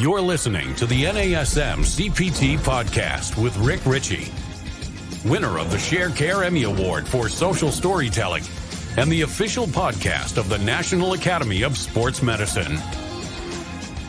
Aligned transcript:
You're 0.00 0.22
listening 0.22 0.74
to 0.76 0.86
the 0.86 1.02
NASM 1.04 1.80
CPT 1.80 2.56
podcast 2.60 3.36
with 3.36 3.54
Rick 3.58 3.84
Richey, 3.84 4.32
winner 5.28 5.58
of 5.58 5.70
the 5.70 5.76
Sharecare 5.76 6.42
Emmy 6.42 6.62
Award 6.62 7.06
for 7.06 7.28
Social 7.28 7.70
Storytelling 7.70 8.42
and 8.96 9.12
the 9.12 9.20
official 9.20 9.66
podcast 9.66 10.38
of 10.38 10.48
the 10.48 10.56
National 10.56 11.12
Academy 11.12 11.60
of 11.60 11.76
Sports 11.76 12.22
Medicine. 12.22 12.76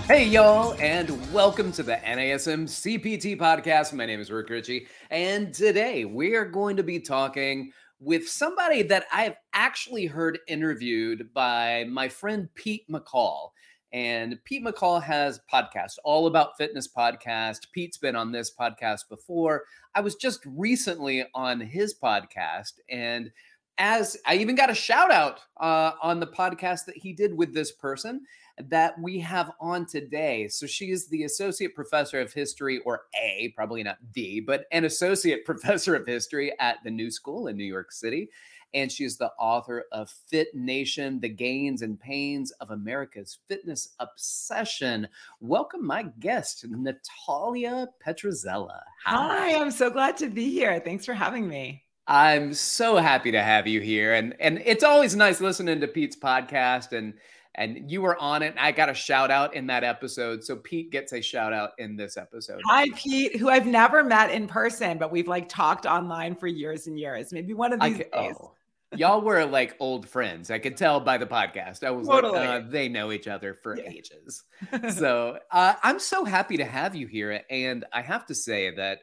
Hey, 0.08 0.28
y'all, 0.28 0.76
and 0.80 1.34
welcome 1.34 1.74
to 1.74 1.84
the 1.84 1.98
NASM 1.98 2.70
CPT 2.70 3.38
podcast. 3.38 3.92
My 3.92 4.06
name 4.06 4.22
is 4.22 4.32
Rick 4.32 4.50
Richey, 4.50 4.88
and 5.10 5.54
today 5.54 6.06
we 6.06 6.36
are 6.36 6.46
going 6.46 6.78
to 6.78 6.84
be 6.84 7.02
talking 7.02 7.74
with 8.00 8.30
somebody 8.30 8.82
that 8.84 9.08
I've 9.12 9.36
actually 9.52 10.06
heard 10.06 10.40
interviewed 10.48 11.34
by 11.34 11.86
my 11.90 12.08
friend 12.08 12.48
Pete 12.56 12.90
McCall. 12.90 13.50
And 13.94 14.42
Pete 14.46 14.64
McCall 14.64 15.02
has 15.04 15.42
podcast 15.52 15.98
all 16.04 16.28
about 16.28 16.58
fitness 16.58 16.88
podcast. 16.88 17.72
Pete's 17.74 17.98
been 17.98 18.16
on 18.16 18.32
this 18.32 18.52
podcast 18.58 19.10
before. 19.10 19.64
I 19.96 20.02
was 20.02 20.16
just 20.16 20.42
recently 20.46 21.26
on 21.36 21.60
his 21.60 21.94
podcast, 21.94 22.74
and 22.90 23.32
as 23.78 24.16
I 24.26 24.36
even 24.36 24.56
got 24.56 24.70
a 24.70 24.76
shout 24.76 25.12
out 25.12 25.40
uh, 25.60 25.94
on 26.02 26.20
the 26.20 26.28
podcast 26.28 26.86
that 26.86 26.96
he 26.96 27.14
did 27.14 27.36
with 27.36 27.54
this 27.54 27.72
person 27.72 28.22
that 28.70 28.94
we 29.02 29.20
have 29.20 29.52
on 29.60 29.86
today. 29.86 30.48
So 30.48 30.68
she 30.68 30.92
is 30.92 31.08
the 31.08 31.24
associate 31.24 31.74
professor 31.74 32.20
of 32.20 32.32
history, 32.32 32.80
or 32.86 33.04
A, 33.20 33.54
probably 33.56 33.84
not 33.84 33.98
D, 34.14 34.40
but 34.40 34.66
an 34.72 34.86
associate 34.86 35.46
professor 35.46 35.96
of 35.96 36.06
history 36.06 36.54
at 36.60 36.78
the 36.84 36.92
New 36.92 37.10
School 37.10 37.48
in 37.48 37.58
New 37.58 37.64
York 37.66 37.92
City 37.92 38.30
and 38.74 38.92
she 38.92 39.04
is 39.04 39.18
the 39.18 39.32
author 39.40 39.86
of 39.92 40.10
Fit 40.10 40.54
Nation 40.54 41.20
The 41.20 41.30
Gains 41.30 41.82
and 41.82 42.00
Pains 42.00 42.52
of 42.52 42.72
America's 42.72 43.40
Fitness 43.48 43.90
Obsession. 44.00 45.08
Welcome, 45.40 45.86
my 45.86 46.04
guest, 46.20 46.66
Natalia 46.70 47.88
Petrzela. 48.06 48.82
Hi. 49.06 49.52
Hi, 49.52 49.62
I'm 49.62 49.72
so 49.72 49.90
glad 49.90 50.18
to 50.18 50.30
be 50.30 50.50
here. 50.50 50.80
Thanks 50.80 51.06
for 51.06 51.14
having 51.14 51.48
me. 51.48 51.84
I'm 52.08 52.54
so 52.54 52.98
happy 52.98 53.32
to 53.32 53.42
have 53.42 53.68
you 53.68 53.80
here. 53.80 54.14
And 54.16 54.36
and 54.40 54.62
it's 54.66 54.84
always 54.84 55.16
nice 55.16 55.40
listening 55.40 55.80
to 55.82 55.88
Pete's 55.88 56.16
podcast 56.16 56.92
and 56.98 57.14
and 57.56 57.92
you 57.92 58.02
were 58.02 58.18
on 58.18 58.44
it. 58.44 58.56
I 58.58 58.72
got 58.72 58.90
a 58.90 58.94
shout 58.94 59.30
out 59.30 59.54
in 59.54 59.68
that 59.68 59.84
episode. 59.84 60.44
So 60.44 60.56
Pete 60.56 60.90
gets 60.90 61.12
a 61.12 61.22
shout 61.22 61.52
out 61.52 61.72
in 61.80 61.98
this 61.98 62.16
episode. 62.16 62.62
Hi, 62.66 62.88
Pete, 62.96 63.36
who 63.36 63.50
I've 63.50 63.68
never 63.68 64.04
met 64.04 64.32
in 64.32 64.48
person, 64.48 64.98
but 64.98 65.12
we've 65.12 65.28
like 65.28 65.50
talked 65.50 65.86
online 65.86 66.36
for 66.36 66.48
years 66.48 66.88
and 66.88 66.98
years. 66.98 67.34
Maybe 67.34 67.54
one 67.54 67.74
of 67.74 67.82
these 67.82 67.98
days. 67.98 68.10
Oh 68.14 68.54
y'all 68.96 69.22
were 69.22 69.46
like 69.46 69.76
old 69.80 70.08
friends. 70.08 70.52
I 70.52 70.60
could 70.60 70.78
tell 70.78 71.00
by 71.00 71.18
the 71.18 71.26
podcast. 71.26 71.84
I 71.84 71.92
was 71.92 72.08
totally. 72.08 72.40
like, 72.40 72.50
uh, 72.50 72.62
they 72.70 72.90
know 72.90 73.12
each 73.12 73.28
other 73.28 73.54
for 73.54 73.78
yeah. 73.78 73.90
ages. 73.90 74.44
so 74.96 75.40
uh, 75.52 75.76
I'm 75.84 76.00
so 76.00 76.26
happy 76.26 76.58
to 76.58 76.66
have 76.66 76.96
you 76.96 77.08
here. 77.08 77.42
And 77.50 77.86
I 77.94 78.02
have 78.02 78.26
to 78.28 78.36
say 78.36 78.74
that 78.76 79.00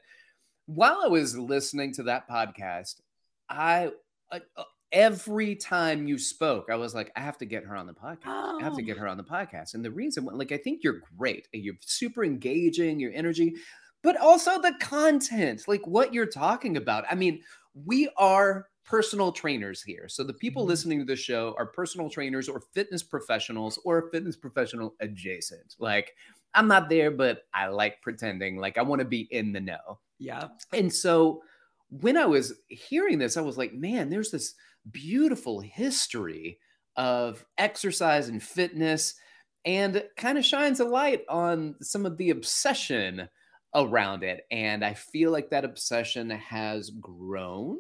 while 0.67 1.01
I 1.05 1.09
was 1.09 1.37
listening 1.37 1.95
to 1.95 2.05
that 2.05 2.29
podcast, 2.29 3.01
I 3.49 3.91
uh, 4.31 4.41
every 4.93 5.55
time 5.55 6.07
you 6.07 6.19
spoke, 6.19 6.69
I 6.71 6.77
was 6.77 6.95
like, 6.95 7.13
I 7.17 7.21
have 7.21 7.39
to 7.39 7.47
get 7.47 7.65
her 7.65 7.77
on 7.77 7.87
the 7.87 7.95
podcast. 7.95 8.27
Oh. 8.27 8.59
I 8.61 8.65
have 8.65 8.77
to 8.77 8.83
get 8.83 8.97
oh. 8.97 9.01
her 9.01 9.09
on 9.09 9.17
the 9.17 9.25
podcast. 9.25 9.75
And 9.75 9.85
the 9.85 9.91
reason, 9.91 10.25
like, 10.25 10.53
I 10.53 10.59
think 10.59 10.83
you're 10.83 11.01
great. 11.17 11.49
You're 11.53 11.75
super 11.81 12.25
engaging. 12.25 13.01
Your 13.01 13.13
energy. 13.15 13.55
But 14.03 14.17
also 14.17 14.61
the 14.61 14.75
content, 14.81 15.65
like 15.67 15.87
what 15.87 16.15
you're 16.15 16.27
talking 16.27 16.77
about. 16.77 17.05
I 17.11 17.15
mean, 17.15 17.43
we 17.75 18.09
are 18.17 18.69
personal 18.89 19.31
trainers 19.31 19.83
here. 19.83 20.09
So 20.09 20.25
the 20.25 20.33
people 20.33 20.63
mm-hmm. 20.63 20.71
listening 20.71 20.99
to 21.01 21.05
the 21.05 21.17
show 21.17 21.55
are 21.59 21.67
personal 21.67 22.09
trainers 22.09 22.49
or 22.49 22.63
fitness 22.73 23.03
professionals 23.03 23.79
or 23.85 24.09
fitness 24.11 24.37
professional 24.37 24.95
adjacent. 25.01 25.77
Like 25.79 26.15
I'm 26.55 26.69
not 26.69 26.89
there, 26.89 27.11
but 27.11 27.43
I 27.53 27.67
like 27.67 28.01
pretending 28.01 28.57
like 28.57 28.79
I 28.79 28.83
want 28.83 29.01
to 29.01 29.05
be 29.05 29.29
in 29.31 29.53
the 29.53 29.61
know. 29.61 29.99
Yeah. 30.19 30.49
And 30.73 30.93
so 30.93 31.43
when 31.91 32.17
I 32.17 32.25
was 32.25 32.55
hearing 32.69 33.19
this, 33.19 33.37
I 33.37 33.43
was 33.43 33.59
like, 33.59 33.75
man, 33.75 34.09
there's 34.09 34.31
this 34.31 34.55
beautiful 34.91 35.61
history 35.61 36.59
of 36.97 37.45
exercise 37.59 38.29
and 38.29 38.43
fitness 38.43 39.15
and 39.67 40.03
kind 40.17 40.39
of 40.39 40.47
shines 40.47 40.81
a 40.81 40.85
light 40.85 41.25
on 41.29 41.77
some 41.83 42.07
of 42.07 42.17
the 42.17 42.31
obsession 42.31 43.29
around 43.75 44.23
it. 44.23 44.47
And 44.51 44.83
I 44.83 44.95
feel 44.95 45.31
like 45.31 45.51
that 45.51 45.67
obsession 45.67 46.31
has 46.31 46.89
grown 46.89 47.79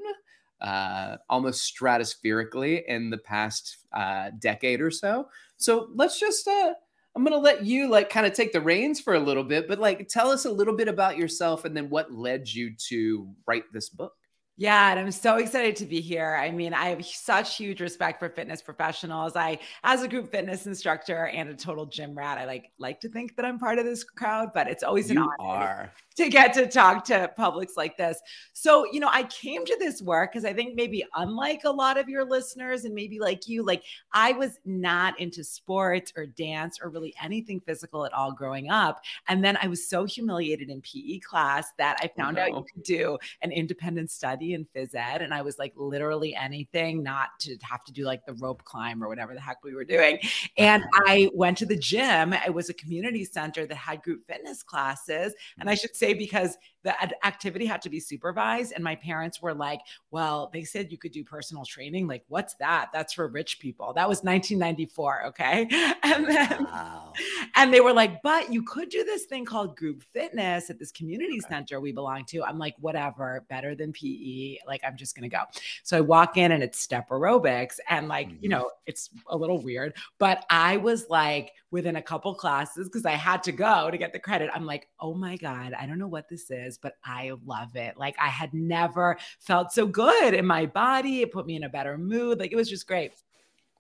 uh, 0.61 1.17
almost 1.29 1.75
stratospherically 1.75 2.85
in 2.87 3.11
the 3.11 3.19
past 3.19 3.79
uh, 3.93 4.31
decade 4.39 4.81
or 4.81 4.91
so. 4.91 5.29
So 5.57 5.89
let's 5.95 6.19
just, 6.19 6.47
uh, 6.47 6.75
I'm 7.15 7.25
going 7.25 7.33
to 7.33 7.39
let 7.39 7.65
you 7.65 7.89
like 7.89 8.11
kind 8.11 8.27
of 8.27 8.33
take 8.33 8.53
the 8.53 8.61
reins 8.61 9.01
for 9.01 9.15
a 9.15 9.21
little 9.21 9.45
bit, 9.45 9.69
but 9.69 9.79
like 9.79 10.09
tell 10.09 10.31
us 10.31 10.45
a 10.45 10.51
little 10.51 10.77
bit 10.77 10.89
about 10.89 11.17
yourself 11.17 11.65
and 11.65 11.77
then 11.77 11.91
what 11.91 12.13
led 12.13 12.53
you 12.53 12.75
to 12.89 13.29
write 13.47 13.65
this 13.73 13.89
book. 13.89 14.15
Yeah, 14.61 14.91
and 14.91 14.99
I'm 14.99 15.13
so 15.13 15.37
excited 15.37 15.77
to 15.77 15.85
be 15.85 16.01
here. 16.01 16.35
I 16.35 16.51
mean, 16.51 16.75
I 16.75 16.89
have 16.89 17.07
such 17.07 17.57
huge 17.57 17.81
respect 17.81 18.19
for 18.19 18.29
fitness 18.29 18.61
professionals. 18.61 19.37
I, 19.37 19.61
as 19.85 20.03
a 20.03 20.09
group 20.09 20.33
fitness 20.33 20.67
instructor 20.67 21.29
and 21.29 21.49
a 21.49 21.55
total 21.55 21.87
gym 21.87 22.13
rat, 22.13 22.39
I 22.39 22.45
like 22.45 22.73
like 22.77 23.01
to 23.03 23.09
think 23.09 23.37
that 23.37 23.45
I'm 23.45 23.61
part 23.61 23.79
of 23.79 23.85
this 23.85 24.03
crowd, 24.03 24.51
but 24.53 24.69
it's 24.69 24.83
always 24.83 25.13
you 25.13 25.23
an 25.23 25.29
honor. 25.39 25.65
Are 25.65 25.93
to 26.19 26.29
get 26.29 26.53
to 26.53 26.67
talk 26.67 27.05
to 27.05 27.31
publics 27.37 27.77
like 27.77 27.97
this. 27.97 28.21
So, 28.53 28.85
you 28.91 28.99
know, 28.99 29.09
I 29.09 29.23
came 29.23 29.65
to 29.65 29.77
this 29.79 30.03
work 30.03 30.33
because 30.33 30.45
I 30.45 30.53
think 30.53 30.75
maybe 30.75 31.05
unlike 31.15 31.63
a 31.65 31.71
lot 31.71 31.97
of 31.97 32.09
your 32.09 32.25
listeners 32.25 32.85
and 32.85 32.93
maybe 32.93 33.21
like 33.21 33.47
you, 33.47 33.65
like 33.65 33.85
I 34.13 34.33
was 34.33 34.59
not 34.65 35.19
into 35.21 35.45
sports 35.45 36.13
or 36.17 36.27
dance 36.27 36.81
or 36.83 36.91
really 36.91 37.15
anything 37.23 37.61
physical 37.61 38.05
at 38.05 38.13
all 38.13 38.33
growing 38.33 38.69
up. 38.69 39.01
And 39.29 39.45
then 39.45 39.59
I 39.63 39.69
was 39.69 39.89
so 39.89 40.07
humiliated 40.07 40.71
in 40.71 40.81
PE 40.81 41.21
class 41.21 41.69
that 41.79 41.99
I 42.03 42.11
oh, 42.13 42.21
found 42.21 42.37
oh, 42.37 42.47
no. 42.47 42.57
out 42.57 42.59
you 42.59 42.67
could 42.75 42.83
do 42.83 43.19
an 43.43 43.53
independent 43.53 44.11
study 44.11 44.55
in 44.55 44.67
phys 44.75 44.97
ed. 44.97 45.23
And 45.23 45.33
I 45.33 45.43
was 45.43 45.57
like 45.57 45.73
literally 45.77 46.35
anything, 46.35 47.01
not 47.01 47.29
to 47.41 47.57
have 47.63 47.85
to 47.85 47.93
do 47.93 48.03
like 48.03 48.27
the 48.27 48.35
rope 48.35 48.65
climb 48.65 49.05
or 49.05 49.09
whatever 49.09 49.35
the 49.35 49.41
heck 49.41 49.63
we 49.63 49.73
were 49.73 49.85
doing. 49.85 50.19
And 50.57 50.83
I 51.07 51.31
went 51.33 51.59
to 51.59 51.67
the 51.67 51.79
gym. 51.79 52.33
It 52.33 52.53
was 52.53 52.69
a 52.71 52.75
community 52.75 53.25
center 53.25 53.67
that 53.67 53.77
had 53.77 54.03
group 54.03 54.27
fitness 54.27 54.65
classes. 54.65 55.33
And 55.61 55.71
I 55.71 55.77
should 55.77 55.95
say, 55.95 56.08
say 56.09 56.15
because 56.15 56.57
the 56.89 57.27
activity 57.27 57.67
had 57.67 57.83
to 57.83 57.91
be 57.91 58.01
supervised. 58.01 58.73
And 58.73 58.83
my 58.83 58.95
parents 58.95 59.43
were 59.43 59.53
like, 59.53 59.81
well, 60.11 60.49
they 60.55 60.65
said 60.65 60.91
you 60.91 60.97
could 60.97 61.13
do 61.13 61.23
personal 61.23 61.67
training. 61.67 62.07
Like, 62.07 62.25
what's 62.29 62.55
that? 62.55 62.89
That's 62.95 63.13
for 63.13 63.29
rich 63.29 63.59
people. 63.61 63.93
That 63.93 64.09
was 64.09 64.23
1994. 64.23 65.27
Okay. 65.27 65.69
And 66.09 66.27
then, 66.27 66.65
wow. 66.65 67.13
and 67.57 67.73
they 67.73 67.81
were 67.81 67.93
like, 67.93 68.23
but 68.23 68.51
you 68.53 68.63
could 68.63 68.89
do 68.89 69.05
this 69.05 69.25
thing 69.25 69.45
called 69.45 69.77
group 69.77 70.03
fitness 70.03 70.71
at 70.71 70.79
this 70.79 70.91
community 70.91 71.39
okay. 71.39 71.49
center 71.49 71.81
we 71.81 71.93
belong 71.93 72.25
to. 72.27 72.43
I'm 72.43 72.59
like, 72.59 72.75
whatever, 72.81 73.45
better 73.51 73.75
than 73.75 73.93
PE. 73.93 74.59
Like, 74.67 74.81
I'm 74.87 74.97
just 74.97 75.15
going 75.15 75.29
to 75.29 75.37
go. 75.37 75.43
So 75.83 75.99
I 75.99 76.01
walk 76.01 76.37
in 76.37 76.53
and 76.53 76.63
it's 76.63 76.81
step 76.81 77.11
aerobics. 77.11 77.79
And 77.91 78.09
like, 78.09 78.29
mm-hmm. 78.29 78.43
you 78.43 78.49
know, 78.49 78.71
it's 78.87 79.11
a 79.29 79.37
little 79.37 79.61
weird, 79.61 79.95
but 80.19 80.47
I 80.51 80.79
was 80.79 81.11
like, 81.11 81.53
within 81.71 81.97
a 81.97 82.03
couple 82.03 82.35
classes, 82.35 82.89
because 82.89 83.05
I 83.05 83.13
had 83.13 83.43
to 83.43 83.53
go 83.53 83.91
to 83.91 83.99
get 83.99 84.13
the 84.13 84.19
credit, 84.19 84.51
I'm 84.55 84.65
like, 84.65 84.89
oh 85.01 85.15
my 85.15 85.37
God, 85.37 85.75
I 85.75 85.87
don't 85.87 85.99
know 85.99 86.09
what 86.09 86.29
this 86.29 86.51
is 86.51 86.78
but 86.83 86.95
I 87.05 87.33
love 87.45 87.77
it. 87.77 87.97
Like 87.97 88.17
I 88.21 88.29
had 88.29 88.53
never 88.55 89.19
felt 89.41 89.73
so 89.73 89.87
good 89.87 90.35
in 90.35 90.47
my 90.47 90.67
body. 90.67 91.23
It 91.23 91.33
put 91.33 91.47
me 91.47 91.57
in 91.57 91.65
a 91.65 91.69
better 91.69 91.99
mood. 91.99 92.39
Like 92.39 92.53
it 92.53 92.57
was 92.57 92.71
just 92.71 92.87
great. 92.87 93.13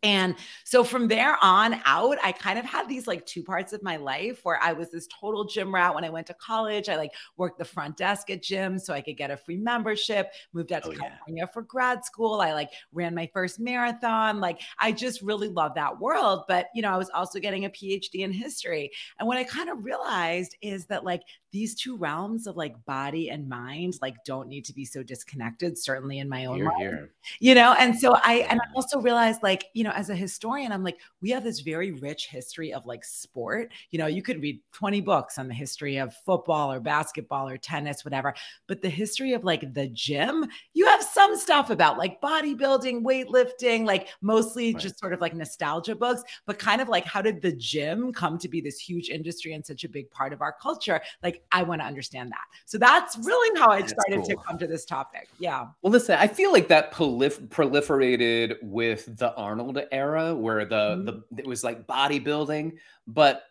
And 0.02 0.36
so 0.64 0.84
from 0.84 1.08
there 1.08 1.36
on 1.42 1.80
out, 1.84 2.18
I 2.22 2.30
kind 2.30 2.58
of 2.58 2.64
had 2.64 2.88
these 2.88 3.06
like 3.06 3.26
two 3.26 3.42
parts 3.42 3.72
of 3.72 3.82
my 3.82 3.96
life 3.96 4.40
where 4.44 4.62
I 4.62 4.72
was 4.72 4.90
this 4.90 5.08
total 5.08 5.44
gym 5.44 5.74
rat. 5.74 5.94
When 5.94 6.04
I 6.04 6.10
went 6.10 6.28
to 6.28 6.34
college, 6.34 6.88
I 6.88 6.96
like 6.96 7.10
worked 7.36 7.58
the 7.58 7.64
front 7.64 7.96
desk 7.96 8.30
at 8.30 8.42
gyms 8.42 8.82
so 8.82 8.94
I 8.94 9.00
could 9.00 9.16
get 9.16 9.30
a 9.30 9.36
free 9.36 9.56
membership, 9.56 10.30
moved 10.52 10.72
out 10.72 10.84
to 10.84 10.90
oh, 10.90 10.92
California 10.92 11.42
yeah. 11.42 11.46
for 11.46 11.62
grad 11.62 12.04
school. 12.04 12.40
I 12.40 12.52
like 12.52 12.70
ran 12.92 13.14
my 13.14 13.28
first 13.32 13.58
marathon. 13.58 14.40
Like 14.40 14.60
I 14.78 14.92
just 14.92 15.20
really 15.20 15.48
love 15.48 15.74
that 15.74 15.98
world. 15.98 16.44
But, 16.46 16.68
you 16.74 16.82
know, 16.82 16.92
I 16.92 16.96
was 16.96 17.10
also 17.10 17.40
getting 17.40 17.64
a 17.64 17.70
PhD 17.70 18.20
in 18.20 18.32
history. 18.32 18.92
And 19.18 19.26
what 19.26 19.36
I 19.36 19.44
kind 19.44 19.68
of 19.68 19.84
realized 19.84 20.56
is 20.62 20.86
that 20.86 21.04
like 21.04 21.22
these 21.50 21.74
two 21.74 21.96
realms 21.96 22.46
of 22.46 22.56
like 22.56 22.84
body 22.84 23.30
and 23.30 23.48
mind 23.48 23.94
like 24.02 24.22
don't 24.24 24.48
need 24.48 24.64
to 24.66 24.74
be 24.74 24.84
so 24.84 25.02
disconnected 25.02 25.78
certainly 25.78 26.18
in 26.18 26.28
my 26.28 26.44
own 26.44 26.62
life 26.62 27.08
you 27.40 27.54
know 27.54 27.74
and 27.78 27.98
so 27.98 28.14
i 28.22 28.46
and 28.50 28.60
i 28.60 28.64
also 28.74 29.00
realized 29.00 29.42
like 29.42 29.66
you 29.72 29.82
know 29.82 29.87
as 29.94 30.10
a 30.10 30.14
historian 30.14 30.72
i'm 30.72 30.84
like 30.84 30.98
we 31.20 31.30
have 31.30 31.44
this 31.44 31.60
very 31.60 31.92
rich 31.92 32.28
history 32.28 32.72
of 32.72 32.86
like 32.86 33.04
sport 33.04 33.70
you 33.90 33.98
know 33.98 34.06
you 34.06 34.22
could 34.22 34.40
read 34.42 34.60
20 34.72 35.00
books 35.00 35.38
on 35.38 35.48
the 35.48 35.54
history 35.54 35.96
of 35.96 36.14
football 36.24 36.72
or 36.72 36.80
basketball 36.80 37.48
or 37.48 37.56
tennis 37.56 38.04
whatever 38.04 38.34
but 38.66 38.82
the 38.82 38.88
history 38.88 39.32
of 39.32 39.44
like 39.44 39.72
the 39.74 39.88
gym 39.88 40.46
you 40.74 40.86
have 40.86 41.02
some 41.02 41.36
stuff 41.36 41.70
about 41.70 41.98
like 41.98 42.20
bodybuilding 42.20 43.02
weightlifting 43.02 43.84
like 43.84 44.08
mostly 44.20 44.72
right. 44.72 44.82
just 44.82 44.98
sort 44.98 45.12
of 45.12 45.20
like 45.20 45.34
nostalgia 45.34 45.94
books 45.94 46.22
but 46.46 46.58
kind 46.58 46.80
of 46.80 46.88
like 46.88 47.04
how 47.04 47.20
did 47.20 47.42
the 47.42 47.52
gym 47.52 48.12
come 48.12 48.38
to 48.38 48.48
be 48.48 48.60
this 48.60 48.78
huge 48.78 49.08
industry 49.08 49.52
and 49.52 49.64
such 49.64 49.84
a 49.84 49.88
big 49.88 50.10
part 50.10 50.32
of 50.32 50.40
our 50.40 50.54
culture 50.60 51.00
like 51.22 51.42
I 51.52 51.62
want 51.62 51.80
to 51.80 51.86
understand 51.86 52.30
that. 52.30 52.44
So 52.66 52.78
that's 52.78 53.16
really 53.18 53.58
how 53.58 53.70
I 53.70 53.84
started 53.84 54.16
cool. 54.16 54.24
to 54.24 54.36
come 54.36 54.58
to 54.58 54.66
this 54.66 54.84
topic. 54.84 55.28
Yeah. 55.38 55.66
Well, 55.82 55.92
listen, 55.92 56.16
I 56.18 56.28
feel 56.28 56.52
like 56.52 56.68
that 56.68 56.92
prolif- 56.92 57.48
proliferated 57.48 58.56
with 58.62 59.18
the 59.18 59.34
Arnold 59.34 59.77
era, 59.92 60.34
where 60.34 60.64
the 60.64 60.74
mm-hmm. 60.74 61.04
the 61.04 61.24
it 61.38 61.46
was 61.46 61.62
like 61.62 61.86
bodybuilding, 61.86 62.78
but 63.06 63.42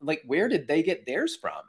like 0.00 0.22
where 0.26 0.48
did 0.48 0.68
they 0.68 0.82
get 0.82 1.06
theirs 1.06 1.36
from? 1.36 1.62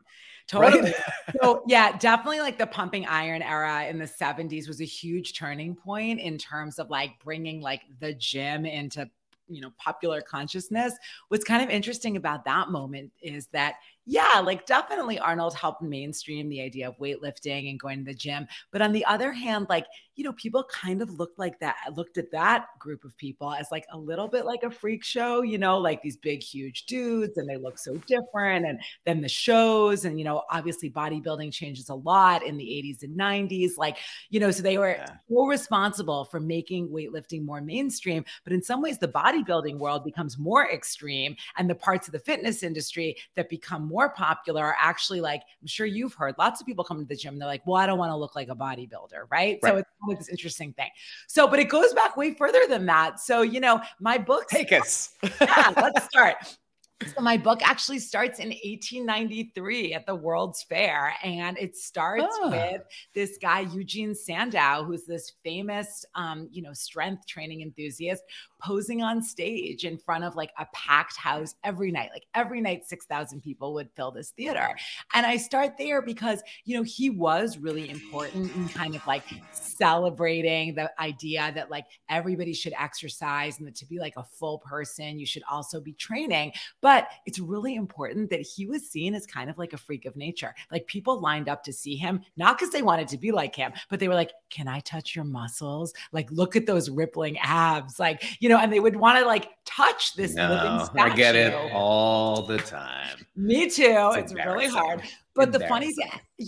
Totally. 0.48 0.82
Right? 0.82 0.96
so 1.42 1.64
yeah, 1.68 1.98
definitely 1.98 2.42
like 2.42 2.58
the 2.58 2.68
pumping 2.68 3.06
iron 3.06 3.42
era 3.42 3.86
in 3.86 3.98
the 3.98 4.06
70s 4.06 4.68
was 4.68 4.82
a 4.82 4.86
huge 4.86 5.38
turning 5.38 5.76
point 5.76 6.20
in 6.20 6.38
terms 6.38 6.80
of 6.80 6.90
like 6.90 7.12
bringing 7.24 7.62
like 7.62 7.82
the 8.00 8.14
gym 8.14 8.66
into 8.66 9.10
you 9.50 9.62
know 9.62 9.72
popular 9.78 10.22
consciousness 10.22 10.94
what's 11.28 11.44
kind 11.44 11.62
of 11.62 11.70
interesting 11.70 12.16
about 12.16 12.46
that 12.46 12.70
moment 12.70 13.12
is 13.22 13.48
that 13.48 13.76
yeah, 14.06 14.42
like 14.44 14.66
definitely 14.66 15.18
Arnold 15.18 15.56
helped 15.56 15.82
mainstream 15.82 16.50
the 16.50 16.62
idea 16.62 16.90
of 16.90 16.98
weightlifting 16.98 17.70
and 17.70 17.80
going 17.80 18.00
to 18.00 18.06
the 18.06 18.14
gym. 18.14 18.48
But 18.72 18.82
on 18.82 18.92
the 18.92 19.06
other 19.06 19.32
hand, 19.32 19.68
like, 19.70 19.86
you 20.16 20.26
know, 20.26 20.34
people 20.34 20.64
kind 20.66 21.02
of 21.02 21.10
looked 21.12 21.40
like 21.40 21.58
that, 21.60 21.76
looked 21.96 22.18
at 22.18 22.30
that 22.32 22.68
group 22.80 23.06
of 23.06 23.18
people 23.18 23.52
as 23.54 23.68
like 23.72 23.86
a 23.92 23.98
little 23.98 24.28
bit 24.28 24.46
like 24.46 24.64
a 24.64 24.70
freak 24.70 25.04
show, 25.04 25.42
you 25.42 25.58
know, 25.58 25.78
like 25.78 26.02
these 26.02 26.18
big, 26.18 26.44
huge 26.44 26.86
dudes 26.86 27.38
and 27.38 27.50
they 27.50 27.56
look 27.56 27.80
so 27.80 27.96
different. 28.06 28.66
And 28.66 28.80
then 29.06 29.22
the 29.22 29.30
shows, 29.30 30.04
and, 30.04 30.20
you 30.20 30.26
know, 30.26 30.44
obviously 30.52 30.92
bodybuilding 30.92 31.54
changes 31.54 31.88
a 31.90 31.96
lot 31.96 32.44
in 32.44 32.58
the 32.58 32.66
80s 32.66 33.04
and 33.04 33.18
90s. 33.18 33.78
Like, 33.78 33.98
you 34.30 34.40
know, 34.40 34.52
so 34.52 34.62
they 34.62 34.78
were 34.78 34.98
yeah. 34.98 35.08
so 35.30 35.48
responsible 35.48 36.26
for 36.26 36.42
making 36.42 36.90
weightlifting 36.90 37.46
more 37.46 37.62
mainstream. 37.62 38.26
But 38.44 38.54
in 38.54 38.62
some 38.62 38.82
ways, 38.82 38.98
the 38.98 39.08
bodybuilding 39.08 39.80
world 39.80 40.04
becomes 40.04 40.38
more 40.38 40.70
extreme 40.70 41.38
and 41.58 41.70
the 41.70 41.76
parts 41.76 42.08
of 42.08 42.12
the 42.12 42.20
fitness 42.20 42.64
industry 42.64 43.16
that 43.36 43.50
become 43.50 43.93
more 43.94 44.10
popular 44.10 44.66
are 44.66 44.76
actually 44.80 45.22
like, 45.22 45.44
I'm 45.62 45.68
sure 45.68 45.86
you've 45.86 46.16
heard 46.16 46.34
lots 46.40 46.60
of 46.60 46.66
people 46.66 46.84
come 46.84 47.00
to 47.00 47.06
the 47.06 47.16
gym. 47.16 47.38
They're 47.38 47.48
like, 47.48 47.66
well, 47.68 47.78
I 47.78 47.86
don't 47.86 48.00
want 48.00 48.10
to 48.10 48.16
look 48.16 48.36
like 48.36 48.50
a 48.50 48.56
bodybuilder, 48.56 49.28
right? 49.30 49.60
right. 49.62 49.64
So 49.64 49.78
it's 49.78 49.90
kind 50.02 50.14
of 50.14 50.18
this 50.18 50.30
interesting 50.30 50.74
thing. 50.74 50.90
So, 51.28 51.48
but 51.48 51.60
it 51.60 51.70
goes 51.70 51.94
back 51.94 52.18
way 52.18 52.34
further 52.34 52.62
than 52.68 52.88
that. 52.88 53.20
So, 53.20 53.44
you 53.44 53.60
know, 53.60 53.82
my 54.00 54.18
book. 54.18 54.48
Take 54.50 54.72
us. 54.72 55.14
yeah, 55.40 55.74
let's 55.78 56.06
start. 56.06 56.36
So 57.06 57.22
my 57.22 57.38
book 57.38 57.62
actually 57.64 58.00
starts 58.00 58.40
in 58.40 58.50
1893 58.50 59.94
at 59.94 60.06
the 60.06 60.16
World's 60.16 60.64
Fair, 60.64 61.14
and 61.24 61.58
it 61.58 61.76
starts 61.76 62.26
oh. 62.42 62.50
with 62.50 62.82
this 63.14 63.38
guy 63.42 63.62
Eugene 63.62 64.16
Sandow, 64.16 64.84
who's 64.84 65.06
this 65.06 65.34
famous, 65.44 66.06
um, 66.16 66.48
you 66.52 66.62
know, 66.62 66.74
strength 66.74 67.28
training 67.28 67.62
enthusiast, 67.62 68.24
posing 68.62 69.02
on 69.02 69.22
stage 69.22 69.84
in 69.84 69.98
front 69.98 70.24
of 70.24 70.36
like 70.36 70.52
a 70.58 70.66
packed 70.74 71.18
house 71.18 71.56
every 71.64 71.92
night. 71.92 72.10
Like 72.14 72.26
every 72.34 72.62
night, 72.62 72.86
6,000 72.86 73.42
people 73.42 73.74
would 73.74 73.90
fill 73.96 74.12
this 74.12 74.32
theater. 74.32 74.76
And 75.14 75.26
I 75.26 75.38
start 75.38 75.78
there 75.78 76.02
because, 76.02 76.42
you 76.64 76.78
know, 76.78 76.84
he 76.84 77.10
was 77.10 77.58
really 77.58 77.90
important 77.90 78.56
in 78.56 78.70
kind 78.70 78.96
of 78.96 79.06
like 79.06 79.26
celebrating 79.52 80.76
the 80.76 80.92
idea 81.00 81.52
that 81.56 81.70
like 81.70 81.86
everybody 82.10 82.54
should 82.54 82.74
exercise 82.80 83.60
and 83.60 83.68
that 83.68 83.76
to 83.76 83.86
be 83.86 84.00
like 84.00 84.14
a 84.18 84.24
full 84.24 84.60
person, 84.60 85.20
you 85.20 85.26
should 85.26 85.44
also 85.50 85.82
be 85.82 85.94
training. 85.94 86.54
But 86.82 86.93
it's 87.26 87.40
really 87.40 87.76
important 87.76 88.30
that 88.30 88.42
he 88.42 88.66
was 88.66 88.90
seen 88.90 89.14
as 89.14 89.26
kind 89.26 89.50
of 89.50 89.58
like 89.58 89.74
a 89.74 89.78
freak 89.78 90.06
of 90.06 90.16
nature. 90.16 90.56
Like 90.72 90.88
people 90.88 91.20
lined 91.20 91.50
up 91.50 91.64
to 91.64 91.74
see 91.74 91.96
him, 91.96 92.22
not 92.38 92.58
because 92.58 92.72
they 92.72 92.82
wanted 92.82 93.10
to 93.10 93.18
be 93.18 93.32
like 93.32 93.56
him, 93.56 93.74
but 93.90 94.00
they 94.00 94.08
were 94.08 94.14
like, 94.14 94.32
can 94.50 94.70
I 94.70 94.80
touch 94.80 95.16
your 95.16 95.26
muscles? 95.26 95.94
Like, 96.12 96.32
look 96.32 96.56
at 96.56 96.66
those 96.66 96.90
rippling 96.90 97.38
abs. 97.40 98.00
Like, 98.00 98.24
you 98.42 98.50
know, 98.50 98.54
know, 98.54 98.62
and 98.62 98.72
they 98.72 98.80
would 98.80 98.96
want 98.96 99.20
to 99.20 99.26
like 99.26 99.50
touch 99.66 100.16
this 100.16 100.34
no, 100.34 100.50
living 100.50 100.86
statue. 100.86 101.12
I 101.12 101.16
get 101.16 101.36
it 101.36 101.54
all 101.74 102.44
the 102.44 102.58
time. 102.60 103.26
Me 103.36 103.70
too. 103.70 104.12
It's, 104.14 104.32
it's 104.32 104.34
really 104.34 104.68
hard. 104.68 105.02
But 105.36 105.52
the 105.52 105.62
funny, 105.62 105.94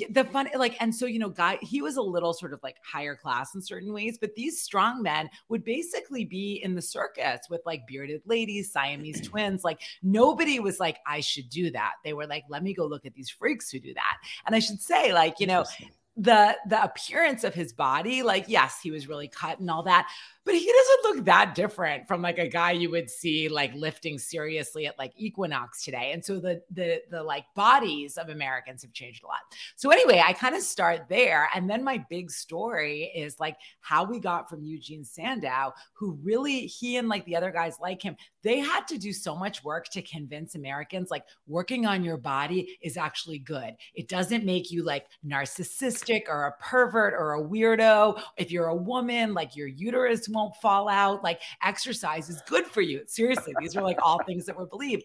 the 0.10 0.26
funny, 0.26 0.52
like, 0.56 0.78
and 0.80 0.94
so 0.94 1.06
you 1.06 1.18
know, 1.18 1.30
guy, 1.30 1.58
he 1.62 1.82
was 1.82 1.98
a 1.98 2.02
little 2.02 2.34
sort 2.34 2.54
of 2.54 2.60
like 2.62 2.76
higher 2.84 3.16
class 3.16 3.56
in 3.56 3.62
certain 3.62 3.92
ways, 3.92 4.18
but 4.20 4.36
these 4.36 4.62
strong 4.62 5.02
men 5.02 5.30
would 5.50 5.64
basically 5.64 6.24
be 6.24 6.62
in 6.64 6.76
the 6.76 6.82
circus 6.82 7.42
with 7.50 7.62
like 7.66 7.88
bearded 7.88 8.22
ladies, 8.26 8.72
Siamese 8.72 9.22
twins. 9.28 9.64
Like 9.64 9.82
nobody 10.04 10.60
was 10.60 10.80
like, 10.80 11.00
I 11.08 11.20
should 11.20 11.50
do 11.50 11.72
that. 11.72 11.94
They 12.04 12.14
were 12.14 12.28
like, 12.28 12.44
let 12.48 12.64
me 12.64 12.74
go 12.74 12.86
look 12.86 13.06
at 13.06 13.14
these 13.16 13.30
freaks 13.30 13.72
who 13.72 13.80
do 13.80 13.94
that. 13.96 14.18
And 14.46 14.56
I 14.56 14.60
should 14.60 14.82
say, 14.82 15.14
like, 15.14 15.40
you 15.40 15.48
know, 15.48 15.66
the 16.18 16.56
the 16.68 16.82
appearance 16.82 17.44
of 17.44 17.54
his 17.54 17.74
body 17.74 18.24
like 18.24 18.46
yes 18.48 18.80
he 18.82 18.90
was 18.90 19.10
really 19.10 19.28
cut 19.28 19.60
and 19.60 19.70
all 19.70 19.84
that 19.84 20.08
but 20.46 20.54
he 20.54 20.72
doesn't 20.72 21.16
look 21.16 21.26
that 21.26 21.56
different 21.56 22.08
from 22.08 22.22
like 22.22 22.38
a 22.38 22.48
guy 22.48 22.72
you 22.72 22.92
would 22.92 23.10
see 23.10 23.50
like 23.50 23.74
lifting 23.74 24.20
seriously 24.20 24.86
at 24.86 24.98
like 25.00 25.12
equinox 25.18 25.84
today. 25.84 26.12
And 26.14 26.24
so 26.24 26.40
the 26.40 26.62
the 26.72 27.02
the 27.10 27.24
like 27.24 27.46
bodies 27.56 28.18
of 28.18 28.30
americans 28.30 28.84
have 28.84 28.94
changed 28.94 29.24
a 29.24 29.28
lot. 29.28 29.40
So 29.76 29.90
anyway 29.90 30.22
i 30.26 30.34
kind 30.34 30.56
of 30.56 30.62
start 30.62 31.08
there. 31.10 31.50
And 31.56 31.70
then 31.70 31.84
my 31.84 32.04
big 32.10 32.30
story 32.30 33.12
is 33.16 33.40
like 33.40 33.58
how 33.80 34.04
we 34.06 34.20
got 34.20 34.50
from 34.50 34.64
eugene 34.64 35.04
sandow 35.04 35.74
who 35.94 36.18
really 36.24 36.62
he 36.68 36.98
and 36.98 37.10
like 37.10 37.26
the 37.26 37.36
other 37.36 37.52
guys 37.52 37.78
like 37.82 38.02
him 38.02 38.16
they 38.44 38.60
had 38.60 38.88
to 38.88 38.98
do 38.98 39.12
so 39.12 39.36
much 39.36 39.64
work 39.64 39.88
to 39.90 40.02
convince 40.04 40.54
americans 40.54 41.10
like 41.10 41.26
working 41.48 41.86
on 41.86 42.04
your 42.04 42.18
body 42.18 42.78
is 42.82 42.98
actually 42.98 43.40
good. 43.40 43.76
It 43.94 44.08
doesn't 44.08 44.46
make 44.46 44.72
you 44.72 44.84
like 44.84 45.08
narcissistic 45.26 46.24
or 46.28 46.46
a 46.46 46.64
pervert 46.64 47.14
or 47.14 47.34
a 47.34 47.44
weirdo. 47.44 48.22
If 48.38 48.52
you're 48.52 48.68
a 48.68 48.76
woman 48.76 49.34
like 49.34 49.56
your 49.56 49.68
uterus 49.68 50.30
won't 50.36 50.56
fall 50.58 50.88
out. 50.88 51.24
Like 51.24 51.42
exercise 51.64 52.30
is 52.30 52.42
good 52.48 52.66
for 52.66 52.82
you. 52.82 53.02
Seriously, 53.08 53.54
these 53.60 53.76
are 53.76 53.84
like 53.84 53.98
all 54.04 54.22
things 54.24 54.46
that 54.46 54.58
were 54.58 54.68
believed. 54.68 55.04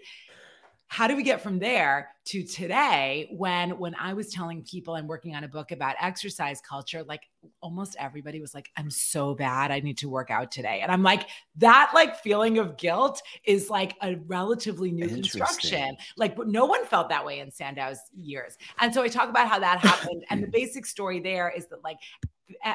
How 0.88 1.06
do 1.06 1.14
we 1.14 1.22
get 1.22 1.40
from 1.40 1.60
there 1.60 2.08
to 2.24 2.42
today 2.42 3.28
when 3.30 3.78
when 3.78 3.94
I 3.94 4.12
was 4.12 4.32
telling 4.32 4.64
people 4.64 4.96
I'm 4.96 5.06
working 5.06 5.36
on 5.36 5.44
a 5.44 5.48
book 5.48 5.70
about 5.70 5.94
exercise 6.00 6.60
culture, 6.60 7.04
like 7.04 7.22
almost 7.60 7.94
everybody 7.96 8.40
was 8.40 8.56
like, 8.56 8.70
I'm 8.76 8.90
so 8.90 9.36
bad. 9.36 9.70
I 9.70 9.78
need 9.78 9.98
to 9.98 10.08
work 10.08 10.32
out 10.32 10.50
today. 10.50 10.80
And 10.80 10.90
I'm 10.90 11.04
like, 11.04 11.28
that 11.58 11.92
like 11.94 12.16
feeling 12.16 12.58
of 12.58 12.76
guilt 12.76 13.22
is 13.44 13.70
like 13.70 13.94
a 14.02 14.16
relatively 14.26 14.90
new 14.90 15.06
construction. 15.06 15.96
Like, 16.16 16.34
but 16.34 16.48
no 16.48 16.64
one 16.64 16.84
felt 16.84 17.08
that 17.10 17.24
way 17.24 17.38
in 17.38 17.52
Sandow's 17.52 18.00
years. 18.12 18.58
And 18.80 18.92
so 18.92 19.04
I 19.04 19.06
talk 19.06 19.28
about 19.28 19.46
how 19.46 19.60
that 19.60 19.78
happened. 19.78 20.24
and 20.28 20.42
the 20.42 20.48
basic 20.52 20.86
story 20.86 21.20
there 21.20 21.52
is 21.56 21.68
that 21.68 21.84
like 21.84 21.98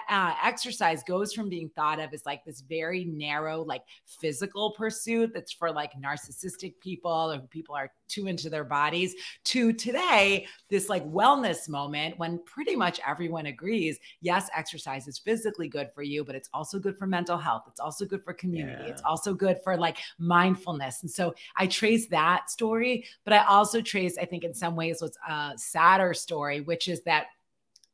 uh, 0.10 0.34
exercise 0.44 1.04
goes 1.04 1.34
from 1.34 1.50
being 1.50 1.70
thought 1.76 2.00
of 2.00 2.14
as 2.14 2.26
like 2.26 2.44
this 2.46 2.62
very 2.62 3.06
narrow, 3.06 3.62
like 3.64 3.84
physical 4.06 4.72
pursuit 4.72 5.32
that's 5.34 5.52
for 5.52 5.72
like 5.72 5.92
narcissistic 5.94 6.80
people 6.80 7.32
or 7.32 7.40
people 7.40 7.76
are 7.76 7.92
too 8.08 8.28
into 8.28 8.50
their 8.50 8.64
bodies 8.64 9.16
to 9.44 9.74
today, 9.74 10.48
this 10.70 10.90
like 10.90 11.06
wellness 11.06 11.68
moment 11.68 12.18
when 12.18 12.40
pretty 12.46 12.76
much 12.76 13.00
everyone 13.06 13.48
agrees 13.48 14.00
yes, 14.22 14.50
exercise 14.56 15.08
is 15.08 15.20
physically 15.20 15.68
good 15.68 15.90
for 15.94 16.02
you, 16.02 16.24
but 16.24 16.36
it's 16.36 16.50
also 16.54 16.80
good 16.80 16.98
for 16.98 17.08
mental 17.08 17.38
health. 17.38 17.64
It's 17.68 17.80
also 17.80 18.06
good 18.06 18.24
for 18.24 18.34
community. 18.34 18.84
Yeah. 18.84 18.90
It's 18.90 19.02
also 19.04 19.34
good 19.34 19.60
for 19.64 19.78
like 19.78 19.98
mindfulness. 20.18 21.02
And 21.02 21.12
so 21.12 21.34
I 21.56 21.68
trace 21.68 22.08
that 22.08 22.50
story, 22.50 23.06
but 23.24 23.34
I 23.34 23.46
also 23.46 23.82
trace, 23.82 24.18
I 24.18 24.26
think, 24.26 24.44
in 24.44 24.54
some 24.54 24.76
ways, 24.76 25.02
what's 25.02 25.18
a 25.28 25.54
sadder 25.58 26.14
story, 26.14 26.62
which 26.62 26.88
is 26.88 27.02
that 27.04 27.28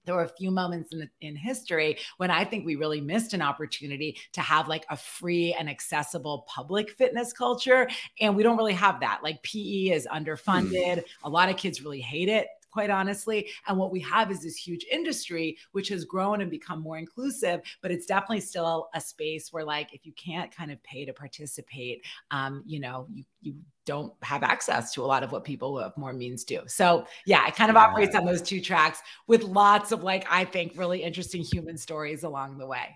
there 0.06 0.16
were 0.16 0.24
a 0.24 0.30
few 0.30 0.52
moments 0.52 0.92
in 0.92 1.00
the, 1.00 1.10
in 1.22 1.36
history 1.36 1.98
when 2.18 2.32
I 2.32 2.44
think 2.44 2.66
we 2.66 2.76
really 2.76 3.02
missed 3.02 3.34
an 3.34 3.42
opportunity 3.42 4.18
to 4.34 4.42
have 4.42 4.68
like 4.68 4.86
a 4.90 4.98
free 4.98 5.54
and 5.58 5.70
accessible 5.70 6.46
public 6.48 6.92
fitness 6.92 7.34
culture, 7.34 7.88
and 8.20 8.36
we 8.36 8.44
don't 8.44 8.58
really 8.58 8.74
have 8.74 9.00
that. 9.02 9.22
Like 9.24 9.42
PE 9.44 9.92
is 9.92 10.08
underfunded. 10.12 10.72
Mm. 10.72 11.04
A 11.24 11.30
lot 11.30 11.50
of 11.50 11.58
kids 11.58 11.82
really 11.82 12.02
hate 12.02 12.30
it 12.30 12.48
quite 12.72 12.90
honestly. 12.90 13.50
And 13.68 13.78
what 13.78 13.92
we 13.92 14.00
have 14.00 14.32
is 14.32 14.42
this 14.42 14.56
huge 14.56 14.86
industry, 14.90 15.58
which 15.74 15.90
has 15.90 16.06
grown 16.06 16.42
and 16.42 16.50
become 16.50 16.82
more 16.82 16.98
inclusive, 16.98 17.62
but 17.82 17.92
it's 17.92 18.06
definitely 18.06 18.40
still 18.40 18.90
a 18.94 19.02
space 19.02 19.52
where, 19.52 19.66
like, 19.66 19.94
if 19.94 20.06
you 20.06 20.14
can't 20.14 20.56
kind 20.56 20.72
of 20.72 20.82
pay 20.84 21.06
to 21.06 21.14
participate, 21.14 22.04
um, 22.32 22.64
you 22.66 22.80
know, 22.80 23.08
you, 23.12 23.24
you 23.42 23.56
don't 23.86 24.14
have 24.22 24.44
access 24.44 24.94
to 24.94 25.04
a 25.04 25.06
lot 25.06 25.24
of 25.24 25.32
what 25.32 25.44
people 25.44 25.72
who 25.72 25.84
have 25.84 25.98
more 25.98 26.14
means 26.14 26.44
do. 26.44 26.62
So, 26.68 27.06
yeah, 27.26 27.48
it 27.48 27.56
kind 27.56 27.70
of 27.70 27.76
yeah. 27.76 27.86
operates 27.86 28.16
on 28.16 28.26
those 28.26 28.42
two 28.42 28.62
tracks 28.62 29.00
with 29.28 29.44
lots 29.44 29.92
of, 29.92 30.04
like, 30.04 30.26
I 30.30 30.46
think 30.46 30.74
really 30.76 31.04
interesting 31.04 31.44
human 31.44 31.78
stories 31.78 32.24
along 32.24 32.58
the 32.58 32.68
way. 32.68 32.96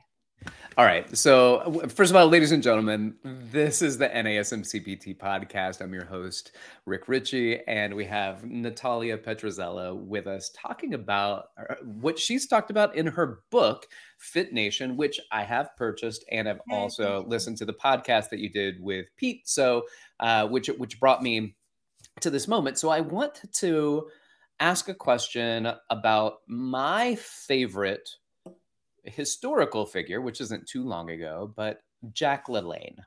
All 0.77 0.83
right. 0.83 1.15
So, 1.17 1.81
first 1.87 2.11
of 2.11 2.17
all, 2.17 2.27
ladies 2.27 2.51
and 2.51 2.61
gentlemen, 2.61 3.15
this 3.23 3.81
is 3.81 3.97
the 3.97 4.09
NASMCPT 4.09 5.17
podcast. 5.17 5.81
I'm 5.81 5.93
your 5.93 6.03
host, 6.03 6.51
Rick 6.85 7.07
Richey, 7.07 7.65
and 7.65 7.93
we 7.93 8.03
have 8.03 8.43
Natalia 8.43 9.17
Petrzela 9.17 9.95
with 9.95 10.27
us 10.27 10.51
talking 10.53 10.93
about 10.93 11.45
uh, 11.57 11.75
what 11.81 12.19
she's 12.19 12.45
talked 12.45 12.71
about 12.71 12.93
in 12.93 13.07
her 13.07 13.39
book, 13.51 13.87
Fit 14.17 14.51
Nation, 14.51 14.97
which 14.97 15.17
I 15.31 15.45
have 15.45 15.69
purchased 15.77 16.25
and 16.29 16.45
have 16.45 16.59
also 16.69 17.23
listened 17.25 17.55
to 17.59 17.65
the 17.65 17.71
podcast 17.71 18.29
that 18.31 18.39
you 18.39 18.49
did 18.49 18.81
with 18.81 19.05
Pete. 19.15 19.47
So, 19.47 19.83
uh, 20.19 20.45
which 20.45 20.67
which 20.67 20.99
brought 20.99 21.23
me 21.23 21.55
to 22.19 22.29
this 22.29 22.49
moment. 22.49 22.77
So, 22.79 22.89
I 22.89 22.99
want 22.99 23.39
to 23.59 24.09
ask 24.59 24.89
a 24.89 24.93
question 24.93 25.71
about 25.89 26.39
my 26.49 27.15
favorite 27.15 28.09
historical 29.05 29.85
figure, 29.85 30.21
which 30.21 30.41
isn't 30.41 30.67
too 30.67 30.83
long 30.83 31.09
ago, 31.09 31.51
but 31.55 31.81
Jack 32.13 32.45
oh, 32.49 32.53
LaLanne. 32.53 32.97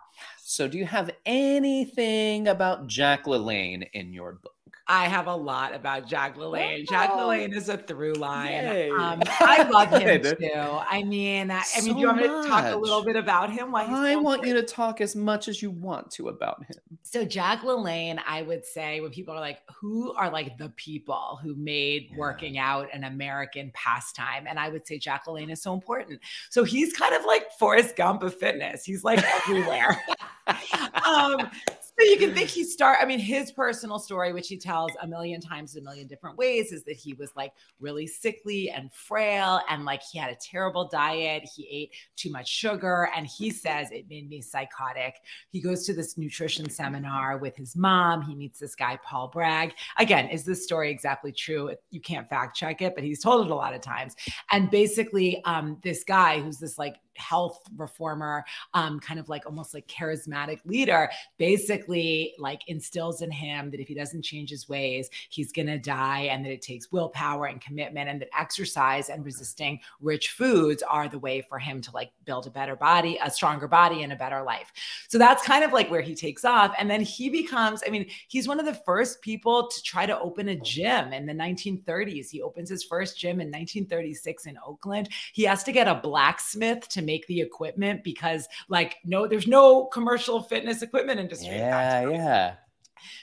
So, 0.40 0.66
do 0.68 0.78
you 0.78 0.86
have 0.86 1.10
anything 1.26 2.48
about 2.48 2.86
Jack 2.86 3.24
LaLanne 3.24 3.88
in 3.92 4.12
your 4.12 4.34
book? 4.42 4.52
I 4.90 5.04
have 5.06 5.26
a 5.26 5.34
lot 5.34 5.74
about 5.74 6.08
Jack 6.08 6.36
LaLanne. 6.36 6.80
Oh. 6.80 6.90
Jack 6.90 7.10
LaLanne 7.10 7.54
is 7.54 7.68
a 7.68 7.76
through 7.76 8.14
line. 8.14 8.90
Um, 8.90 9.20
I 9.40 9.68
love 9.70 9.90
him 9.90 10.22
too. 10.22 10.50
I 10.54 11.02
mean, 11.02 11.50
I, 11.50 11.62
I 11.76 11.80
mean, 11.82 11.94
do 11.94 12.00
you 12.00 12.06
want 12.06 12.18
me 12.18 12.22
to 12.22 12.48
talk 12.48 12.72
a 12.72 12.76
little 12.76 13.04
bit 13.04 13.16
about 13.16 13.52
him? 13.52 13.70
Why 13.72 13.84
I 13.84 14.16
want 14.16 14.40
great? 14.40 14.48
you 14.48 14.54
to 14.54 14.62
talk 14.62 15.02
as 15.02 15.14
much 15.14 15.46
as 15.46 15.60
you 15.60 15.70
want 15.70 16.10
to 16.12 16.28
about 16.28 16.64
him. 16.64 16.76
So 17.02 17.24
Jack 17.24 17.60
LaLanne, 17.60 18.18
I 18.26 18.40
would 18.42 18.64
say, 18.64 19.00
when 19.00 19.10
people 19.10 19.34
are 19.34 19.40
like, 19.40 19.60
who 19.78 20.12
are 20.14 20.30
like 20.30 20.56
the 20.56 20.70
people 20.70 21.38
who 21.42 21.54
made 21.54 22.08
yeah. 22.10 22.16
working 22.16 22.56
out 22.56 22.88
an 22.94 23.04
American 23.04 23.70
pastime, 23.74 24.46
and 24.48 24.58
I 24.58 24.70
would 24.70 24.86
say 24.86 24.98
Jack 24.98 25.26
LaLanne 25.26 25.52
is 25.52 25.60
so 25.60 25.74
important. 25.74 26.20
So 26.48 26.64
he's 26.64 26.94
kind 26.94 27.14
of 27.14 27.26
like 27.26 27.52
Forrest 27.58 27.94
Gump 27.94 28.22
of 28.22 28.34
fitness. 28.34 28.86
He's 28.86 29.04
like 29.04 29.22
everywhere. 29.22 30.02
um, 31.06 31.50
so 31.98 32.04
you 32.06 32.16
can 32.16 32.34
think 32.34 32.48
he 32.48 32.64
start. 32.64 32.98
I 33.00 33.04
mean, 33.04 33.18
his 33.18 33.50
personal 33.50 33.98
story, 33.98 34.32
which 34.32 34.48
he 34.48 34.56
tells 34.56 34.92
a 35.02 35.06
million 35.06 35.40
times 35.40 35.74
in 35.74 35.82
a 35.82 35.84
million 35.84 36.06
different 36.06 36.36
ways, 36.36 36.70
is 36.72 36.84
that 36.84 36.96
he 36.96 37.14
was 37.14 37.30
like 37.34 37.52
really 37.80 38.06
sickly 38.06 38.70
and 38.70 38.92
frail, 38.92 39.60
and 39.68 39.84
like 39.84 40.02
he 40.02 40.18
had 40.18 40.30
a 40.30 40.36
terrible 40.36 40.88
diet. 40.88 41.48
He 41.56 41.66
ate 41.70 41.94
too 42.16 42.30
much 42.30 42.48
sugar, 42.48 43.10
and 43.16 43.26
he 43.26 43.50
says 43.50 43.90
it 43.90 44.06
made 44.08 44.28
me 44.28 44.40
psychotic. 44.40 45.16
He 45.50 45.60
goes 45.60 45.84
to 45.86 45.92
this 45.92 46.16
nutrition 46.16 46.70
seminar 46.70 47.38
with 47.38 47.56
his 47.56 47.74
mom. 47.74 48.22
He 48.22 48.34
meets 48.34 48.60
this 48.60 48.74
guy 48.74 48.98
Paul 49.04 49.28
Bragg. 49.28 49.72
Again, 49.98 50.28
is 50.28 50.44
this 50.44 50.62
story 50.62 50.90
exactly 50.90 51.32
true? 51.32 51.74
You 51.90 52.00
can't 52.00 52.28
fact 52.28 52.56
check 52.56 52.80
it, 52.80 52.94
but 52.94 53.02
he's 53.02 53.20
told 53.20 53.46
it 53.46 53.50
a 53.50 53.54
lot 53.54 53.74
of 53.74 53.80
times. 53.80 54.14
And 54.52 54.70
basically, 54.70 55.42
um, 55.44 55.78
this 55.82 56.04
guy 56.04 56.40
who's 56.40 56.58
this 56.58 56.78
like 56.78 56.96
health 57.18 57.62
reformer, 57.76 58.44
um, 58.74 59.00
kind 59.00 59.20
of 59.20 59.28
like 59.28 59.46
almost 59.46 59.74
like 59.74 59.86
charismatic 59.86 60.60
leader, 60.64 61.10
basically 61.36 62.34
like 62.38 62.62
instills 62.68 63.22
in 63.22 63.30
him 63.30 63.70
that 63.70 63.80
if 63.80 63.88
he 63.88 63.94
doesn't 63.94 64.22
change 64.22 64.50
his 64.50 64.68
ways, 64.68 65.10
he's 65.28 65.52
going 65.52 65.66
to 65.66 65.78
die, 65.78 66.28
and 66.30 66.44
that 66.44 66.52
it 66.52 66.62
takes 66.62 66.92
willpower 66.92 67.46
and 67.46 67.60
commitment, 67.60 68.08
and 68.08 68.20
that 68.20 68.28
exercise 68.38 69.08
and 69.08 69.24
resisting 69.24 69.80
rich 70.00 70.30
foods 70.30 70.82
are 70.82 71.08
the 71.08 71.18
way 71.18 71.40
for 71.40 71.58
him 71.58 71.80
to 71.80 71.90
like 71.92 72.10
build 72.24 72.46
a 72.46 72.50
better 72.50 72.76
body, 72.76 73.18
a 73.22 73.30
stronger 73.30 73.68
body, 73.68 74.02
and 74.02 74.12
a 74.12 74.16
better 74.16 74.42
life. 74.42 74.72
So 75.08 75.18
that's 75.18 75.44
kind 75.44 75.64
of 75.64 75.72
like 75.72 75.90
where 75.90 76.00
he 76.00 76.14
takes 76.14 76.44
off. 76.44 76.74
And 76.78 76.90
then 76.90 77.00
he 77.00 77.28
becomes, 77.28 77.82
I 77.86 77.90
mean, 77.90 78.06
he's 78.28 78.48
one 78.48 78.60
of 78.60 78.66
the 78.66 78.74
first 78.74 79.20
people 79.22 79.68
to 79.68 79.82
try 79.82 80.06
to 80.06 80.18
open 80.18 80.48
a 80.48 80.56
gym 80.56 81.12
in 81.12 81.26
the 81.26 81.32
1930s. 81.32 82.30
He 82.30 82.42
opens 82.42 82.68
his 82.68 82.84
first 82.84 83.18
gym 83.18 83.40
in 83.40 83.48
1936 83.48 84.46
in 84.46 84.58
Oakland. 84.64 85.08
He 85.32 85.44
has 85.44 85.64
to 85.64 85.72
get 85.72 85.88
a 85.88 85.94
blacksmith 85.94 86.88
to 86.90 87.02
make 87.08 87.26
the 87.26 87.40
equipment 87.40 88.04
because 88.04 88.46
like 88.68 88.96
no 89.04 89.26
there's 89.26 89.46
no 89.46 89.86
commercial 89.86 90.42
fitness 90.42 90.82
equipment 90.82 91.18
industry 91.18 91.56
yeah 91.56 92.08
yeah. 92.08 92.54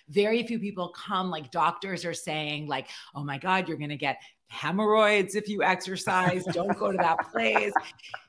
Very 0.07 0.41
few 0.43 0.57
people 0.57 0.87
come 0.89 1.29
like 1.29 1.51
doctors 1.51 2.05
are 2.05 2.13
saying 2.13 2.67
like 2.67 2.87
oh 3.13 3.23
my 3.23 3.37
god 3.37 3.67
you're 3.67 3.77
going 3.77 3.89
to 3.89 3.97
get 3.97 4.17
hemorrhoids 4.47 5.35
if 5.35 5.47
you 5.49 5.63
exercise. 5.63 6.43
Don't 6.45 6.77
go 6.77 6.91
to 6.91 6.97
that 6.97 7.31
place 7.31 7.73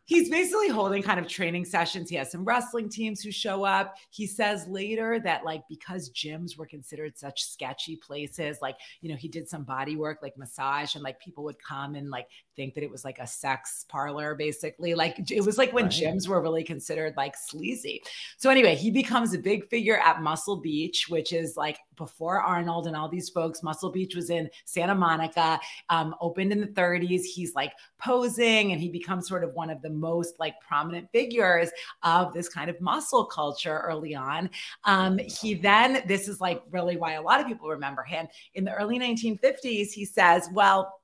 he's 0.06 0.30
basically 0.30 0.68
holding 0.68 1.02
kind 1.02 1.20
of 1.20 1.28
training 1.28 1.64
sessions. 1.64 2.08
He 2.08 2.16
has 2.16 2.30
some 2.30 2.44
wrestling 2.44 2.88
teams 2.88 3.20
who 3.20 3.30
show 3.30 3.64
up. 3.64 3.96
He 4.10 4.26
says 4.26 4.66
later 4.68 5.20
that, 5.20 5.44
like, 5.44 5.62
because 5.68 6.10
gyms 6.10 6.56
were 6.56 6.66
considered 6.66 7.18
such 7.18 7.44
sketchy 7.44 7.96
places, 7.96 8.58
like, 8.62 8.76
you 9.00 9.10
know, 9.10 9.16
he 9.16 9.28
did 9.28 9.48
some 9.48 9.64
body 9.64 9.96
work, 9.96 10.20
like 10.22 10.38
massage, 10.38 10.94
and 10.94 11.04
like 11.04 11.20
people 11.20 11.44
would 11.44 11.62
come 11.62 11.96
and 11.96 12.08
like 12.08 12.28
think 12.54 12.74
that 12.74 12.84
it 12.84 12.90
was 12.90 13.04
like 13.04 13.18
a 13.18 13.26
sex 13.26 13.84
parlor, 13.88 14.34
basically. 14.34 14.94
Like, 14.94 15.30
it 15.30 15.44
was 15.44 15.58
like 15.58 15.72
when 15.72 15.84
right. 15.84 15.92
gyms 15.92 16.28
were 16.28 16.40
really 16.40 16.64
considered 16.64 17.14
like 17.16 17.36
sleazy. 17.36 18.02
So, 18.38 18.48
anyway, 18.48 18.76
he 18.76 18.90
becomes 18.90 19.34
a 19.34 19.38
big 19.38 19.68
figure 19.68 19.98
at 19.98 20.22
Muscle 20.22 20.56
Beach, 20.56 21.06
which 21.08 21.32
is 21.32 21.56
like 21.56 21.78
before 21.96 22.40
Arnold 22.40 22.86
and 22.86 22.96
all 22.96 23.08
these 23.08 23.28
folks. 23.28 23.62
Muscle 23.62 23.90
Beach 23.90 24.14
was 24.14 24.30
in 24.30 24.48
Santa 24.64 24.94
Monica, 24.94 25.58
um, 25.90 26.14
opened 26.20 26.52
in 26.52 26.60
the 26.60 26.66
30s. 26.68 27.24
He's 27.24 27.54
like 27.54 27.72
posing 27.98 28.72
and 28.72 28.80
he 28.80 28.88
becomes 28.88 29.26
sort 29.26 29.42
of 29.42 29.52
one 29.54 29.70
of 29.70 29.82
the 29.82 29.90
most 29.98 30.38
like 30.38 30.54
prominent 30.60 31.10
figures 31.12 31.70
of 32.02 32.32
this 32.32 32.48
kind 32.48 32.70
of 32.70 32.80
muscle 32.80 33.24
culture 33.24 33.78
early 33.84 34.14
on. 34.14 34.50
Um, 34.84 35.18
he 35.18 35.54
then, 35.54 36.02
this 36.06 36.28
is 36.28 36.40
like 36.40 36.62
really 36.70 36.96
why 36.96 37.12
a 37.12 37.22
lot 37.22 37.40
of 37.40 37.46
people 37.46 37.68
remember 37.68 38.02
him. 38.02 38.26
In 38.54 38.64
the 38.64 38.72
early 38.74 38.98
1950s, 38.98 39.90
he 39.92 40.04
says, 40.04 40.48
well, 40.52 41.00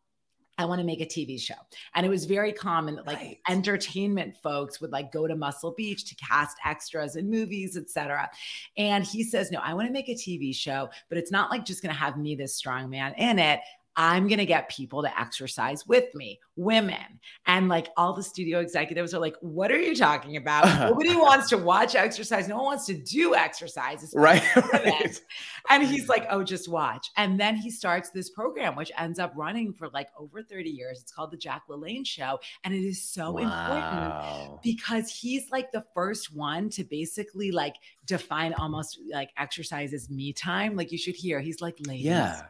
I 0.59 0.65
want 0.67 0.81
to 0.81 0.87
make 0.87 1.01
a 1.01 1.07
TV 1.07 1.41
show. 1.41 1.55
And 1.95 2.05
it 2.05 2.09
was 2.09 2.27
very 2.27 2.53
common 2.53 2.97
that 2.97 3.07
like 3.07 3.19
right. 3.19 3.39
entertainment 3.49 4.37
folks 4.43 4.81
would 4.81 4.93
like 4.93 5.11
go 5.11 5.27
to 5.27 5.35
Muscle 5.35 5.73
Beach 5.77 6.05
to 6.05 6.15
cast 6.15 6.57
extras 6.65 7.17
in 7.17 7.31
movies, 7.31 7.77
etc. 7.77 8.31
And 8.77 9.05
he 9.05 9.25
says, 9.25 9.51
No, 9.51 9.61
I 9.61 9.73
want 9.75 9.89
to 9.89 9.93
make 9.93 10.09
a 10.09 10.15
TV 10.15 10.55
show, 10.55 10.91
but 11.09 11.17
it's 11.17 11.33
not 11.33 11.51
like 11.51 11.65
just 11.65 11.83
going 11.83 11.93
to 11.93 11.99
have 11.99 12.19
me, 12.19 12.35
this 12.35 12.55
strong 12.55 12.91
man 12.91 13.15
in 13.17 13.39
it. 13.39 13.61
I'm 13.97 14.27
going 14.27 14.39
to 14.39 14.47
get 14.47 14.71
people 14.71 15.03
to 15.03 15.21
exercise 15.21 15.87
with 15.87 16.15
me, 16.15 16.41
women. 16.57 17.21
And 17.47 17.69
like 17.69 17.89
all 17.97 18.15
the 18.15 18.23
studio 18.23 18.61
executives 18.61 19.13
are 19.13 19.19
like, 19.19 19.37
what 19.41 19.71
are 19.71 19.79
you 19.79 19.95
talking 19.95 20.37
about? 20.37 20.65
Nobody 20.91 21.15
wants 21.15 21.51
to 21.51 21.59
watch 21.59 21.95
exercise. 21.95 22.49
No 22.49 22.57
one 22.57 22.65
wants 22.65 22.87
to 22.87 22.95
do 22.95 23.35
exercise. 23.35 24.11
Right. 24.15 24.43
right. 24.73 25.21
And 25.69 25.83
he's 25.83 26.09
like, 26.09 26.27
oh, 26.31 26.43
just 26.43 26.69
watch. 26.69 27.11
And 27.17 27.39
then 27.39 27.55
he 27.55 27.71
starts 27.71 28.11
this 28.11 28.31
program, 28.31 28.77
which 28.77 28.91
ends 28.99 29.19
up 29.19 29.33
running 29.37 29.75
for 29.75 29.89
like 29.91 30.09
over 30.19 30.43
30 30.43 30.71
years. 30.71 31.01
It's 31.03 31.13
called 31.13 31.31
the 31.31 31.37
Jack 31.37 31.63
LaLanne 31.69 32.07
Show. 32.07 32.41
And 32.65 32.73
it 32.73 32.85
is 32.85 33.03
so 33.03 33.33
wow. 33.33 33.41
important 33.41 34.63
because 34.63 35.11
he's 35.11 35.51
like 35.51 35.71
the 35.71 35.85
first 35.93 36.35
one 36.35 36.71
to 36.71 36.85
basically 36.85 37.51
like 37.51 37.77
define 38.07 38.55
almost 38.55 38.99
like 39.13 39.31
exercise 39.37 39.93
as 39.93 40.09
me 40.09 40.33
time. 40.33 40.77
Like 40.77 40.93
you 40.93 40.99
should 40.99 41.17
hear, 41.17 41.41
he's 41.41 41.61
like, 41.61 41.77
ladies. 41.87 42.07
Yeah 42.07 42.43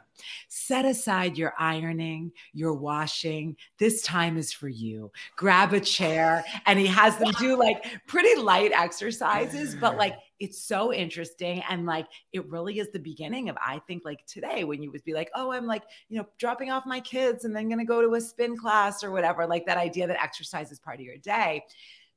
Set 0.49 0.85
aside 0.85 1.37
your 1.37 1.55
ironing, 1.59 2.33
your 2.53 2.75
washing. 2.75 3.57
This 3.79 4.03
time 4.03 4.37
is 4.37 4.53
for 4.53 4.69
you. 4.69 5.11
Grab 5.37 5.73
a 5.73 5.81
chair. 5.81 6.45
And 6.67 6.79
he 6.79 6.87
has 6.87 7.17
them 7.19 7.33
do 7.39 7.59
like 7.59 7.85
pretty 8.07 8.41
light 8.41 8.73
exercises, 8.73 9.75
but 9.75 9.97
like 9.97 10.17
it's 10.39 10.63
so 10.63 10.93
interesting. 10.93 11.63
And 11.69 11.87
like 11.87 12.07
it 12.33 12.49
really 12.49 12.79
is 12.79 12.91
the 12.91 12.99
beginning 12.99 13.49
of, 13.49 13.57
I 13.65 13.81
think, 13.87 14.05
like 14.05 14.25
today 14.27 14.65
when 14.65 14.83
you 14.83 14.91
would 14.91 15.05
be 15.05 15.15
like, 15.15 15.31
oh, 15.35 15.53
I'm 15.53 15.67
like, 15.67 15.83
you 16.09 16.19
know, 16.19 16.27
dropping 16.39 16.71
off 16.71 16.85
my 16.87 17.01
kids 17.01 17.45
and 17.45 17.55
then 17.55 17.69
going 17.69 17.79
to 17.79 17.85
go 17.85 18.03
to 18.03 18.15
a 18.15 18.21
spin 18.21 18.57
class 18.57 19.05
or 19.05 19.11
whatever, 19.11 19.47
like 19.47 19.67
that 19.67 19.79
idea 19.79 20.07
that 20.07 20.23
exercise 20.23 20.73
is 20.73 20.79
part 20.79 20.99
of 20.99 21.05
your 21.05 21.19
day 21.19 21.65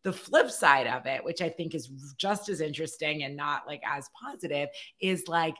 the 0.05 0.13
flip 0.13 0.51
side 0.51 0.85
of 0.85 1.07
it, 1.07 1.25
which 1.25 1.41
I 1.41 1.49
think 1.49 1.73
is 1.73 1.87
just 2.15 2.47
as 2.47 2.61
interesting 2.61 3.23
and 3.23 3.35
not 3.35 3.65
like 3.65 3.81
as 3.83 4.07
positive, 4.09 4.69
is 4.99 5.27
like 5.27 5.55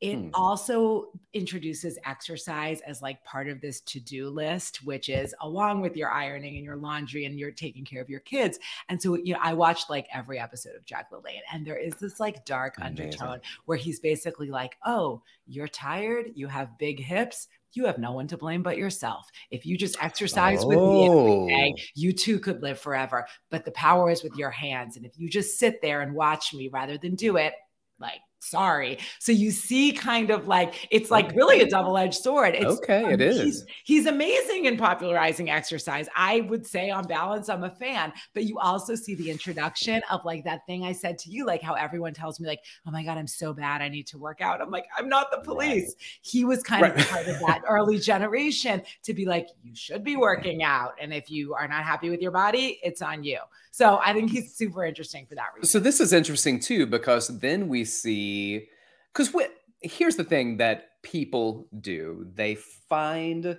it 0.00 0.16
hmm. 0.16 0.28
also 0.34 1.08
introduces 1.32 1.98
exercise 2.04 2.80
as 2.82 3.00
like 3.00 3.22
part 3.24 3.48
of 3.48 3.60
this 3.60 3.80
to-do 3.80 4.28
list 4.28 4.84
which 4.84 5.08
is 5.08 5.34
along 5.40 5.80
with 5.80 5.96
your 5.96 6.10
ironing 6.10 6.56
and 6.56 6.64
your 6.64 6.76
laundry 6.76 7.24
and 7.24 7.38
you're 7.38 7.50
taking 7.50 7.84
care 7.84 8.02
of 8.02 8.10
your 8.10 8.20
kids 8.20 8.58
and 8.88 9.00
so 9.00 9.14
you 9.16 9.32
know 9.32 9.40
i 9.42 9.52
watched 9.52 9.88
like 9.88 10.06
every 10.12 10.38
episode 10.38 10.76
of 10.76 10.84
jack 10.84 11.10
lalanne 11.10 11.40
and 11.52 11.66
there 11.66 11.78
is 11.78 11.94
this 11.94 12.20
like 12.20 12.44
dark 12.44 12.76
Amazing. 12.78 13.04
undertone 13.04 13.40
where 13.64 13.78
he's 13.78 14.00
basically 14.00 14.50
like 14.50 14.76
oh 14.84 15.22
you're 15.46 15.68
tired 15.68 16.26
you 16.34 16.46
have 16.46 16.78
big 16.78 17.00
hips 17.00 17.48
you 17.72 17.84
have 17.84 17.98
no 17.98 18.12
one 18.12 18.26
to 18.28 18.38
blame 18.38 18.62
but 18.62 18.78
yourself. 18.78 19.28
If 19.50 19.66
you 19.66 19.76
just 19.76 20.02
exercise 20.02 20.64
oh. 20.64 20.68
with 20.68 20.78
me 20.78 21.06
every 21.06 21.54
day, 21.54 21.74
oh. 21.76 21.82
you 21.94 22.12
too 22.12 22.38
could 22.38 22.62
live 22.62 22.80
forever. 22.80 23.26
But 23.50 23.66
the 23.66 23.70
power 23.72 24.10
is 24.10 24.22
with 24.22 24.34
your 24.34 24.50
hands. 24.50 24.96
And 24.96 25.04
if 25.04 25.18
you 25.18 25.28
just 25.28 25.58
sit 25.58 25.82
there 25.82 26.00
and 26.00 26.14
watch 26.14 26.54
me 26.54 26.68
rather 26.68 26.96
than 26.96 27.16
do 27.16 27.36
it, 27.36 27.52
like 28.00 28.20
sorry. 28.38 28.98
So 29.18 29.32
you 29.32 29.50
see 29.50 29.92
kind 29.92 30.30
of 30.30 30.46
like 30.46 30.88
it's 30.90 31.10
like 31.10 31.34
really 31.34 31.60
a 31.60 31.68
double-edged 31.68 32.14
sword. 32.14 32.54
It's, 32.54 32.78
okay, 32.78 33.04
um, 33.04 33.12
it 33.12 33.20
is. 33.20 33.40
He's, 33.40 33.64
he's, 33.84 34.06
amazing 34.06 34.66
in 34.66 34.76
popularizing 34.76 35.50
exercise. 35.50 36.08
I 36.14 36.42
would 36.42 36.64
say 36.64 36.90
on 36.90 37.06
balance, 37.06 37.48
I'm 37.48 37.64
a 37.64 37.70
fan, 37.70 38.12
but 38.34 38.44
you 38.44 38.58
also 38.58 38.94
see 38.94 39.16
the 39.16 39.30
introduction 39.30 40.00
of 40.10 40.24
like 40.24 40.44
that 40.44 40.64
thing 40.66 40.84
I 40.84 40.92
said 40.92 41.18
to 41.18 41.30
you, 41.30 41.44
like 41.44 41.60
how 41.60 41.74
everyone 41.74 42.14
tells 42.14 42.38
me, 42.38 42.46
like, 42.46 42.60
oh 42.86 42.92
my 42.92 43.02
God, 43.02 43.18
I'm 43.18 43.26
so 43.26 43.52
bad. 43.52 43.82
I 43.82 43.88
need 43.88 44.06
to 44.08 44.18
work 44.18 44.40
out. 44.40 44.60
I'm 44.60 44.70
like, 44.70 44.86
I'm 44.96 45.08
not 45.08 45.30
the 45.32 45.38
police. 45.38 45.86
Right. 45.88 46.20
He 46.22 46.44
was 46.44 46.62
kind 46.62 46.82
right. 46.82 46.98
of 46.98 47.08
part 47.08 47.26
of 47.26 47.38
that 47.40 47.62
early 47.68 47.98
generation 47.98 48.82
to 49.02 49.12
be 49.12 49.24
like, 49.24 49.48
you 49.64 49.74
should 49.74 50.04
be 50.04 50.16
working 50.16 50.62
out. 50.62 50.92
And 51.00 51.12
if 51.12 51.30
you 51.30 51.54
are 51.54 51.66
not 51.66 51.84
happy 51.84 52.10
with 52.10 52.20
your 52.20 52.30
body, 52.30 52.78
it's 52.82 53.02
on 53.02 53.24
you. 53.24 53.38
So 53.76 54.00
I 54.02 54.14
think 54.14 54.30
he's 54.30 54.54
super 54.54 54.86
interesting 54.86 55.26
for 55.26 55.34
that 55.34 55.48
reason. 55.54 55.68
So 55.68 55.78
this 55.78 56.00
is 56.00 56.14
interesting 56.14 56.58
too, 56.58 56.86
because 56.86 57.28
then 57.40 57.68
we 57.68 57.84
see, 57.84 58.68
because 59.12 59.30
here's 59.82 60.16
the 60.16 60.24
thing 60.24 60.56
that 60.56 60.92
people 61.02 61.68
do 61.82 62.26
they 62.34 62.54
find 62.54 63.58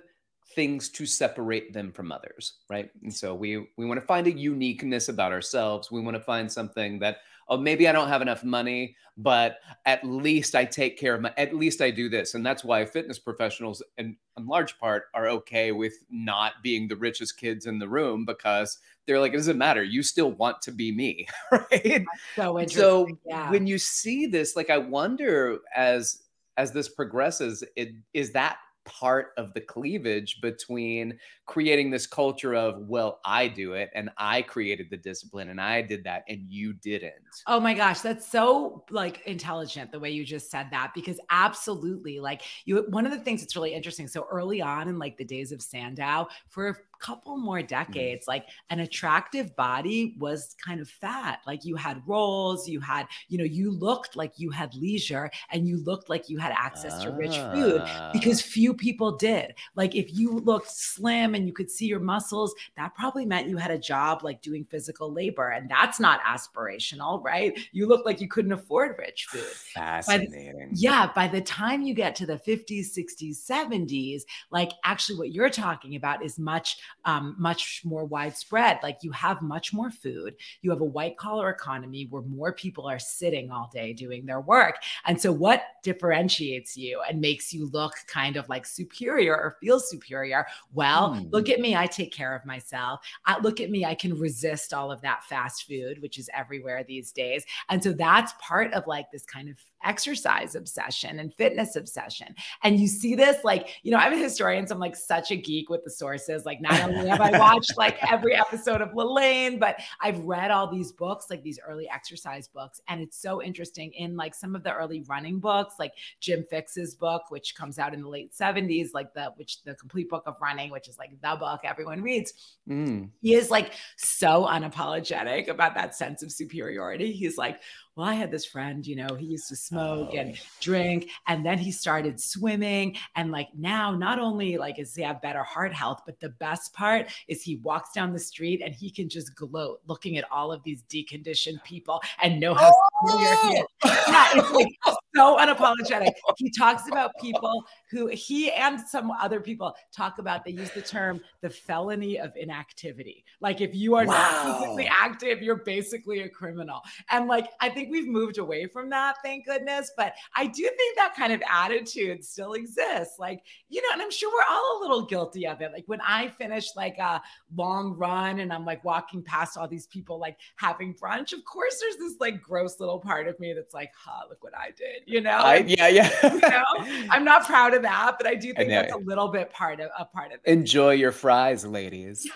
things 0.56 0.88
to 0.88 1.06
separate 1.06 1.72
them 1.72 1.92
from 1.92 2.10
others 2.10 2.54
right 2.68 2.90
and 3.02 3.14
so 3.14 3.34
we 3.34 3.68
we 3.78 3.86
want 3.86 3.98
to 3.98 4.06
find 4.06 4.26
a 4.26 4.32
uniqueness 4.32 5.08
about 5.08 5.32
ourselves 5.32 5.90
we 5.90 6.00
want 6.00 6.14
to 6.14 6.22
find 6.22 6.50
something 6.50 6.98
that 6.98 7.18
oh, 7.48 7.56
maybe 7.56 7.88
I 7.88 7.92
don't 7.92 8.08
have 8.08 8.22
enough 8.22 8.44
money, 8.44 8.96
but 9.16 9.58
at 9.86 10.04
least 10.04 10.54
I 10.54 10.64
take 10.64 10.98
care 10.98 11.14
of 11.14 11.22
my, 11.22 11.32
at 11.36 11.54
least 11.54 11.80
I 11.80 11.90
do 11.90 12.08
this. 12.08 12.34
And 12.34 12.44
that's 12.44 12.62
why 12.62 12.84
fitness 12.84 13.18
professionals, 13.18 13.82
in, 13.96 14.16
in 14.36 14.46
large 14.46 14.78
part, 14.78 15.04
are 15.14 15.28
okay 15.28 15.72
with 15.72 15.94
not 16.10 16.54
being 16.62 16.88
the 16.88 16.96
richest 16.96 17.38
kids 17.38 17.66
in 17.66 17.78
the 17.78 17.88
room 17.88 18.24
because 18.24 18.78
they're 19.08 19.18
like, 19.18 19.32
it 19.32 19.38
doesn't 19.38 19.58
matter. 19.58 19.82
You 19.82 20.02
still 20.02 20.32
want 20.32 20.60
to 20.62 20.70
be 20.70 20.92
me. 20.92 21.26
Right. 21.50 22.04
so 22.36 22.66
So 22.66 23.08
yeah. 23.26 23.50
when 23.50 23.66
you 23.66 23.78
see 23.78 24.26
this, 24.26 24.54
like, 24.54 24.68
I 24.68 24.78
wonder 24.78 25.58
as, 25.74 26.22
as 26.58 26.72
this 26.72 26.88
progresses, 26.90 27.64
it 27.74 27.94
is 28.12 28.32
that 28.32 28.58
part 28.88 29.32
of 29.36 29.52
the 29.52 29.60
cleavage 29.60 30.40
between 30.40 31.18
creating 31.44 31.90
this 31.90 32.06
culture 32.06 32.54
of 32.54 32.88
well 32.88 33.20
i 33.22 33.46
do 33.46 33.74
it 33.74 33.90
and 33.94 34.08
i 34.16 34.40
created 34.40 34.88
the 34.88 34.96
discipline 34.96 35.50
and 35.50 35.60
i 35.60 35.82
did 35.82 36.02
that 36.04 36.24
and 36.28 36.40
you 36.48 36.72
didn't 36.72 37.12
oh 37.46 37.60
my 37.60 37.74
gosh 37.74 38.00
that's 38.00 38.26
so 38.26 38.82
like 38.90 39.20
intelligent 39.26 39.92
the 39.92 40.00
way 40.00 40.10
you 40.10 40.24
just 40.24 40.50
said 40.50 40.66
that 40.70 40.90
because 40.94 41.20
absolutely 41.28 42.18
like 42.18 42.40
you 42.64 42.86
one 42.88 43.04
of 43.04 43.12
the 43.12 43.18
things 43.18 43.42
that's 43.42 43.54
really 43.54 43.74
interesting 43.74 44.08
so 44.08 44.26
early 44.30 44.62
on 44.62 44.88
in 44.88 44.98
like 44.98 45.18
the 45.18 45.24
days 45.24 45.52
of 45.52 45.60
sandow 45.60 46.26
for 46.48 46.78
couple 46.98 47.36
more 47.36 47.60
mm. 47.60 47.68
decades, 47.68 48.26
like 48.26 48.46
an 48.70 48.80
attractive 48.80 49.54
body 49.56 50.14
was 50.18 50.54
kind 50.64 50.80
of 50.80 50.88
fat. 50.88 51.40
Like 51.46 51.64
you 51.64 51.76
had 51.76 52.02
rolls, 52.06 52.68
you 52.68 52.80
had, 52.80 53.06
you 53.28 53.38
know, 53.38 53.44
you 53.44 53.70
looked 53.70 54.16
like 54.16 54.32
you 54.36 54.50
had 54.50 54.74
leisure 54.74 55.30
and 55.50 55.66
you 55.66 55.78
looked 55.78 56.08
like 56.08 56.28
you 56.28 56.38
had 56.38 56.52
access 56.52 57.02
to 57.02 57.10
rich 57.10 57.36
food 57.36 57.82
because 58.12 58.42
ah. 58.42 58.46
few 58.46 58.74
people 58.74 59.16
did. 59.16 59.54
Like 59.74 59.94
if 59.94 60.14
you 60.14 60.38
looked 60.38 60.70
slim 60.70 61.34
and 61.34 61.46
you 61.46 61.52
could 61.52 61.70
see 61.70 61.86
your 61.86 62.00
muscles, 62.00 62.54
that 62.76 62.94
probably 62.94 63.24
meant 63.24 63.48
you 63.48 63.56
had 63.56 63.70
a 63.70 63.78
job 63.78 64.22
like 64.22 64.42
doing 64.42 64.64
physical 64.64 65.12
labor. 65.12 65.50
And 65.50 65.70
that's 65.70 66.00
not 66.00 66.20
aspirational, 66.22 67.22
right? 67.22 67.58
You 67.72 67.86
look 67.86 68.04
like 68.04 68.20
you 68.20 68.28
couldn't 68.28 68.52
afford 68.52 68.96
rich 68.98 69.26
food. 69.30 69.42
Fascinating. 69.42 70.70
By 70.70 70.74
yeah. 70.74 71.10
By 71.14 71.28
the 71.28 71.40
time 71.40 71.82
you 71.82 71.94
get 71.94 72.14
to 72.16 72.26
the 72.26 72.36
50s, 72.36 72.96
60s, 72.96 73.48
70s, 73.48 74.22
like 74.50 74.72
actually 74.84 75.18
what 75.18 75.32
you're 75.32 75.50
talking 75.50 75.96
about 75.96 76.24
is 76.24 76.38
much 76.38 76.78
um, 77.04 77.34
much 77.38 77.82
more 77.84 78.04
widespread. 78.04 78.78
Like 78.82 78.98
you 79.02 79.10
have 79.12 79.42
much 79.42 79.72
more 79.72 79.90
food, 79.90 80.34
you 80.62 80.70
have 80.70 80.80
a 80.80 80.84
white 80.84 81.16
collar 81.16 81.50
economy 81.50 82.06
where 82.10 82.22
more 82.22 82.52
people 82.52 82.86
are 82.86 82.98
sitting 82.98 83.50
all 83.50 83.70
day 83.72 83.92
doing 83.92 84.26
their 84.26 84.40
work. 84.40 84.76
And 85.06 85.20
so, 85.20 85.32
what 85.32 85.62
differentiates 85.82 86.76
you 86.76 87.00
and 87.08 87.20
makes 87.20 87.52
you 87.52 87.68
look 87.70 87.94
kind 88.06 88.36
of 88.36 88.48
like 88.48 88.66
superior 88.66 89.34
or 89.34 89.56
feel 89.60 89.80
superior? 89.80 90.46
Well, 90.72 91.14
mm. 91.14 91.32
look 91.32 91.48
at 91.48 91.60
me, 91.60 91.76
I 91.76 91.86
take 91.86 92.12
care 92.12 92.34
of 92.34 92.44
myself. 92.44 93.00
I, 93.26 93.38
look 93.40 93.60
at 93.60 93.70
me, 93.70 93.84
I 93.84 93.94
can 93.94 94.18
resist 94.18 94.74
all 94.74 94.90
of 94.90 95.00
that 95.02 95.24
fast 95.24 95.66
food, 95.66 96.02
which 96.02 96.18
is 96.18 96.28
everywhere 96.34 96.84
these 96.86 97.12
days. 97.12 97.44
And 97.68 97.82
so, 97.82 97.92
that's 97.92 98.32
part 98.40 98.72
of 98.74 98.86
like 98.86 99.10
this 99.10 99.24
kind 99.24 99.48
of 99.48 99.56
exercise 99.84 100.54
obsession 100.54 101.20
and 101.20 101.32
fitness 101.34 101.76
obsession. 101.76 102.34
And 102.62 102.78
you 102.80 102.86
see 102.86 103.14
this, 103.14 103.44
like, 103.44 103.68
you 103.82 103.90
know, 103.90 103.98
I'm 103.98 104.12
a 104.12 104.16
historian, 104.16 104.66
so 104.66 104.74
I'm 104.74 104.80
like 104.80 104.96
such 104.96 105.30
a 105.30 105.36
geek 105.36 105.70
with 105.70 105.84
the 105.84 105.90
sources. 105.90 106.44
Like, 106.44 106.60
not 106.60 106.77
have 106.78 107.20
I 107.20 107.38
watched 107.38 107.76
like 107.76 107.96
every 108.10 108.34
episode 108.34 108.80
of 108.80 108.90
LaLanne, 108.90 109.58
but 109.58 109.80
I've 110.00 110.18
read 110.20 110.50
all 110.50 110.70
these 110.70 110.92
books, 110.92 111.26
like 111.30 111.42
these 111.42 111.58
early 111.66 111.88
exercise 111.88 112.48
books. 112.48 112.80
And 112.88 113.00
it's 113.00 113.20
so 113.20 113.42
interesting 113.42 113.92
in 113.92 114.16
like 114.16 114.34
some 114.34 114.54
of 114.54 114.62
the 114.62 114.74
early 114.74 115.04
running 115.08 115.38
books, 115.40 115.74
like 115.78 115.92
Jim 116.20 116.44
Fixx's 116.50 116.94
book, 116.94 117.22
which 117.30 117.54
comes 117.54 117.78
out 117.78 117.94
in 117.94 118.02
the 118.02 118.08
late 118.08 118.32
70s, 118.32 118.88
like 118.94 119.12
the 119.14 119.32
which 119.36 119.62
the 119.62 119.74
complete 119.74 120.08
book 120.08 120.24
of 120.26 120.36
running, 120.40 120.70
which 120.70 120.88
is 120.88 120.98
like 120.98 121.10
the 121.20 121.36
book 121.36 121.60
everyone 121.64 122.02
reads. 122.02 122.56
Mm. 122.68 123.10
He 123.20 123.34
is 123.34 123.50
like 123.50 123.72
so 123.96 124.46
unapologetic 124.46 125.48
about 125.48 125.74
that 125.74 125.94
sense 125.94 126.22
of 126.22 126.32
superiority. 126.32 127.12
He's 127.12 127.36
like, 127.36 127.60
well, 127.98 128.06
I 128.06 128.14
had 128.14 128.30
this 128.30 128.46
friend, 128.46 128.86
you 128.86 128.94
know, 128.94 129.16
he 129.16 129.26
used 129.26 129.48
to 129.48 129.56
smoke 129.56 130.10
oh. 130.12 130.16
and 130.16 130.38
drink, 130.60 131.10
and 131.26 131.44
then 131.44 131.58
he 131.58 131.72
started 131.72 132.20
swimming. 132.20 132.96
And 133.16 133.32
like 133.32 133.48
now, 133.58 133.90
not 133.90 134.20
only 134.20 134.56
like 134.56 134.76
does 134.76 134.94
he 134.94 135.02
have 135.02 135.20
better 135.20 135.42
heart 135.42 135.74
health, 135.74 136.02
but 136.06 136.20
the 136.20 136.28
best 136.28 136.72
part 136.72 137.08
is 137.26 137.42
he 137.42 137.56
walks 137.56 137.90
down 137.92 138.12
the 138.12 138.18
street 138.20 138.62
and 138.64 138.72
he 138.72 138.88
can 138.88 139.08
just 139.08 139.34
gloat 139.34 139.80
looking 139.88 140.16
at 140.16 140.30
all 140.30 140.52
of 140.52 140.62
these 140.62 140.84
deconditioned 140.84 141.60
people 141.64 142.00
and 142.22 142.38
know 142.38 142.54
how 142.54 142.70
oh. 143.02 143.18
he 143.18 143.24
is. 143.24 143.66
Yeah, 143.84 144.28
it's 144.36 144.52
like 144.52 144.68
oh! 144.86 144.96
so 145.16 145.36
unapologetic. 145.36 146.12
He 146.36 146.52
talks 146.56 146.86
about 146.86 147.10
people 147.20 147.64
who 147.90 148.08
he 148.08 148.50
and 148.52 148.80
some 148.80 149.10
other 149.10 149.40
people 149.40 149.74
talk 149.92 150.18
about. 150.18 150.44
They 150.44 150.52
use 150.52 150.70
the 150.70 150.82
term 150.82 151.20
the 151.40 151.50
felony 151.50 152.18
of 152.18 152.32
inactivity. 152.36 153.24
Like 153.40 153.60
if 153.60 153.74
you 153.74 153.94
are 153.96 154.06
wow. 154.06 154.12
not 154.14 154.60
physically 154.60 154.88
active, 154.88 155.42
you're 155.42 155.56
basically 155.56 156.20
a 156.20 156.28
criminal. 156.28 156.80
And 157.10 157.26
like 157.26 157.48
I 157.60 157.68
think 157.68 157.90
we've 157.90 158.08
moved 158.08 158.38
away 158.38 158.66
from 158.66 158.90
that, 158.90 159.16
thank 159.22 159.46
goodness. 159.46 159.90
But 159.96 160.14
I 160.36 160.46
do 160.46 160.62
think 160.62 160.96
that 160.96 161.14
kind 161.16 161.32
of 161.32 161.42
attitude 161.50 162.24
still 162.24 162.54
exists. 162.54 163.18
Like 163.18 163.42
you 163.68 163.82
know, 163.82 163.88
and 163.92 164.02
I'm 164.02 164.10
sure 164.10 164.30
we're 164.30 164.54
all 164.54 164.78
a 164.78 164.82
little 164.82 165.02
guilty 165.02 165.46
of 165.46 165.60
it. 165.60 165.72
Like 165.72 165.84
when 165.86 166.00
I 166.00 166.28
finish 166.28 166.76
like 166.76 166.98
a 166.98 167.20
long 167.56 167.94
run 167.94 168.40
and 168.40 168.52
I'm 168.52 168.64
like 168.64 168.84
walking 168.84 169.22
past 169.22 169.56
all 169.56 169.68
these 169.68 169.86
people 169.86 170.18
like 170.18 170.36
having 170.56 170.94
brunch, 170.94 171.32
of 171.32 171.44
course 171.44 171.80
there's 171.80 171.96
this 171.96 172.20
like 172.20 172.40
gross 172.40 172.78
little 172.80 173.00
part 173.00 173.28
of 173.28 173.38
me 173.40 173.52
that's 173.52 173.74
like, 173.74 173.92
huh, 173.96 174.26
look 174.28 174.42
what 174.44 174.56
I 174.56 174.70
did 174.76 175.08
you 175.08 175.20
know? 175.20 175.30
I, 175.30 175.56
yeah, 175.66 175.88
yeah. 175.88 176.10
you 176.22 176.40
know, 176.40 176.64
I'm 177.10 177.24
not 177.24 177.46
proud 177.46 177.74
of 177.74 177.77
that, 177.82 178.16
but 178.18 178.26
I 178.26 178.34
do 178.34 178.52
think 178.54 178.70
I 178.70 178.82
that's 178.82 178.94
a 178.94 178.98
little 178.98 179.28
bit 179.28 179.50
part 179.52 179.80
of 179.80 179.90
a 179.98 180.04
part 180.04 180.32
of 180.32 180.40
it. 180.44 180.50
Enjoy 180.50 180.92
your 180.92 181.12
fries, 181.12 181.64
ladies. 181.64 182.28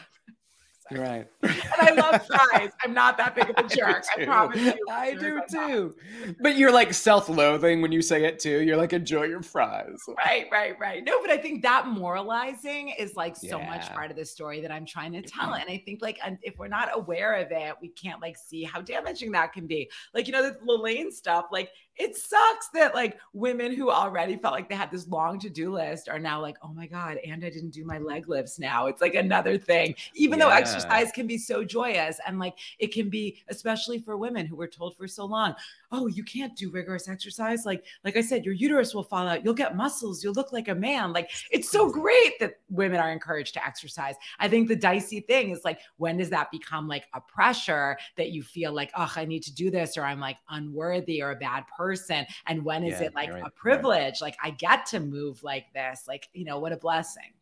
Right. 0.98 1.26
and 1.42 1.54
I 1.78 1.92
love 1.92 2.26
fries. 2.26 2.70
I'm 2.84 2.92
not 2.92 3.16
that 3.18 3.34
big 3.34 3.50
of 3.50 3.64
a 3.64 3.68
jerk. 3.76 4.04
I, 4.16 4.22
I 4.22 4.24
promise 4.24 4.60
you. 4.60 4.86
I 4.90 5.14
do 5.14 5.40
too. 5.50 5.94
But 6.40 6.56
you're 6.56 6.72
like 6.72 6.92
self-loathing 6.92 7.82
when 7.82 7.92
you 7.92 8.02
say 8.02 8.24
it 8.24 8.38
too. 8.38 8.62
You're 8.62 8.76
like, 8.76 8.92
enjoy 8.92 9.24
your 9.24 9.42
fries. 9.42 9.98
Right, 10.16 10.46
right, 10.50 10.78
right. 10.78 11.02
No, 11.04 11.20
but 11.20 11.30
I 11.30 11.38
think 11.38 11.62
that 11.62 11.88
moralizing 11.88 12.90
is 12.90 13.14
like 13.16 13.36
so 13.36 13.58
yeah. 13.58 13.66
much 13.66 13.90
part 13.92 14.10
of 14.10 14.16
the 14.16 14.24
story 14.24 14.60
that 14.60 14.70
I'm 14.70 14.86
trying 14.86 15.12
to 15.12 15.22
tell. 15.22 15.54
And 15.54 15.68
I 15.68 15.82
think 15.84 16.02
like 16.02 16.18
if 16.42 16.58
we're 16.58 16.68
not 16.68 16.90
aware 16.92 17.34
of 17.34 17.50
it, 17.50 17.74
we 17.80 17.88
can't 17.88 18.20
like 18.20 18.36
see 18.36 18.62
how 18.62 18.80
damaging 18.80 19.32
that 19.32 19.52
can 19.52 19.66
be. 19.66 19.90
Like, 20.14 20.26
you 20.26 20.32
know, 20.32 20.42
the 20.42 20.58
LaLanne 20.66 21.12
stuff, 21.12 21.46
like 21.50 21.70
it 21.96 22.16
sucks 22.16 22.68
that 22.74 22.94
like 22.94 23.18
women 23.32 23.74
who 23.74 23.90
already 23.90 24.36
felt 24.36 24.54
like 24.54 24.68
they 24.68 24.74
had 24.74 24.90
this 24.90 25.06
long 25.08 25.38
to-do 25.38 25.72
list 25.72 26.08
are 26.08 26.18
now 26.18 26.40
like, 26.40 26.56
oh 26.62 26.72
my 26.72 26.86
God, 26.86 27.18
and 27.24 27.44
I 27.44 27.50
didn't 27.50 27.70
do 27.70 27.84
my 27.84 27.98
leg 27.98 28.28
lifts 28.28 28.58
now. 28.58 28.86
It's 28.86 29.02
like 29.02 29.14
another 29.14 29.58
thing, 29.58 29.94
even 30.14 30.38
yeah. 30.38 30.46
though 30.46 30.50
exercise 30.52 31.12
can 31.12 31.26
be 31.26 31.38
so 31.38 31.64
joyous 31.64 32.18
and 32.26 32.38
like 32.38 32.54
it 32.78 32.92
can 32.92 33.08
be, 33.08 33.42
especially 33.48 33.98
for 33.98 34.16
women 34.16 34.46
who 34.46 34.56
were 34.56 34.68
told 34.68 34.96
for 34.96 35.06
so 35.06 35.24
long, 35.24 35.54
oh, 35.92 36.06
you 36.06 36.24
can't 36.24 36.56
do 36.56 36.70
rigorous 36.70 37.08
exercise. 37.08 37.64
Like, 37.64 37.84
like 38.04 38.16
I 38.16 38.20
said, 38.20 38.44
your 38.44 38.54
uterus 38.54 38.94
will 38.94 39.02
fall 39.04 39.28
out. 39.28 39.44
You'll 39.44 39.54
get 39.54 39.76
muscles. 39.76 40.24
You'll 40.24 40.34
look 40.34 40.52
like 40.52 40.68
a 40.68 40.74
man. 40.74 41.12
Like 41.12 41.30
it's 41.50 41.70
so 41.70 41.90
great 41.90 42.38
that 42.40 42.54
women 42.70 43.00
are 43.00 43.12
encouraged 43.12 43.54
to 43.54 43.64
exercise. 43.64 44.14
I 44.38 44.48
think 44.48 44.68
the 44.68 44.76
dicey 44.76 45.20
thing 45.20 45.50
is 45.50 45.60
like, 45.64 45.78
when 45.98 46.16
does 46.16 46.30
that 46.30 46.50
become 46.50 46.88
like 46.88 47.04
a 47.14 47.20
pressure 47.20 47.96
that 48.16 48.30
you 48.30 48.42
feel 48.42 48.72
like, 48.72 48.90
oh, 48.96 49.12
I 49.16 49.24
need 49.24 49.42
to 49.44 49.54
do 49.54 49.70
this, 49.70 49.96
or 49.96 50.02
I'm 50.02 50.20
like 50.20 50.38
unworthy 50.50 51.22
or 51.22 51.30
a 51.30 51.36
bad 51.36 51.64
person? 51.76 52.26
and 52.46 52.64
when 52.64 52.84
is 52.84 53.00
yeah, 53.00 53.06
it 53.06 53.14
like 53.14 53.30
right, 53.30 53.42
a 53.44 53.50
privilege 53.50 54.20
right. 54.20 54.22
like 54.22 54.36
i 54.42 54.50
get 54.50 54.86
to 54.86 55.00
move 55.00 55.42
like 55.42 55.66
this 55.74 56.04
like 56.08 56.28
you 56.32 56.44
know 56.44 56.58
what 56.58 56.72
a 56.72 56.76
blessing 56.76 57.32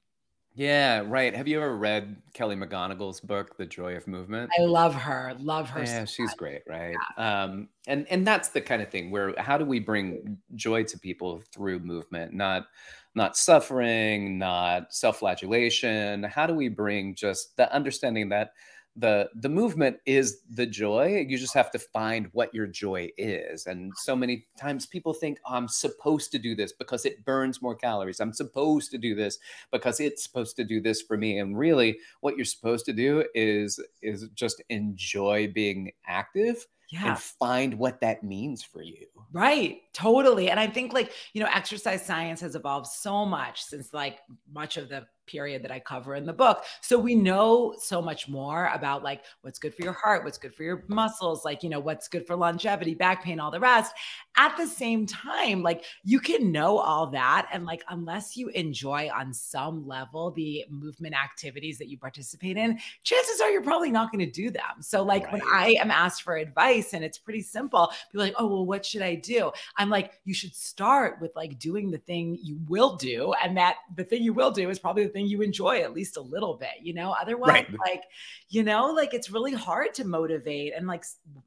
yeah, 0.55 1.03
right. 1.07 1.35
Have 1.35 1.47
you 1.47 1.59
ever 1.59 1.77
read 1.77 2.17
Kelly 2.35 2.57
McGonigal's 2.57 3.21
book, 3.21 3.57
The 3.57 3.67
Joy 3.67 3.97
of 3.97 4.07
Movement? 4.07 4.51
I 4.59 4.63
love 4.63 4.95
her. 4.95 5.35
Love 5.39 5.71
her. 5.71 5.85
Yeah, 5.85 6.01
so 6.01 6.05
she's 6.07 6.35
great, 6.35 6.63
right? 6.69 6.97
Yeah. 7.17 7.43
Um, 7.45 7.69
and 7.87 8.07
and 8.11 8.27
that's 8.27 8.49
the 8.49 8.61
kind 8.61 8.83
of 8.83 8.91
thing 8.91 9.11
where 9.11 9.35
how 9.39 9.57
do 9.57 9.65
we 9.65 9.79
bring 9.79 10.39
joy 10.57 10.83
to 10.85 10.99
people 10.99 11.43
through 11.53 11.81
movement, 11.81 12.35
not 12.35 12.67
not 13.15 13.37
suffering, 13.37 14.39
not 14.39 14.93
self-flagellation? 14.93 16.25
How 16.25 16.47
do 16.47 16.55
we 16.55 16.69
bring 16.69 17.15
just 17.15 17.57
the 17.57 17.73
understanding 17.73 18.29
that 18.31 18.53
the 18.97 19.31
the 19.37 19.49
movement 19.49 19.97
is 20.05 20.41
the 20.51 20.67
joy 20.67 21.25
you 21.29 21.39
just 21.39 21.55
have 21.55 21.71
to 21.71 21.79
find 21.79 22.29
what 22.33 22.53
your 22.53 22.67
joy 22.67 23.09
is 23.17 23.67
and 23.67 23.93
so 23.97 24.17
many 24.17 24.45
times 24.59 24.85
people 24.85 25.15
think 25.15 25.39
oh, 25.47 25.55
i'm 25.55 25.69
supposed 25.69 26.33
to 26.33 26.39
do 26.39 26.57
this 26.57 26.73
because 26.73 27.05
it 27.07 27.25
burns 27.25 27.63
more 27.63 27.75
calories 27.75 28.21
i'm 28.21 28.33
supposed 28.33 28.91
to 28.91 28.99
do 28.99 29.15
this 29.15 29.39
because 29.71 30.01
it's 30.01 30.25
supposed 30.25 30.57
to 30.57 30.65
do 30.65 30.81
this 30.81 31.03
for 31.03 31.17
me 31.17 31.39
and 31.39 31.57
really 31.57 31.97
what 32.21 32.37
you're 32.37 32.45
supposed 32.45 32.85
to 32.85 32.93
do 32.93 33.25
is 33.35 33.79
is 34.03 34.29
just 34.35 34.61
enjoy 34.69 35.51
being 35.55 35.93
active 36.07 36.67
yeah. 36.91 37.11
and 37.11 37.19
find 37.19 37.75
what 37.79 38.01
that 38.01 38.23
means 38.25 38.63
for 38.63 38.83
you. 38.83 39.07
Right. 39.33 39.83
Totally. 39.93 40.51
And 40.51 40.59
I 40.59 40.67
think 40.67 40.93
like, 40.93 41.13
you 41.33 41.43
know, 41.43 41.49
exercise 41.53 42.05
science 42.05 42.41
has 42.41 42.57
evolved 42.57 42.89
so 42.89 43.25
much 43.25 43.63
since 43.63 43.95
like 43.95 44.19
much 44.53 44.77
of 44.77 44.89
the 44.89 45.07
period 45.31 45.63
that 45.63 45.71
I 45.71 45.79
cover 45.79 46.15
in 46.15 46.25
the 46.25 46.33
book. 46.33 46.65
So 46.81 46.99
we 46.99 47.15
know 47.15 47.75
so 47.79 48.03
much 48.03 48.29
more 48.29 48.71
about 48.75 49.03
like 49.03 49.23
what's 49.43 49.59
good 49.59 49.75
for 49.75 49.83
your 49.83 49.93
heart, 49.93 50.25
what's 50.25 50.39
good 50.39 50.55
for 50.55 50.63
your 50.63 50.85
muscles, 50.89 51.45
like, 51.45 51.63
you 51.63 51.69
know, 51.69 51.81
what's 51.81 52.09
good 52.09 52.27
for 52.27 52.37
longevity, 52.37 52.95
back 52.95 53.23
pain, 53.23 53.41
all 53.41 53.51
the 53.51 53.61
rest. 53.61 53.93
At 54.37 54.57
the 54.57 54.67
same 54.67 55.07
time, 55.07 55.63
like 55.63 55.85
you 56.03 56.21
can 56.21 56.51
know 56.51 56.79
all 56.79 57.07
that. 57.09 57.49
And 57.53 57.67
like, 57.67 57.83
unless 57.89 58.37
you 58.37 58.49
enjoy 58.49 59.11
on 59.15 59.33
some 59.35 59.87
level 59.87 60.31
the 60.31 60.65
movement 60.71 61.15
activities 61.15 61.79
that 61.79 61.89
you 61.89 61.99
participate 61.99 62.57
in, 62.57 62.79
chances 63.03 63.41
are 63.41 63.51
you're 63.51 63.63
probably 63.63 63.91
not 63.91 64.13
going 64.13 64.25
to 64.25 64.31
do 64.31 64.51
them. 64.51 64.81
So, 64.81 65.03
like, 65.03 65.25
right. 65.25 65.33
when 65.35 65.43
I 65.53 65.77
am 65.81 65.91
asked 65.91 66.23
for 66.23 66.37
advice 66.37 66.93
and 66.95 67.05
it's 67.05 67.19
pretty 67.19 67.43
simple, 67.43 67.93
people 68.11 68.25
like, 68.25 68.35
oh, 68.39 68.47
well, 68.47 68.67
what 68.67 68.85
should 68.85 69.03
I 69.03 69.15
do? 69.17 69.51
I'm 69.77 69.91
like, 69.91 70.13
you 70.25 70.35
should 70.35 70.55
start 70.55 71.21
with 71.21 71.35
like 71.37 71.59
doing 71.59 71.91
the 71.91 71.99
thing 71.99 72.39
you 72.43 72.59
will 72.69 72.97
do. 72.97 73.33
And 73.43 73.57
that 73.57 73.77
the 73.97 74.05
thing 74.05 74.23
you 74.23 74.33
will 74.33 74.51
do 74.51 74.71
is 74.71 74.79
probably 74.79 75.05
the 75.05 75.11
thing 75.11 75.20
you 75.27 75.43
enjoy 75.43 75.83
at 75.83 75.93
least 75.93 76.17
a 76.17 76.21
little 76.21 76.55
bit, 76.55 76.81
you 76.83 76.95
know? 76.95 77.15
Otherwise, 77.21 77.67
right. 77.69 77.79
like, 77.79 78.05
you 78.49 78.63
know, 78.63 78.93
like 78.93 79.15
it's 79.15 79.31
really 79.31 79.53
hard 79.53 79.95
to 79.95 80.05
motivate. 80.05 80.73
And 80.77 80.87
like, 80.87 81.05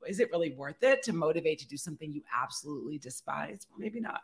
is 0.08 0.20
it 0.20 0.30
really 0.32 0.52
worth 0.52 0.82
it 0.84 1.04
to 1.04 1.14
motivate 1.14 1.60
to 1.60 1.68
do 1.68 1.78
something 1.78 2.12
you 2.12 2.24
absolutely 2.42 2.98
despise? 2.98 3.68
Maybe 3.78 4.00
not. 4.00 4.22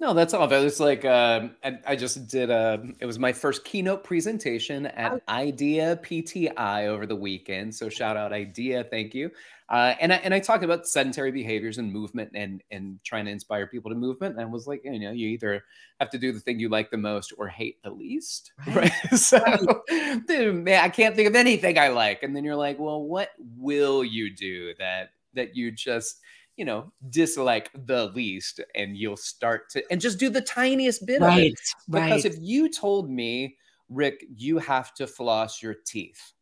No, 0.00 0.12
that's 0.12 0.34
all. 0.34 0.52
It's 0.52 0.80
like 0.80 1.04
uh, 1.04 1.48
I, 1.62 1.78
I, 1.86 1.96
just 1.96 2.26
did 2.26 2.50
a. 2.50 2.82
It 2.98 3.06
was 3.06 3.20
my 3.20 3.32
first 3.32 3.64
keynote 3.64 4.02
presentation 4.02 4.86
at 4.86 5.12
oh. 5.12 5.20
IDEA 5.28 6.00
PTI 6.02 6.86
over 6.86 7.06
the 7.06 7.14
weekend. 7.14 7.72
So 7.72 7.88
shout 7.88 8.16
out 8.16 8.32
IDEA, 8.32 8.84
thank 8.84 9.14
you. 9.14 9.30
Uh, 9.68 9.94
and 10.00 10.12
I 10.12 10.16
and 10.16 10.34
I 10.34 10.40
talked 10.40 10.64
about 10.64 10.86
sedentary 10.88 11.30
behaviors 11.30 11.78
and 11.78 11.92
movement 11.92 12.32
and 12.34 12.60
and 12.72 12.98
trying 13.04 13.24
to 13.26 13.30
inspire 13.30 13.68
people 13.68 13.90
to 13.90 13.96
movement. 13.96 14.34
And 14.34 14.42
I 14.42 14.46
was 14.46 14.66
like, 14.66 14.82
you 14.84 14.98
know, 14.98 15.12
you 15.12 15.28
either 15.28 15.64
have 16.00 16.10
to 16.10 16.18
do 16.18 16.32
the 16.32 16.40
thing 16.40 16.58
you 16.58 16.68
like 16.68 16.90
the 16.90 16.98
most 16.98 17.32
or 17.38 17.46
hate 17.46 17.80
the 17.84 17.90
least, 17.90 18.52
right? 18.66 18.76
right? 18.76 18.92
So, 19.16 19.82
dude, 20.26 20.64
man, 20.64 20.84
I 20.84 20.88
can't 20.88 21.14
think 21.14 21.28
of 21.28 21.36
anything 21.36 21.78
I 21.78 21.88
like. 21.88 22.24
And 22.24 22.34
then 22.34 22.42
you're 22.42 22.56
like, 22.56 22.80
well, 22.80 23.02
what 23.02 23.30
will 23.56 24.04
you 24.04 24.34
do 24.34 24.74
that 24.80 25.10
that 25.34 25.56
you 25.56 25.70
just 25.70 26.20
you 26.56 26.64
know, 26.64 26.92
dislike 27.10 27.70
the 27.86 28.06
least, 28.14 28.60
and 28.74 28.96
you'll 28.96 29.16
start 29.16 29.70
to 29.70 29.82
and 29.90 30.00
just 30.00 30.18
do 30.18 30.30
the 30.30 30.40
tiniest 30.40 31.06
bit 31.06 31.20
right, 31.20 31.32
of 31.32 31.38
it. 31.38 31.60
Because 31.88 32.24
right. 32.24 32.32
if 32.32 32.36
you 32.40 32.68
told 32.68 33.10
me, 33.10 33.56
Rick, 33.88 34.24
you 34.36 34.58
have 34.58 34.94
to 34.94 35.06
floss 35.06 35.62
your 35.62 35.74
teeth 35.86 36.34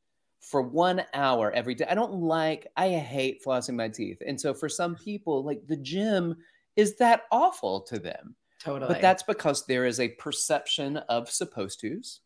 for 0.52 0.60
one 0.60 1.02
hour 1.14 1.50
every 1.52 1.74
day, 1.74 1.86
I 1.88 1.94
don't 1.94 2.12
like, 2.12 2.66
I 2.76 2.90
hate 2.90 3.42
flossing 3.42 3.74
my 3.74 3.88
teeth. 3.88 4.18
And 4.26 4.38
so 4.38 4.52
for 4.52 4.68
some 4.68 4.94
people, 4.94 5.42
like 5.42 5.66
the 5.66 5.78
gym 5.78 6.36
is 6.76 6.96
that 6.96 7.22
awful 7.30 7.80
to 7.82 7.98
them. 7.98 8.36
Totally. 8.60 8.92
But 8.92 9.00
that's 9.00 9.22
because 9.22 9.64
there 9.64 9.86
is 9.86 9.98
a 9.98 10.08
perception 10.08 10.98
of 11.08 11.30
supposed 11.30 11.80
to's 11.80 12.20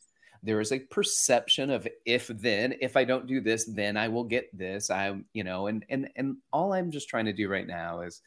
there 0.47 0.61
is 0.61 0.71
a 0.71 0.79
perception 0.79 1.71
of 1.71 1.87
if 2.07 2.29
then 2.29 2.75
if 2.81 2.97
i 2.97 3.05
don't 3.05 3.27
do 3.27 3.41
this 3.41 3.65
then 3.65 3.97
i 3.97 4.07
will 4.07 4.25
get 4.25 4.49
this 4.57 4.89
i'm 4.91 5.25
you 5.35 5.45
know 5.45 5.67
and 5.67 5.85
and 5.91 6.09
and 6.17 6.37
all 6.53 6.73
i'm 6.73 6.91
just 6.91 7.09
trying 7.09 7.27
to 7.27 7.33
do 7.33 7.49
right 7.49 7.67
now 7.67 8.01
is 8.01 8.23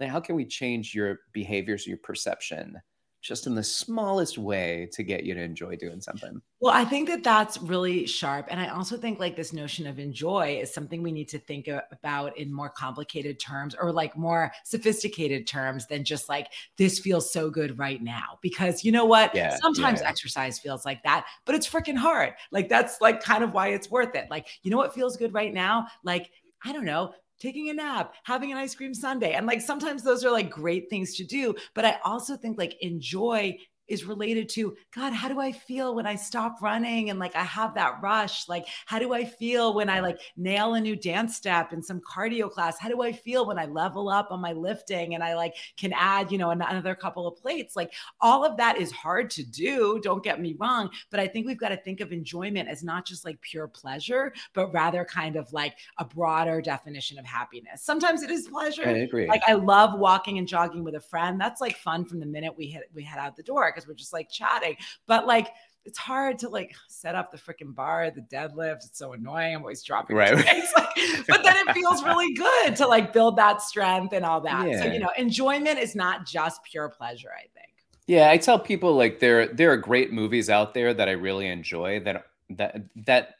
how 0.00 0.18
can 0.18 0.34
we 0.34 0.44
change 0.44 0.94
your 0.94 1.20
behaviors 1.32 1.86
your 1.86 1.98
perception 1.98 2.76
just 3.20 3.46
in 3.46 3.54
the 3.54 3.62
smallest 3.62 4.38
way 4.38 4.88
to 4.92 5.02
get 5.02 5.24
you 5.24 5.34
to 5.34 5.42
enjoy 5.42 5.76
doing 5.76 6.00
something. 6.00 6.40
Well, 6.60 6.72
I 6.74 6.84
think 6.84 7.08
that 7.08 7.22
that's 7.22 7.60
really 7.60 8.06
sharp. 8.06 8.46
And 8.50 8.58
I 8.58 8.68
also 8.68 8.96
think 8.96 9.18
like 9.18 9.36
this 9.36 9.52
notion 9.52 9.86
of 9.86 9.98
enjoy 9.98 10.58
is 10.60 10.72
something 10.72 11.02
we 11.02 11.12
need 11.12 11.28
to 11.28 11.38
think 11.38 11.68
about 11.92 12.36
in 12.38 12.52
more 12.52 12.70
complicated 12.70 13.38
terms 13.38 13.74
or 13.78 13.92
like 13.92 14.16
more 14.16 14.52
sophisticated 14.64 15.46
terms 15.46 15.86
than 15.86 16.04
just 16.04 16.28
like 16.28 16.48
this 16.78 16.98
feels 16.98 17.30
so 17.32 17.50
good 17.50 17.78
right 17.78 18.02
now. 18.02 18.38
Because 18.40 18.84
you 18.84 18.92
know 18.92 19.04
what? 19.04 19.34
Yeah, 19.34 19.56
Sometimes 19.60 20.00
yeah. 20.00 20.08
exercise 20.08 20.58
feels 20.58 20.86
like 20.86 21.02
that, 21.02 21.26
but 21.44 21.54
it's 21.54 21.68
freaking 21.68 21.96
hard. 21.96 22.34
Like 22.50 22.68
that's 22.68 23.00
like 23.00 23.22
kind 23.22 23.44
of 23.44 23.52
why 23.52 23.68
it's 23.68 23.90
worth 23.90 24.14
it. 24.14 24.28
Like, 24.30 24.48
you 24.62 24.70
know 24.70 24.78
what 24.78 24.94
feels 24.94 25.16
good 25.16 25.34
right 25.34 25.52
now? 25.52 25.86
Like, 26.04 26.30
I 26.64 26.72
don't 26.72 26.84
know, 26.84 27.14
taking 27.40 27.70
a 27.70 27.74
nap, 27.74 28.14
having 28.24 28.52
an 28.52 28.58
ice 28.58 28.74
cream 28.74 28.94
sundae. 28.94 29.32
And 29.32 29.46
like 29.46 29.60
sometimes 29.60 30.02
those 30.02 30.24
are 30.24 30.30
like 30.30 30.50
great 30.50 30.88
things 30.88 31.16
to 31.16 31.24
do. 31.24 31.54
But 31.74 31.84
I 31.84 31.98
also 32.04 32.36
think 32.36 32.58
like 32.58 32.76
enjoy 32.80 33.58
is 33.90 34.04
related 34.04 34.48
to 34.50 34.76
God, 34.94 35.12
how 35.12 35.28
do 35.28 35.40
I 35.40 35.50
feel 35.52 35.94
when 35.94 36.06
I 36.06 36.14
stop 36.14 36.62
running 36.62 37.10
and 37.10 37.18
like 37.18 37.34
I 37.34 37.42
have 37.42 37.74
that 37.74 37.98
rush? 38.00 38.48
Like, 38.48 38.66
how 38.86 38.98
do 38.98 39.12
I 39.12 39.24
feel 39.24 39.74
when 39.74 39.90
I 39.90 40.00
like 40.00 40.20
nail 40.36 40.74
a 40.74 40.80
new 40.80 40.94
dance 40.94 41.36
step 41.36 41.72
in 41.72 41.82
some 41.82 42.00
cardio 42.00 42.50
class? 42.50 42.78
How 42.78 42.88
do 42.88 43.02
I 43.02 43.12
feel 43.12 43.46
when 43.46 43.58
I 43.58 43.66
level 43.66 44.08
up 44.08 44.28
on 44.30 44.40
my 44.40 44.52
lifting 44.52 45.14
and 45.14 45.24
I 45.24 45.34
like 45.34 45.54
can 45.76 45.92
add, 45.94 46.30
you 46.30 46.38
know, 46.38 46.50
another 46.50 46.94
couple 46.94 47.26
of 47.26 47.36
plates? 47.36 47.74
Like, 47.74 47.92
all 48.20 48.44
of 48.44 48.56
that 48.58 48.78
is 48.78 48.92
hard 48.92 49.28
to 49.30 49.42
do. 49.42 50.00
Don't 50.02 50.22
get 50.22 50.40
me 50.40 50.56
wrong. 50.60 50.90
But 51.10 51.18
I 51.18 51.26
think 51.26 51.46
we've 51.46 51.58
got 51.58 51.70
to 51.70 51.76
think 51.76 52.00
of 52.00 52.12
enjoyment 52.12 52.68
as 52.68 52.84
not 52.84 53.04
just 53.04 53.24
like 53.24 53.40
pure 53.40 53.66
pleasure, 53.66 54.32
but 54.54 54.72
rather 54.72 55.04
kind 55.04 55.34
of 55.34 55.52
like 55.52 55.74
a 55.98 56.04
broader 56.04 56.62
definition 56.62 57.18
of 57.18 57.24
happiness. 57.24 57.82
Sometimes 57.82 58.22
it 58.22 58.30
is 58.30 58.46
pleasure. 58.46 58.86
I 58.86 58.98
agree. 58.98 59.26
Like, 59.26 59.42
I 59.48 59.54
love 59.54 59.98
walking 59.98 60.38
and 60.38 60.46
jogging 60.46 60.84
with 60.84 60.94
a 60.94 61.00
friend. 61.00 61.40
That's 61.40 61.60
like 61.60 61.76
fun 61.76 62.04
from 62.04 62.20
the 62.20 62.26
minute 62.26 62.54
we 62.56 62.66
hit, 62.66 62.84
we 62.94 63.02
head 63.02 63.18
out 63.18 63.36
the 63.36 63.42
door 63.42 63.72
because 63.80 63.88
we're 63.88 63.94
just 63.94 64.12
like 64.12 64.30
chatting. 64.30 64.76
But 65.06 65.26
like, 65.26 65.48
it's 65.84 65.98
hard 65.98 66.38
to 66.40 66.48
like 66.48 66.74
set 66.88 67.14
up 67.14 67.32
the 67.32 67.38
freaking 67.38 67.74
bar, 67.74 68.10
the 68.10 68.20
deadlift. 68.20 68.84
It's 68.86 68.98
so 68.98 69.14
annoying. 69.14 69.54
I'm 69.54 69.62
always 69.62 69.82
dropping. 69.82 70.16
Right. 70.16 70.34
Like, 70.76 71.26
but 71.28 71.42
then 71.42 71.56
it 71.56 71.72
feels 71.72 72.02
really 72.04 72.34
good 72.34 72.76
to 72.76 72.86
like 72.86 73.12
build 73.12 73.36
that 73.36 73.62
strength 73.62 74.12
and 74.12 74.24
all 74.24 74.40
that. 74.42 74.68
Yeah. 74.68 74.82
So, 74.82 74.92
you 74.92 74.98
know, 74.98 75.10
enjoyment 75.16 75.78
is 75.78 75.94
not 75.94 76.26
just 76.26 76.62
pure 76.64 76.88
pleasure, 76.90 77.30
I 77.34 77.46
think. 77.54 77.72
Yeah. 78.06 78.30
I 78.30 78.36
tell 78.36 78.58
people 78.58 78.94
like 78.94 79.18
there, 79.18 79.46
there 79.46 79.72
are 79.72 79.76
great 79.76 80.12
movies 80.12 80.50
out 80.50 80.74
there 80.74 80.92
that 80.92 81.08
I 81.08 81.12
really 81.12 81.46
enjoy 81.46 82.00
that, 82.00 82.26
that, 82.50 82.82
that, 83.06 83.36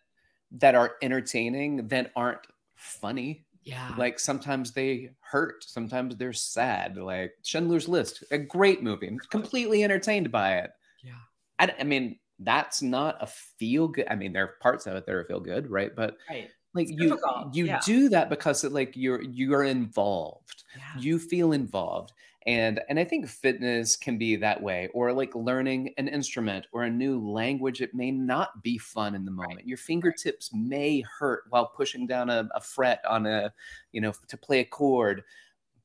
that 0.52 0.74
are 0.74 0.92
entertaining, 1.02 1.88
that 1.88 2.12
aren't 2.16 2.46
funny. 2.76 3.44
Yeah. 3.62 3.94
Like 3.98 4.18
sometimes 4.18 4.72
they 4.72 5.10
hurt, 5.20 5.64
sometimes 5.64 6.16
they're 6.16 6.32
sad. 6.32 6.96
Like 6.96 7.32
Schindler's 7.42 7.88
List, 7.88 8.24
a 8.30 8.38
great 8.38 8.82
movie. 8.82 9.08
I'm 9.08 9.18
completely 9.30 9.84
entertained 9.84 10.30
by 10.30 10.58
it. 10.58 10.70
Yeah. 11.02 11.12
I, 11.58 11.74
I 11.80 11.84
mean, 11.84 12.18
that's 12.38 12.80
not 12.82 13.16
a 13.20 13.26
feel 13.26 13.88
good. 13.88 14.06
I 14.10 14.14
mean, 14.14 14.32
there 14.32 14.44
are 14.44 14.54
parts 14.60 14.86
of 14.86 14.96
it 14.96 15.06
that 15.06 15.14
are 15.14 15.24
feel 15.26 15.40
good, 15.40 15.70
right? 15.70 15.94
But 15.94 16.16
right. 16.30 16.48
like 16.74 16.88
it's 16.88 16.92
you 16.92 17.08
difficult. 17.10 17.54
you 17.54 17.66
yeah. 17.66 17.80
do 17.84 18.08
that 18.08 18.30
because 18.30 18.64
it, 18.64 18.72
like 18.72 18.96
you're 18.96 19.22
you're 19.22 19.64
involved. 19.64 20.64
Yeah. 20.74 21.00
You 21.00 21.18
feel 21.18 21.52
involved 21.52 22.12
and 22.46 22.80
and 22.88 22.98
i 22.98 23.04
think 23.04 23.28
fitness 23.28 23.96
can 23.96 24.16
be 24.16 24.36
that 24.36 24.62
way 24.62 24.88
or 24.94 25.12
like 25.12 25.34
learning 25.34 25.92
an 25.98 26.08
instrument 26.08 26.66
or 26.72 26.84
a 26.84 26.90
new 26.90 27.20
language 27.20 27.82
it 27.82 27.94
may 27.94 28.10
not 28.10 28.62
be 28.62 28.78
fun 28.78 29.14
in 29.14 29.24
the 29.24 29.30
moment 29.30 29.56
right. 29.56 29.66
your 29.66 29.76
fingertips 29.76 30.50
right. 30.52 30.62
may 30.62 31.00
hurt 31.18 31.44
while 31.50 31.66
pushing 31.66 32.06
down 32.06 32.30
a, 32.30 32.48
a, 32.54 32.60
fret 32.60 33.02
on 33.08 33.26
a 33.26 33.52
you 33.92 34.00
know 34.00 34.12
to 34.28 34.36
play 34.36 34.60
a 34.60 34.64
chord 34.64 35.22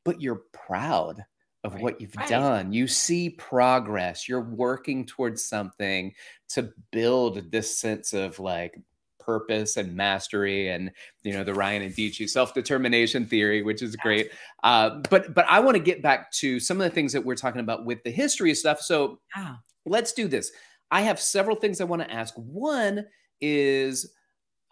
but 0.05 0.21
you're 0.21 0.43
proud 0.53 1.25
of 1.65 1.73
right. 1.73 1.83
what 1.83 1.99
you've 1.99 2.13
done 2.29 2.71
you 2.71 2.87
see 2.87 3.29
progress 3.29 4.29
you're 4.29 4.39
working 4.41 5.05
towards 5.05 5.43
something 5.43 6.13
to 6.47 6.71
build 6.91 7.51
this 7.51 7.77
sense 7.77 8.13
of 8.13 8.39
like 8.39 8.79
purpose 9.25 9.77
and 9.77 9.95
mastery 9.95 10.69
and 10.69 10.91
you 11.23 11.33
know 11.33 11.43
the 11.43 11.53
Ryan 11.53 11.81
and 11.83 11.93
Deci 11.93 12.29
self-determination 12.29 13.25
theory 13.25 13.61
which 13.61 13.81
is 13.81 13.95
great. 13.95 14.31
Uh, 14.63 15.01
but 15.09 15.33
but 15.33 15.45
I 15.49 15.59
want 15.59 15.75
to 15.75 15.83
get 15.83 16.01
back 16.01 16.31
to 16.33 16.59
some 16.59 16.79
of 16.79 16.83
the 16.83 16.93
things 16.93 17.13
that 17.13 17.23
we're 17.23 17.35
talking 17.35 17.61
about 17.61 17.85
with 17.85 18.03
the 18.03 18.11
history 18.11 18.53
stuff. 18.53 18.79
So 18.79 19.19
yeah. 19.35 19.55
let's 19.85 20.13
do 20.13 20.27
this. 20.27 20.51
I 20.91 21.01
have 21.01 21.19
several 21.19 21.55
things 21.55 21.81
I 21.81 21.85
want 21.85 22.01
to 22.03 22.11
ask. 22.11 22.33
One 22.35 23.05
is 23.41 24.13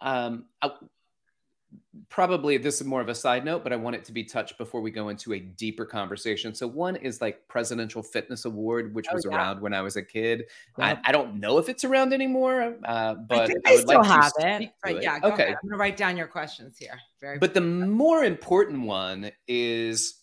um, 0.00 0.46
probably 2.08 2.56
this 2.56 2.80
is 2.80 2.86
more 2.86 3.00
of 3.00 3.08
a 3.08 3.14
side 3.14 3.44
note, 3.44 3.62
but 3.62 3.72
I 3.72 3.76
want 3.76 3.96
it 3.96 4.04
to 4.04 4.12
be 4.12 4.24
touched 4.24 4.58
before 4.58 4.80
we 4.80 4.90
go 4.90 5.08
into 5.08 5.32
a 5.34 5.40
deeper 5.40 5.84
conversation. 5.84 6.54
So 6.54 6.66
one 6.66 6.96
is 6.96 7.20
like 7.20 7.46
Presidential 7.48 8.02
Fitness 8.02 8.44
Award, 8.44 8.94
which 8.94 9.06
oh, 9.10 9.14
was 9.14 9.24
yeah. 9.24 9.36
around 9.36 9.60
when 9.60 9.74
I 9.74 9.82
was 9.82 9.96
a 9.96 10.02
kid. 10.02 10.44
Yeah. 10.78 10.86
I, 10.86 11.08
I, 11.08 11.12
don't 11.12 11.40
know 11.40 11.58
if 11.58 11.68
it's 11.68 11.84
around 11.84 12.12
anymore, 12.12 12.76
uh, 12.84 13.14
but 13.14 13.50
I, 13.50 13.70
I 13.70 13.72
would 13.72 13.80
still 13.82 14.00
like 14.00 14.06
have 14.06 14.32
it. 14.38 14.70
Right? 14.84 15.02
Yeah. 15.02 15.18
okay. 15.22 15.44
Ahead. 15.44 15.56
I'm 15.62 15.68
gonna 15.68 15.78
write 15.78 15.96
down 15.96 16.16
your 16.16 16.26
questions 16.26 16.78
here. 16.78 16.98
Very. 17.20 17.38
But 17.38 17.54
the 17.54 17.60
more 17.60 18.24
important 18.24 18.82
one 18.82 19.30
is. 19.48 20.20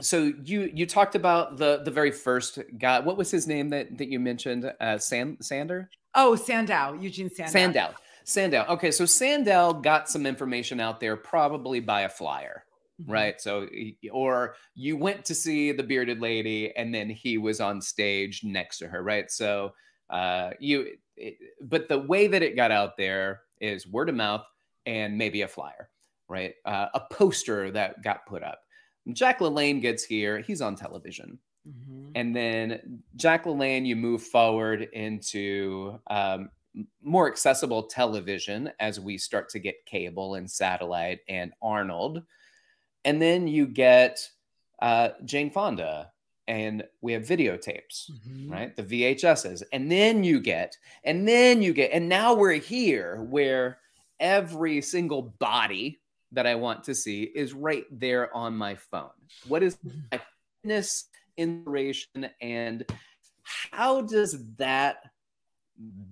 So 0.00 0.32
you 0.44 0.70
you 0.72 0.86
talked 0.86 1.16
about 1.16 1.56
the 1.56 1.82
the 1.84 1.90
very 1.90 2.12
first 2.12 2.60
guy. 2.78 3.00
What 3.00 3.16
was 3.16 3.32
his 3.32 3.48
name 3.48 3.70
that 3.70 3.98
that 3.98 4.08
you 4.08 4.20
mentioned? 4.20 4.72
Uh, 4.80 4.98
Sand 4.98 5.38
Sander. 5.40 5.90
Oh, 6.14 6.36
Sandow, 6.36 6.96
Eugene 7.00 7.30
Sandow. 7.30 7.52
Sandow. 7.52 7.94
Sandow. 8.28 8.66
Okay, 8.68 8.90
so 8.90 9.06
Sandow 9.06 9.72
got 9.72 10.10
some 10.10 10.26
information 10.26 10.80
out 10.80 11.00
there 11.00 11.16
probably 11.16 11.80
by 11.80 12.02
a 12.02 12.10
flyer, 12.10 12.62
mm-hmm. 13.00 13.10
right? 13.10 13.40
So, 13.40 13.66
or 14.12 14.54
you 14.74 14.98
went 14.98 15.24
to 15.24 15.34
see 15.34 15.72
the 15.72 15.82
bearded 15.82 16.20
lady 16.20 16.76
and 16.76 16.94
then 16.94 17.08
he 17.08 17.38
was 17.38 17.58
on 17.58 17.80
stage 17.80 18.44
next 18.44 18.78
to 18.78 18.88
her, 18.88 19.02
right? 19.02 19.30
So, 19.30 19.72
uh, 20.10 20.50
you, 20.60 20.88
it, 21.16 21.38
but 21.62 21.88
the 21.88 22.00
way 22.00 22.26
that 22.26 22.42
it 22.42 22.54
got 22.54 22.70
out 22.70 22.98
there 22.98 23.40
is 23.62 23.86
word 23.86 24.10
of 24.10 24.14
mouth 24.14 24.44
and 24.84 25.16
maybe 25.16 25.40
a 25.40 25.48
flyer, 25.48 25.88
right? 26.28 26.52
Uh, 26.66 26.88
a 26.92 27.00
poster 27.10 27.70
that 27.70 28.02
got 28.02 28.26
put 28.26 28.42
up. 28.42 28.60
Jack 29.10 29.38
LaLanne 29.38 29.80
gets 29.80 30.04
here, 30.04 30.40
he's 30.40 30.60
on 30.60 30.76
television. 30.76 31.38
Mm-hmm. 31.66 32.10
And 32.14 32.36
then 32.36 33.02
Jack 33.16 33.44
LaLanne, 33.44 33.86
you 33.86 33.96
move 33.96 34.22
forward 34.22 34.86
into 34.92 35.98
um, 36.10 36.50
more 37.02 37.28
accessible 37.28 37.84
television 37.84 38.70
as 38.80 39.00
we 39.00 39.18
start 39.18 39.48
to 39.50 39.58
get 39.58 39.84
cable 39.86 40.34
and 40.34 40.50
satellite 40.50 41.20
and 41.28 41.52
Arnold. 41.62 42.22
And 43.04 43.20
then 43.20 43.48
you 43.48 43.66
get 43.66 44.18
uh, 44.80 45.10
Jane 45.24 45.50
Fonda 45.50 46.10
and 46.46 46.82
we 47.00 47.12
have 47.12 47.22
videotapes, 47.22 48.10
mm-hmm. 48.10 48.50
right? 48.50 48.76
The 48.76 48.82
VHSs. 48.82 49.62
And 49.72 49.90
then 49.90 50.24
you 50.24 50.40
get, 50.40 50.76
and 51.04 51.28
then 51.28 51.62
you 51.62 51.72
get, 51.72 51.92
and 51.92 52.08
now 52.08 52.34
we're 52.34 52.52
here 52.52 53.26
where 53.28 53.78
every 54.18 54.80
single 54.80 55.22
body 55.38 56.00
that 56.32 56.46
I 56.46 56.54
want 56.54 56.84
to 56.84 56.94
see 56.94 57.22
is 57.22 57.52
right 57.52 57.84
there 57.90 58.34
on 58.34 58.56
my 58.56 58.74
phone. 58.74 59.10
What 59.46 59.62
is 59.62 59.76
mm-hmm. 59.76 59.98
my 60.12 60.20
fitness 60.62 61.04
inspiration 61.36 62.28
and 62.40 62.84
how 63.70 64.02
does 64.02 64.44
that 64.56 64.98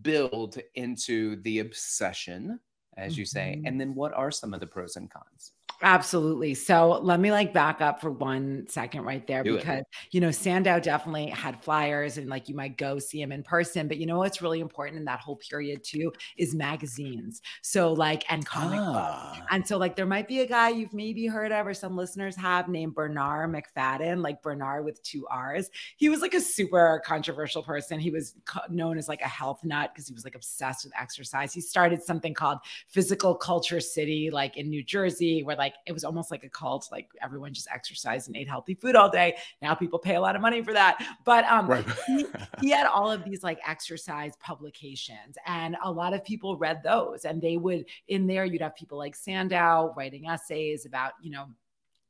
build 0.03 0.59
into 0.75 1.37
the 1.43 1.61
obsession, 1.61 2.61
as 2.97 3.19
you 3.19 3.25
say? 3.25 3.57
Mm-hmm. 3.57 3.67
And 3.67 3.81
then 3.81 3.95
what 3.95 4.13
are 4.15 4.31
some 4.31 4.55
of 4.55 4.61
the 4.61 4.67
pros 4.67 4.97
and 4.97 5.11
cons? 5.11 5.53
Absolutely. 5.83 6.55
So 6.55 7.01
let 7.03 7.21
me 7.21 7.31
like 7.31 7.53
back 7.53 7.81
up 7.81 8.01
for 8.01 8.11
one 8.11 8.67
second 8.69 9.03
right 9.03 9.27
there 9.27 9.43
Do 9.43 9.57
because 9.57 9.81
it. 9.81 9.87
you 10.11 10.21
know 10.21 10.31
Sandow 10.31 10.81
definitely 10.81 11.27
had 11.27 11.63
flyers 11.63 12.17
and 12.19 12.29
like 12.29 12.49
you 12.49 12.55
might 12.55 12.79
go 12.79 12.99
see 12.99 13.21
him 13.21 13.33
in 13.33 13.43
person, 13.43 13.89
but 13.89 13.99
you 13.99 14.07
know 14.07 14.19
what's 14.19 14.41
really 14.41 14.61
important 14.61 14.99
in 14.99 15.05
that 15.05 15.21
whole 15.21 15.37
period 15.37 15.85
too 15.85 16.13
is 16.37 16.55
magazines. 16.55 17.43
So 17.63 17.93
like 17.93 18.25
and 18.31 18.45
comic 18.47 18.79
books. 18.79 18.89
Ah. 18.95 19.47
And 19.51 19.67
so 19.67 19.77
like 19.77 19.97
there 19.97 20.07
might 20.07 20.29
be 20.29 20.41
a 20.41 20.47
guy 20.47 20.71
you've 20.71 20.95
maybe 20.95 21.27
heard 21.27 21.53
of 21.53 21.67
or 21.67 21.75
some 21.75 21.97
listeners 21.97 22.37
have 22.37 22.69
named 22.69 22.95
Bernarr 22.95 23.47
Macfadden, 23.51 24.23
like 24.23 24.43
Bernarr 24.43 24.85
with 24.85 25.03
two 25.03 25.27
R's. 25.29 25.71
He 25.97 26.09
was 26.09 26.21
like 26.21 26.35
a 26.35 26.41
super 26.41 27.03
controversial 27.05 27.63
person. 27.63 27.99
He 28.01 28.11
was 28.11 28.35
co- 28.45 28.61
known 28.71 28.99
as 28.99 29.09
like 29.09 29.21
a 29.21 29.29
health 29.29 29.65
nut 29.65 29.91
because 29.93 30.09
he 30.09 30.15
was 30.15 30.25
like 30.25 30.35
obsessed 30.35 30.85
with 30.85 30.93
exercise. 30.99 31.53
He 31.53 31.61
started 31.61 32.03
something 32.03 32.35
called 32.35 32.59
Physical 32.89 33.35
Culture 33.35 33.81
City, 33.81 34.31
like 34.31 34.57
in 34.57 34.69
New 34.71 34.83
Jersey, 34.83 35.43
where 35.43 35.57
like 35.57 35.66
it 35.87 35.93
was 35.93 36.05
almost 36.05 36.31
like 36.31 36.45
a 36.45 36.49
cult. 36.49 36.89
Like 36.91 37.09
everyone 37.23 37.55
just 37.55 37.69
exercised 37.73 38.29
and 38.29 38.37
ate 38.37 38.49
healthy 38.49 38.75
food 38.75 38.97
all 38.97 39.11
day. 39.11 39.37
Now 39.63 39.75
people 39.75 39.99
pay 39.99 40.15
a 40.15 40.21
lot 40.21 40.37
of 40.37 40.43
money 40.43 40.63
for 40.63 40.73
that. 40.73 41.05
But 41.25 41.45
um, 41.45 41.67
Right. 41.69 41.87
he, 42.07 42.27
he 42.61 42.71
had 42.71 42.87
all 42.87 43.11
of 43.11 43.25
these 43.25 43.43
like 43.43 43.59
exercise 43.67 44.35
publications, 44.41 45.37
and 45.47 45.77
a 45.83 45.91
lot 45.91 46.13
of 46.13 46.25
people 46.25 46.57
read 46.57 46.83
those. 46.83 47.25
And 47.25 47.41
they 47.41 47.57
would 47.57 47.87
in 48.09 48.27
there, 48.27 48.45
you'd 48.45 48.63
have 48.63 48.77
people 48.77 48.99
like 48.99 49.17
Sandow 49.17 49.93
writing 49.97 50.27
essays 50.27 50.87
about, 50.87 51.13
you 51.23 51.31
know, 51.31 51.47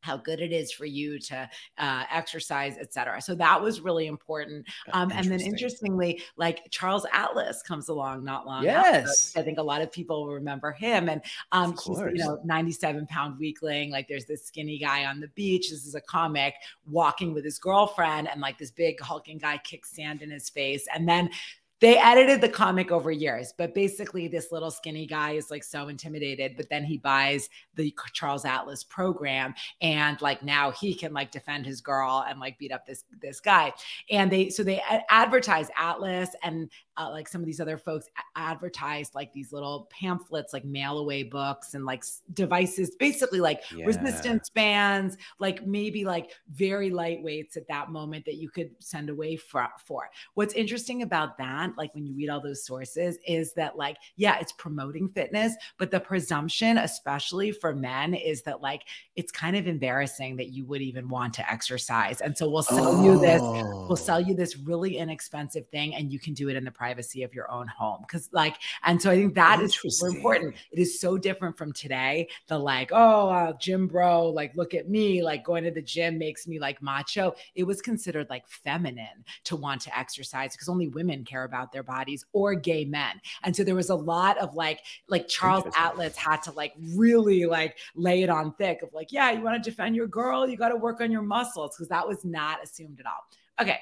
how 0.07 0.17
good 0.17 0.41
it 0.41 0.53
is 0.53 0.71
for 0.71 0.87
you 0.87 1.19
to 1.19 1.51
uh, 1.79 2.05
exercise, 2.13 2.77
et 2.81 2.93
cetera. 2.93 3.21
So 3.21 3.35
that 3.35 3.61
was 3.61 3.81
really 3.81 4.07
important. 4.07 4.65
Um, 4.93 5.11
and 5.13 5.27
then 5.27 5.41
interestingly, 5.41 6.23
like 6.37 6.71
Charles 6.71 7.05
Atlas 7.13 7.63
comes 7.63 7.89
along 7.89 8.25
not 8.25 8.47
long 8.47 8.67
after. 8.67 8.91
Yes. 8.91 9.35
I 9.37 9.43
think 9.43 9.59
a 9.59 9.63
lot 9.63 9.83
of 9.83 9.91
people 9.91 10.25
will 10.25 10.35
remember 10.35 10.71
him. 10.71 11.09
And 11.09 11.21
um, 11.51 11.73
he's, 11.73 11.99
you 11.99 12.25
know, 12.25 12.39
97 12.45 13.07
pound 13.09 13.39
weakling. 13.39 13.91
Like 13.91 14.07
there's 14.07 14.27
this 14.27 14.47
skinny 14.47 14.79
guy 14.79 15.05
on 15.07 15.21
the 15.21 15.29
beach. 15.29 15.71
This 15.71 15.85
is 15.85 15.97
a 15.97 16.01
comic 16.01 16.55
walking 16.89 17.35
with 17.35 17.45
his 17.45 17.59
girlfriend, 17.59 18.29
and 18.29 18.41
like 18.41 18.59
this 18.59 18.71
big 18.71 19.01
hulking 19.01 19.39
guy 19.39 19.59
kicks 19.59 19.91
sand 19.91 20.23
in 20.23 20.31
his 20.31 20.49
face. 20.49 20.87
And 20.95 21.09
then 21.09 21.31
they 21.81 21.99
edited 21.99 22.41
the 22.41 22.49
comic 22.49 22.91
over 22.91 23.11
years, 23.11 23.53
but 23.59 23.75
basically, 23.75 24.29
this 24.29 24.51
little 24.51 24.71
skinny 24.71 25.07
guy 25.07 25.33
is 25.33 25.51
like 25.51 25.63
so 25.63 25.89
intimidated. 25.89 26.55
But 26.57 26.71
then 26.71 26.85
he 26.85 26.97
buys 26.97 27.49
the 27.75 27.95
Charles 28.15 28.45
Atlas 28.47 28.83
program, 28.83 29.55
and 29.83 30.21
like 30.23 30.43
now 30.43 30.71
he 30.71 30.95
can 30.95 31.13
like 31.13 31.31
defend 31.31 31.67
his 31.67 31.81
girl 31.81 32.25
and 32.29 32.41
like 32.41 32.59
beat 32.59 32.73
up 32.73 32.87
this 32.87 33.05
this 33.21 33.41
guy. 33.41 33.73
And 34.11 34.31
they 34.31 34.49
so 34.49 34.63
they 34.63 34.83
advertise 35.11 35.69
Atlas 35.77 36.31
and 36.43 36.71
uh, 36.99 37.11
like 37.11 37.29
some 37.29 37.41
of 37.41 37.47
these 37.47 37.61
other 37.61 37.77
folks 37.79 38.07
advertised 38.37 39.15
like 39.15 39.33
these 39.33 39.53
little 39.53 39.89
pamphlets, 39.91 40.53
like 40.53 40.65
mail 40.65 40.99
away 40.99 41.23
books 41.23 41.75
and 41.75 41.85
like 41.85 42.05
devices, 42.35 42.95
basically 42.97 43.41
like 43.41 43.63
Yeah. 43.75 43.87
resistance 43.87 44.49
bands, 44.51 45.17
like 45.39 45.67
maybe 45.67 46.05
like 46.05 46.31
very 46.53 46.91
lightweights 46.91 47.57
at 47.57 47.69
that 47.69 47.91
moment 47.91 48.25
that 48.25 48.37
you 48.37 48.49
could 48.49 48.71
send 48.79 49.11
away 49.11 49.37
for, 49.37 49.67
for. 49.85 50.09
What's 50.35 50.55
interesting 50.55 51.03
about 51.03 51.37
that, 51.39 51.71
like 51.77 51.95
when 51.95 52.07
you 52.07 52.15
read 52.15 52.29
all 52.31 52.41
those 52.41 52.65
sources, 52.65 53.19
is 53.27 53.53
that 53.55 53.77
like, 53.77 53.97
yeah, 54.17 54.39
it's 54.41 54.53
promoting 54.53 55.09
fitness, 55.09 55.55
but 55.79 55.91
the 55.91 56.01
presumption, 56.01 56.79
especially 56.79 57.53
for 57.53 57.75
men, 57.75 58.15
is 58.15 58.43
that 58.43 58.61
like 58.63 58.83
it's 59.17 59.33
kind 59.33 59.57
of 59.57 59.67
embarrassing 59.67 60.37
that 60.37 60.49
you 60.49 60.65
would 60.67 60.83
even 60.83 61.09
want 61.09 61.35
to 61.35 61.51
exercise. 61.51 62.21
And 62.21 62.37
so 62.37 62.49
we'll 62.49 62.63
sell 62.63 63.03
you 63.05 63.19
this 63.21 63.43
Oh. 63.43 63.87
will 63.89 63.97
sell 63.97 64.21
you 64.21 64.35
this 64.35 64.57
really 64.57 64.97
inexpensive 64.99 65.67
thing 65.69 65.95
and 65.95 66.13
you 66.13 66.19
can 66.19 66.35
do 66.35 66.49
it 66.49 66.57
in 66.57 66.65
the 66.65 66.71
privacy 66.87 67.25
of 67.25 67.35
your 67.35 67.51
own 67.51 67.67
home 67.67 67.99
because 68.03 68.29
like 68.33 68.59
and 68.85 69.03
so 69.03 69.11
i 69.11 69.17
think 69.17 69.35
that 69.35 69.61
is 69.61 69.75
super 69.75 70.15
important. 70.15 70.55
It 70.71 70.79
is 70.79 71.01
so 71.01 71.19
different 71.19 71.59
from 71.59 71.73
today 71.73 72.29
the 72.47 72.57
like 72.57 72.91
oh 72.93 73.29
uh, 73.29 73.53
gym 73.59 73.89
bro 73.89 74.29
like 74.29 74.55
look 74.55 74.73
at 74.73 74.89
me 74.89 75.21
like 75.21 75.45
going 75.45 75.65
to 75.65 75.73
the 75.73 75.83
gym 75.83 76.17
makes 76.17 76.47
me 76.47 76.61
like 76.61 76.81
macho. 76.81 77.35
It 77.57 77.65
was 77.65 77.83
considered 77.83 78.29
like 78.31 78.47
feminine 78.47 79.25
to 79.45 79.57
want 79.57 79.81
to 79.83 79.99
exercise 79.99 80.53
because 80.53 80.69
only 80.69 80.87
women 80.87 81.25
care 81.25 81.43
about 81.43 81.73
their 81.73 81.83
bodies 81.83 82.25
or 82.33 82.55
gay 82.55 82.85
men. 82.85 83.21
And 83.43 83.55
so 83.57 83.65
there 83.65 83.75
was 83.75 83.91
a 83.91 83.97
lot 83.97 84.39
of 84.39 84.55
like 84.55 84.81
like 85.09 85.27
charles 85.27 85.65
atlas 85.77 86.17
had 86.17 86.41
to 86.45 86.53
like 86.53 86.75
really 86.95 87.47
like 87.47 87.79
lay 87.97 88.23
it 88.23 88.31
on 88.31 88.55
thick 88.55 88.83
of 88.83 88.95
like 88.95 89.11
yeah 89.11 89.33
you 89.33 89.41
want 89.41 89.61
to 89.61 89.71
defend 89.71 89.97
your 89.97 90.07
girl? 90.07 90.49
You 90.49 90.57
got 90.57 90.69
to 90.69 90.77
work 90.77 91.01
on 91.01 91.11
your 91.11 91.23
muscles 91.23 91.75
because 91.75 91.89
that 91.89 92.07
was 92.07 92.25
not 92.25 92.63
assumed 92.63 93.01
at 93.01 93.07
all. 93.07 93.25
Okay. 93.61 93.81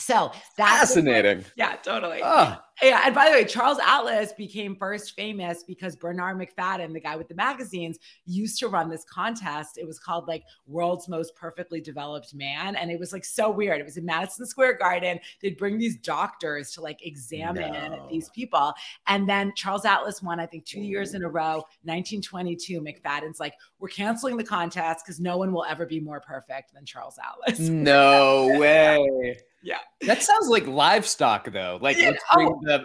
So 0.00 0.32
that's 0.56 0.78
Fascinating. 0.94 1.44
yeah, 1.56 1.76
totally. 1.76 2.20
Ah, 2.24 2.64
Yeah. 2.82 3.02
And 3.04 3.14
by 3.14 3.26
the 3.26 3.32
way, 3.32 3.44
Charles 3.44 3.78
Atlas 3.84 4.32
became 4.32 4.76
first 4.76 5.14
famous 5.14 5.62
because 5.62 5.96
Bernarr 5.96 6.34
Macfadden, 6.34 6.92
the 6.92 7.00
guy 7.00 7.16
with 7.16 7.28
the 7.28 7.34
magazines, 7.34 7.98
used 8.26 8.58
to 8.60 8.68
run 8.68 8.88
this 8.88 9.04
contest. 9.04 9.76
It 9.78 9.86
was 9.86 9.98
called 9.98 10.26
like 10.28 10.44
World's 10.66 11.08
Most 11.08 11.34
Perfectly 11.36 11.80
Developed 11.80 12.34
Man. 12.34 12.76
And 12.76 12.90
it 12.90 12.98
was 12.98 13.12
like 13.12 13.24
so 13.24 13.50
weird. 13.50 13.80
It 13.80 13.84
was 13.84 13.96
in 13.96 14.04
Madison 14.06 14.46
Square 14.46 14.74
Garden. 14.78 15.20
They'd 15.42 15.56
bring 15.58 15.78
these 15.78 15.96
doctors 15.98 16.72
to 16.72 16.80
like 16.80 17.04
examine 17.06 17.72
No. 17.72 18.06
these 18.10 18.28
people. 18.30 18.72
And 19.06 19.28
then 19.28 19.52
Charles 19.56 19.84
Atlas 19.84 20.22
won, 20.22 20.40
I 20.40 20.46
think, 20.46 20.64
two 20.64 20.80
years 20.80 21.14
in 21.14 21.22
a 21.24 21.28
row. 21.28 21.64
1922, 21.84 22.80
Macfadden's 22.80 23.40
like, 23.40 23.54
we're 23.78 23.88
canceling 23.88 24.36
the 24.36 24.44
contest 24.44 25.04
because 25.04 25.20
no 25.20 25.36
one 25.36 25.52
will 25.52 25.64
ever 25.64 25.86
be 25.86 26.00
more 26.00 26.20
perfect 26.20 26.72
than 26.74 26.84
Charles 26.84 27.18
Atlas. 27.22 27.58
no 27.60 28.48
way. 28.58 29.36
Yeah. 29.62 29.78
That 30.06 30.22
sounds 30.22 30.48
like 30.48 30.66
livestock 30.66 31.52
though. 31.52 31.78
Like 31.82 31.98
Yeah, 31.98 32.12
oh, 32.32 32.58
the, 32.78 32.84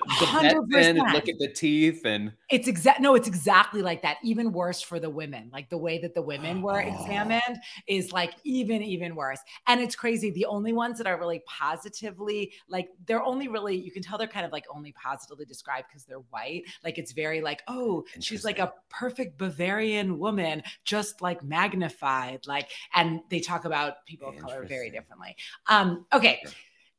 the 0.71 0.79
in 0.79 0.97
and 0.97 1.13
look 1.13 1.29
at 1.29 1.37
the 1.39 1.47
teeth 1.47 2.05
and 2.05 2.31
It's 2.49 2.67
exact 2.67 2.99
no, 3.01 3.15
it's 3.15 3.27
exactly 3.27 3.81
like 3.81 4.01
that. 4.01 4.17
Even 4.23 4.51
worse 4.51 4.81
for 4.81 4.99
the 4.99 5.09
women. 5.09 5.49
Like 5.53 5.69
the 5.69 5.77
way 5.77 5.99
that 5.99 6.13
the 6.13 6.21
women 6.21 6.61
were 6.61 6.81
Oh. 6.81 6.87
examined 6.87 7.57
is 7.87 8.11
like 8.11 8.33
even 8.43 8.81
even 8.83 9.15
worse. 9.15 9.39
And 9.67 9.81
it's 9.81 9.95
crazy. 9.95 10.31
The 10.31 10.45
only 10.45 10.73
ones 10.73 10.97
that 10.97 11.07
are 11.07 11.17
really 11.19 11.41
positively 11.47 12.51
like 12.67 12.89
they're 13.05 13.23
only 13.23 13.47
really 13.47 13.75
you 13.75 13.91
can 13.91 14.01
tell 14.03 14.17
they're 14.17 14.27
kind 14.27 14.45
of 14.45 14.51
like 14.51 14.65
only 14.73 14.91
positively 14.93 15.45
described 15.45 15.87
because 15.89 16.05
they're 16.05 16.23
white. 16.31 16.63
Like 16.83 16.97
it's 16.97 17.11
very 17.11 17.41
like, 17.41 17.61
oh, 17.67 18.03
she's 18.19 18.43
like 18.45 18.59
a 18.59 18.73
perfect 18.89 19.37
Bavarian 19.37 20.19
woman, 20.19 20.63
just 20.83 21.21
like 21.21 21.43
magnified. 21.43 22.45
Like, 22.47 22.69
and 22.93 23.21
they 23.29 23.39
talk 23.39 23.65
about 23.65 24.05
people 24.05 24.29
of 24.29 24.37
color 24.37 24.65
very 24.65 24.89
differently. 24.89 25.35
Um, 25.67 26.05
okay. 26.13 26.39
Okay. 26.45 26.53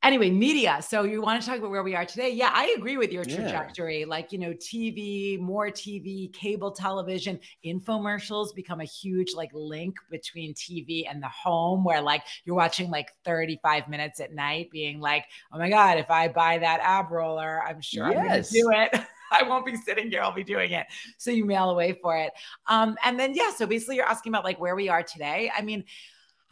Anyway, 0.06 0.30
media. 0.30 0.80
So 0.88 1.02
you 1.02 1.20
want 1.20 1.42
to 1.42 1.48
talk 1.48 1.58
about 1.58 1.72
where 1.72 1.82
we 1.82 1.96
are 1.96 2.04
today? 2.04 2.30
Yeah, 2.30 2.52
I 2.54 2.72
agree 2.78 2.96
with 2.96 3.10
your 3.10 3.24
Yeah. 3.24 3.34
trajectory. 3.34 4.04
Like, 4.04 4.30
you 4.30 4.38
know, 4.38 4.52
TV, 4.52 5.36
more 5.36 5.68
TV, 5.68 6.28
cable 6.32 6.70
television, 6.70 7.40
infomercials 7.64 8.54
become 8.54 8.80
a 8.80 8.84
huge 8.84 9.34
like 9.34 9.50
link 9.52 9.96
between 10.08 10.54
TV 10.54 11.08
and 11.10 11.20
the 11.20 11.28
home 11.28 11.82
where 11.82 12.00
like 12.00 12.22
you're 12.44 12.54
watching 12.54 12.88
like 12.88 13.08
35 13.24 13.88
minutes 13.88 14.20
at 14.20 14.32
night 14.32 14.70
being 14.70 15.00
like, 15.00 15.24
oh 15.52 15.58
my 15.58 15.68
God, 15.68 15.98
if 15.98 16.08
I 16.08 16.28
buy 16.28 16.58
that 16.58 16.78
ab 16.84 17.10
roller, 17.10 17.60
I'm 17.66 17.80
sure 17.80 18.08
Yes. 18.08 18.14
I'm 18.14 18.28
gonna 18.28 18.88
do 18.88 18.94
it. 18.94 19.06
I 19.32 19.42
won't 19.42 19.66
be 19.66 19.74
sitting 19.74 20.08
here, 20.08 20.22
I'll 20.22 20.30
be 20.30 20.44
doing 20.44 20.70
it. 20.70 20.86
So 21.18 21.32
you 21.32 21.44
mail 21.44 21.70
away 21.70 21.98
for 22.00 22.16
it. 22.16 22.32
Um, 22.68 22.96
and 23.02 23.18
then 23.18 23.34
yeah, 23.34 23.50
so 23.50 23.66
basically 23.66 23.96
you're 23.96 24.04
asking 24.06 24.30
about 24.30 24.44
like 24.44 24.60
where 24.60 24.76
we 24.76 24.88
are 24.88 25.02
today. 25.02 25.50
I 25.52 25.62
mean, 25.62 25.82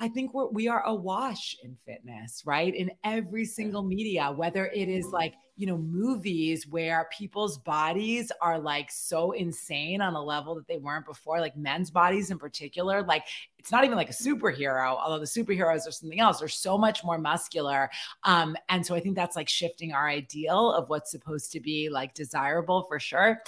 I 0.01 0.09
think 0.09 0.35
we're 0.35 0.49
we 0.49 0.69
are 0.69 0.83
awash 0.85 1.57
in 1.63 1.77
fitness, 1.87 2.43
right? 2.45 2.75
In 2.75 2.91
every 3.05 3.45
single 3.45 3.83
media, 3.83 4.33
whether 4.35 4.67
it 4.67 4.89
is 4.89 5.07
like, 5.07 5.35
you 5.57 5.69
know, 5.69 5.79
movies 5.79 6.67
where 6.67 7.09
people's 7.17 7.59
bodies 7.59 8.33
are 8.41 8.59
like 8.59 8.91
so 8.91 9.31
insane 9.31 10.01
on 10.01 10.15
a 10.15 10.23
level 10.23 10.57
that 10.57 10.67
they 10.67 10.79
weren't 10.79 11.07
before, 11.07 11.41
like 11.41 11.57
men's 11.57 11.93
bodies 11.93 12.33
in 12.33 12.39
particular. 12.39 13.05
Like 13.05 13.25
it's 13.57 13.71
not 13.71 13.85
even 13.85 13.97
like 13.97 14.11
a 14.11 14.15
superhero, 14.15 14.99
although 15.01 15.21
the 15.21 15.27
superheroes 15.27 15.87
are 15.87 15.93
something 15.93 16.19
else. 16.19 16.41
They're 16.41 16.49
so 16.49 16.77
much 16.77 17.05
more 17.05 17.19
muscular. 17.19 17.89
Um, 18.25 18.57
and 18.69 18.85
so 18.85 18.97
I 18.97 19.01
think 19.01 19.15
that's 19.15 19.37
like 19.37 19.49
shifting 19.49 19.93
our 19.93 20.09
ideal 20.09 20.73
of 20.73 20.89
what's 20.89 21.13
supposed 21.13 21.53
to 21.53 21.61
be 21.61 21.89
like 21.89 22.15
desirable 22.15 22.83
for 22.89 22.99
sure. 22.99 23.41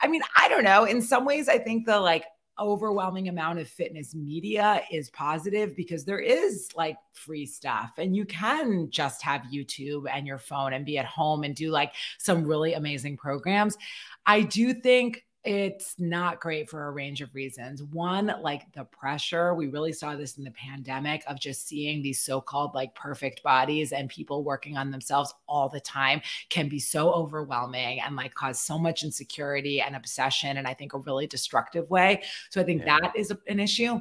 I 0.00 0.08
mean, 0.08 0.22
I 0.38 0.48
don't 0.48 0.64
know. 0.64 0.84
In 0.84 1.02
some 1.02 1.26
ways, 1.26 1.50
I 1.50 1.58
think 1.58 1.84
the 1.84 2.00
like 2.00 2.24
overwhelming 2.62 3.28
amount 3.28 3.58
of 3.58 3.68
fitness 3.68 4.14
media 4.14 4.82
is 4.90 5.10
positive 5.10 5.76
because 5.76 6.04
there 6.04 6.20
is 6.20 6.68
like 6.76 6.96
free 7.12 7.44
stuff 7.44 7.92
and 7.98 8.16
you 8.16 8.24
can 8.24 8.88
just 8.90 9.22
have 9.22 9.42
YouTube 9.52 10.04
and 10.10 10.26
your 10.26 10.38
phone 10.38 10.72
and 10.72 10.86
be 10.86 10.98
at 10.98 11.04
home 11.04 11.44
and 11.44 11.54
do 11.54 11.70
like 11.70 11.92
some 12.18 12.44
really 12.44 12.74
amazing 12.74 13.16
programs. 13.16 13.76
I 14.26 14.42
do 14.42 14.72
think 14.72 15.24
it's 15.44 15.96
not 15.98 16.40
great 16.40 16.70
for 16.70 16.86
a 16.86 16.90
range 16.92 17.20
of 17.20 17.34
reasons. 17.34 17.82
One, 17.82 18.32
like 18.42 18.72
the 18.74 18.84
pressure, 18.84 19.54
we 19.54 19.66
really 19.66 19.92
saw 19.92 20.14
this 20.14 20.38
in 20.38 20.44
the 20.44 20.52
pandemic 20.52 21.24
of 21.26 21.40
just 21.40 21.66
seeing 21.66 22.00
these 22.00 22.20
so 22.20 22.40
called 22.40 22.74
like 22.74 22.94
perfect 22.94 23.42
bodies 23.42 23.92
and 23.92 24.08
people 24.08 24.44
working 24.44 24.76
on 24.76 24.92
themselves 24.92 25.34
all 25.48 25.68
the 25.68 25.80
time 25.80 26.20
can 26.48 26.68
be 26.68 26.78
so 26.78 27.12
overwhelming 27.12 28.00
and 28.00 28.14
like 28.14 28.34
cause 28.34 28.60
so 28.60 28.78
much 28.78 29.02
insecurity 29.02 29.80
and 29.80 29.96
obsession. 29.96 30.58
And 30.58 30.68
I 30.68 30.74
think 30.74 30.94
a 30.94 30.98
really 30.98 31.26
destructive 31.26 31.90
way. 31.90 32.22
So 32.50 32.60
I 32.60 32.64
think 32.64 32.84
Yeah. 32.84 32.98
that 33.00 33.16
is 33.16 33.32
an 33.48 33.58
issue. 33.58 33.98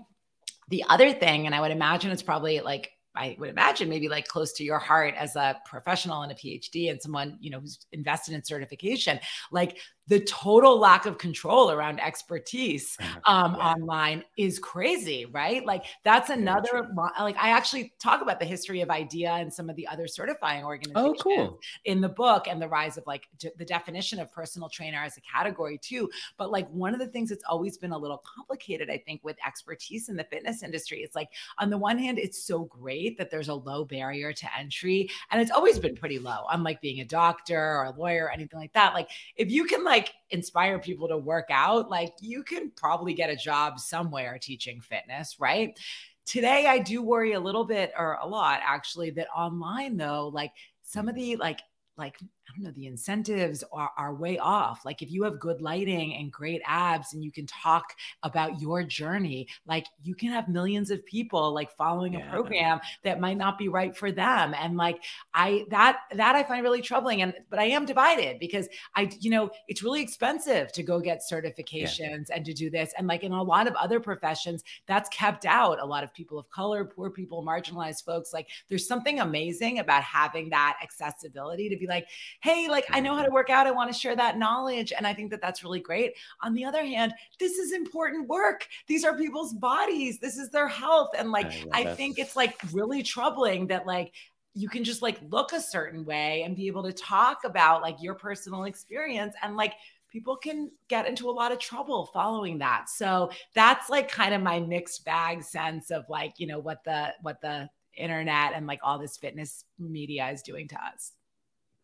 The 0.70 0.86
other 0.90 1.12
thing, 1.12 1.48
and 1.48 1.56
I 1.56 1.62
would 1.62 1.72
imagine 1.72 2.12
it's 2.12 2.22
probably 2.22 2.60
like, 2.60 2.92
I 3.14 3.36
would 3.40 3.50
imagine 3.50 3.90
maybe 3.90 4.08
like 4.08 4.28
close 4.30 4.54
to 4.54 4.64
your 4.64 4.80
heart 4.80 5.16
as 5.18 5.36
a 5.36 5.60
professional 5.66 6.22
and 6.22 6.32
a 6.32 6.36
PhD 6.36 6.90
and 6.90 7.02
someone, 7.02 7.38
you 7.42 7.50
know, 7.50 7.60
who's 7.60 7.80
invested 7.92 8.34
in 8.36 8.44
certification, 8.44 9.20
like 9.52 9.80
the 10.12 10.19
total 10.19 10.78
lack 10.78 11.06
of 11.06 11.17
control 11.17 11.71
around 11.71 11.97
expertise 12.02 12.97
um, 13.24 13.56
yeah. 13.56 13.71
online 13.71 14.26
is 14.36 14.60
crazy, 14.60 15.26
right? 15.28 15.65
Like 15.65 15.86
that's 16.04 16.30
another 16.30 16.91
like 17.17 17.38
I 17.38 17.52
actually 17.52 17.93
talk 17.97 18.21
about 18.21 18.38
the 18.41 18.45
history 18.45 18.82
of 18.82 18.89
IDEA 18.89 19.32
and 19.32 19.54
some 19.54 19.69
of 19.69 19.78
the 19.78 19.88
other 19.88 20.08
certifying 20.08 20.65
organizations 20.65 21.15
oh, 21.17 21.24
cool. 21.24 21.60
in 21.86 22.02
the 22.02 22.10
book 22.10 22.50
and 22.50 22.62
the 22.62 22.67
rise 22.67 22.97
of 22.97 23.08
like 23.08 23.30
d- 23.39 23.52
the 23.58 23.63
definition 23.63 24.19
of 24.19 24.30
personal 24.34 24.67
trainer 24.67 24.97
as 24.97 25.15
a 25.15 25.21
category 25.21 25.78
too. 25.78 26.10
But 26.36 26.52
like 26.52 26.69
one 26.71 26.93
of 26.93 27.00
the 27.00 27.08
things 27.08 27.30
that's 27.30 27.45
always 27.50 27.78
been 27.78 27.93
a 27.93 27.97
little 27.97 28.21
complicated, 28.36 28.89
I 28.89 28.97
think, 28.97 29.24
with 29.24 29.38
expertise 29.47 30.10
in 30.10 30.17
the 30.17 30.26
fitness 30.26 30.62
industry, 30.62 31.04
it's 31.04 31.15
like 31.15 31.30
on 31.58 31.69
the 31.69 31.78
one 31.78 31.97
hand, 31.97 32.19
it's 32.19 32.43
so 32.43 32.65
great 32.65 33.17
that 33.17 33.32
there's 33.32 33.47
a 33.47 33.54
low 33.54 33.86
barrier 33.86 34.34
to 34.34 34.60
entry, 34.60 35.10
and 35.32 35.41
it's 35.41 35.52
always 35.52 35.80
been 35.80 35.95
pretty 35.95 36.19
low. 36.19 36.43
Unlike 36.52 36.82
being 36.82 37.00
a 37.00 37.06
doctor 37.06 37.58
or 37.58 37.86
a 37.86 37.91
lawyer 37.97 38.26
or 38.26 38.32
anything 38.32 38.60
like 38.60 38.74
that. 38.74 38.93
Like 38.93 39.10
if 39.38 39.50
you 39.50 39.63
can 39.63 39.86
like 39.86 40.01
inspire 40.30 40.80
people 40.80 41.08
to 41.08 41.18
work 41.18 41.48
out, 41.50 41.90
like 41.90 42.14
you 42.22 42.44
can 42.44 42.72
probably 42.76 43.14
get 43.14 43.30
a 43.30 43.36
job 43.36 43.80
somewhere 43.80 44.38
teaching 44.42 44.82
fitness, 44.82 45.38
right? 45.40 45.78
Today, 46.26 46.68
I 46.68 46.80
do 46.80 47.02
worry 47.02 47.34
a 47.34 47.40
little 47.40 47.66
bit 47.66 47.92
or 47.98 48.18
a 48.22 48.28
lot 48.28 48.62
actually 48.64 49.10
that 49.12 49.28
online 49.36 49.98
though, 49.98 50.30
like 50.30 50.52
some 50.84 51.10
of 51.10 51.16
mm. 51.16 51.20
the 51.20 51.36
like 51.38 51.62
like 51.98 52.18
I 52.52 52.56
don't 52.56 52.66
know, 52.66 52.72
the 52.72 52.88
incentives 52.88 53.64
are, 53.72 53.92
are 53.98 54.14
way 54.14 54.38
off. 54.38 54.84
Like 54.86 55.02
if 55.02 55.12
you 55.12 55.24
have 55.24 55.40
good 55.40 55.62
lighting 55.62 56.16
and 56.16 56.32
great 56.32 56.62
abs 56.66 57.14
and 57.14 57.24
you 57.24 57.32
can 57.32 57.46
talk 57.46 57.96
about 58.24 58.60
your 58.60 58.84
journey, 58.84 59.48
like 59.66 59.86
you 60.04 60.16
can 60.16 60.30
have 60.30 60.50
millions 60.50 60.92
of 60.92 61.06
people 61.06 61.54
like 61.54 61.72
following 61.72 62.14
yeah. 62.14 62.28
a 62.28 62.30
program 62.30 62.80
that 63.04 63.22
might 63.22 63.38
not 63.38 63.58
be 63.58 63.70
right 63.70 63.96
for 63.96 64.12
them. 64.12 64.54
And 64.54 64.76
like 64.76 65.02
I 65.34 65.66
that 65.70 66.00
that 66.16 66.36
I 66.36 66.44
find 66.44 66.64
really 66.64 66.82
troubling. 66.82 67.22
And 67.22 67.34
but 67.50 67.60
I 67.60 67.66
am 67.66 67.86
divided 67.86 68.40
because 68.40 68.68
I, 68.96 69.10
you 69.20 69.30
know, 69.30 69.50
it's 69.68 69.84
really 69.84 70.02
expensive 70.02 70.72
to 70.74 70.84
go 70.84 71.00
get 71.00 71.22
certifications 71.32 72.28
yeah. 72.30 72.36
and 72.36 72.46
to 72.46 72.54
do 72.54 72.70
this. 72.70 72.94
And 72.98 73.08
like 73.08 73.24
in 73.24 73.32
a 73.32 73.42
lot 73.42 73.68
of 73.68 73.76
other 73.76 74.00
professions, 74.00 74.64
that's 74.88 75.10
kept 75.10 75.46
out. 75.46 75.82
A 75.82 75.86
lot 75.86 76.04
of 76.04 76.14
people 76.14 76.38
of 76.38 76.50
color, 76.50 76.84
poor 76.84 77.10
people, 77.10 77.46
marginalized 77.46 78.04
folks. 78.04 78.34
Like 78.34 78.50
there's 78.68 78.88
something 78.88 79.20
amazing 79.20 79.80
about 79.80 80.04
having 80.04 80.50
that 80.50 80.78
accessibility 80.84 81.70
to 81.70 81.78
be 81.78 81.88
like, 81.88 82.08
hey, 82.42 82.68
like 82.70 82.86
I 82.90 83.00
know 83.00 83.16
how 83.16 83.24
to 83.24 83.32
work 83.32 83.50
out. 83.50 83.68
I 83.68 83.72
want 83.72 83.92
to 83.92 83.98
share 83.98 84.16
that 84.16 84.38
knowledge. 84.38 84.92
And 84.96 85.06
I 85.06 85.14
think 85.14 85.32
that 85.32 85.42
that's 85.42 85.64
really 85.64 85.80
great. 85.80 86.14
On 86.42 86.54
the 86.54 86.66
other 86.66 86.84
hand, 86.84 87.14
this 87.40 87.54
is 87.54 87.72
important 87.72 88.28
work. 88.28 88.68
These 88.88 89.04
are 89.06 89.16
people's 89.16 89.54
bodies. 89.54 90.20
This 90.20 90.38
is 90.38 90.50
their 90.50 90.68
health. 90.68 91.10
And 91.18 91.32
like, 91.32 91.52
I, 91.72 91.84
I 91.84 91.96
think 91.96 92.20
it's 92.20 92.36
like 92.36 92.56
really 92.72 93.04
troubling 93.04 93.68
that 93.68 93.86
like, 93.86 94.14
you 94.54 94.68
can 94.68 94.84
just 94.84 95.02
like 95.02 95.20
look 95.30 95.54
a 95.54 95.62
certain 95.62 96.04
way 96.04 96.44
and 96.44 96.56
be 96.56 96.68
able 96.68 96.84
to 96.84 96.92
talk 96.92 97.46
about 97.46 97.82
like 97.82 97.96
your 98.02 98.16
personal 98.16 98.66
experience 98.66 99.34
and 99.44 99.56
like 99.56 99.74
people 100.12 100.36
can 100.36 100.70
get 100.90 101.08
into 101.08 101.30
a 101.30 101.32
lot 101.32 101.54
of 101.54 101.60
trouble 101.60 102.10
following 102.14 102.58
that 102.58 102.90
so 102.90 103.32
that's 103.56 103.90
like 103.90 104.12
kind 104.12 104.34
of 104.34 104.42
my 104.42 104.60
mixed 104.60 105.06
bag 105.06 105.42
sense 105.42 105.90
of 105.90 106.04
like 106.10 106.34
you 106.38 106.46
know 106.46 106.60
what 106.60 106.84
the 106.84 107.14
what 107.22 107.40
the 107.40 107.70
internet 107.96 108.52
and 108.54 108.68
like 108.68 108.80
all 108.84 109.00
this 109.00 109.16
fitness 109.16 109.64
media 109.80 110.30
is 110.30 110.42
doing 110.42 110.68
to 110.68 110.76
us 110.76 111.14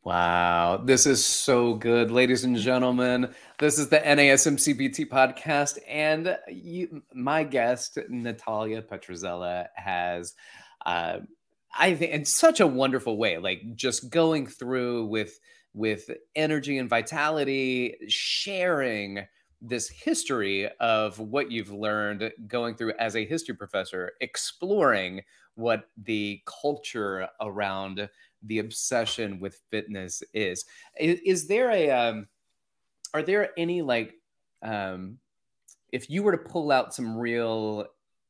Wow, 0.03 0.77
this 0.85 1.05
is 1.05 1.25
so 1.25 1.73
good, 1.73 2.11
ladies 2.11 2.45
and 2.45 2.55
gentlemen. 2.55 3.33
This 3.59 3.77
is 3.77 3.89
the 3.89 3.99
NASM 3.99 4.55
CPT 4.55 5.05
podcast, 5.09 5.79
and 5.87 6.37
you, 6.47 7.03
my 7.13 7.43
guest 7.43 7.99
Natalia 8.07 8.81
Petrzela 8.81 9.67
has, 9.75 10.33
uh, 10.85 11.17
I 11.77 11.95
think, 11.95 12.13
in 12.13 12.23
such 12.23 12.61
a 12.61 12.67
wonderful 12.67 13.17
way, 13.17 13.37
like 13.37 13.75
just 13.75 14.09
going 14.09 14.47
through 14.47 15.07
with 15.07 15.37
with 15.73 16.09
energy 16.35 16.77
and 16.77 16.89
vitality, 16.89 17.95
sharing 18.07 19.27
this 19.61 19.89
history 19.89 20.69
of 20.79 21.19
what 21.19 21.51
you've 21.51 21.71
learned 21.71 22.31
going 22.47 22.75
through 22.75 22.93
as 22.99 23.15
a 23.15 23.25
history 23.25 23.55
professor, 23.55 24.13
exploring 24.21 25.21
what 25.55 25.89
the 25.97 26.41
culture 26.45 27.27
around 27.41 28.07
the 28.43 28.59
obsession 28.59 29.39
with 29.39 29.59
fitness 29.71 30.23
is. 30.33 30.65
Is, 30.99 31.19
is 31.25 31.47
there 31.47 31.71
a 31.71 31.89
um, 31.91 32.27
are 33.13 33.23
there 33.23 33.49
any 33.57 33.81
like 33.81 34.13
um, 34.61 35.17
if 35.91 36.09
you 36.09 36.23
were 36.23 36.31
to 36.31 36.37
pull 36.37 36.71
out 36.71 36.93
some 36.93 37.17
real 37.17 37.85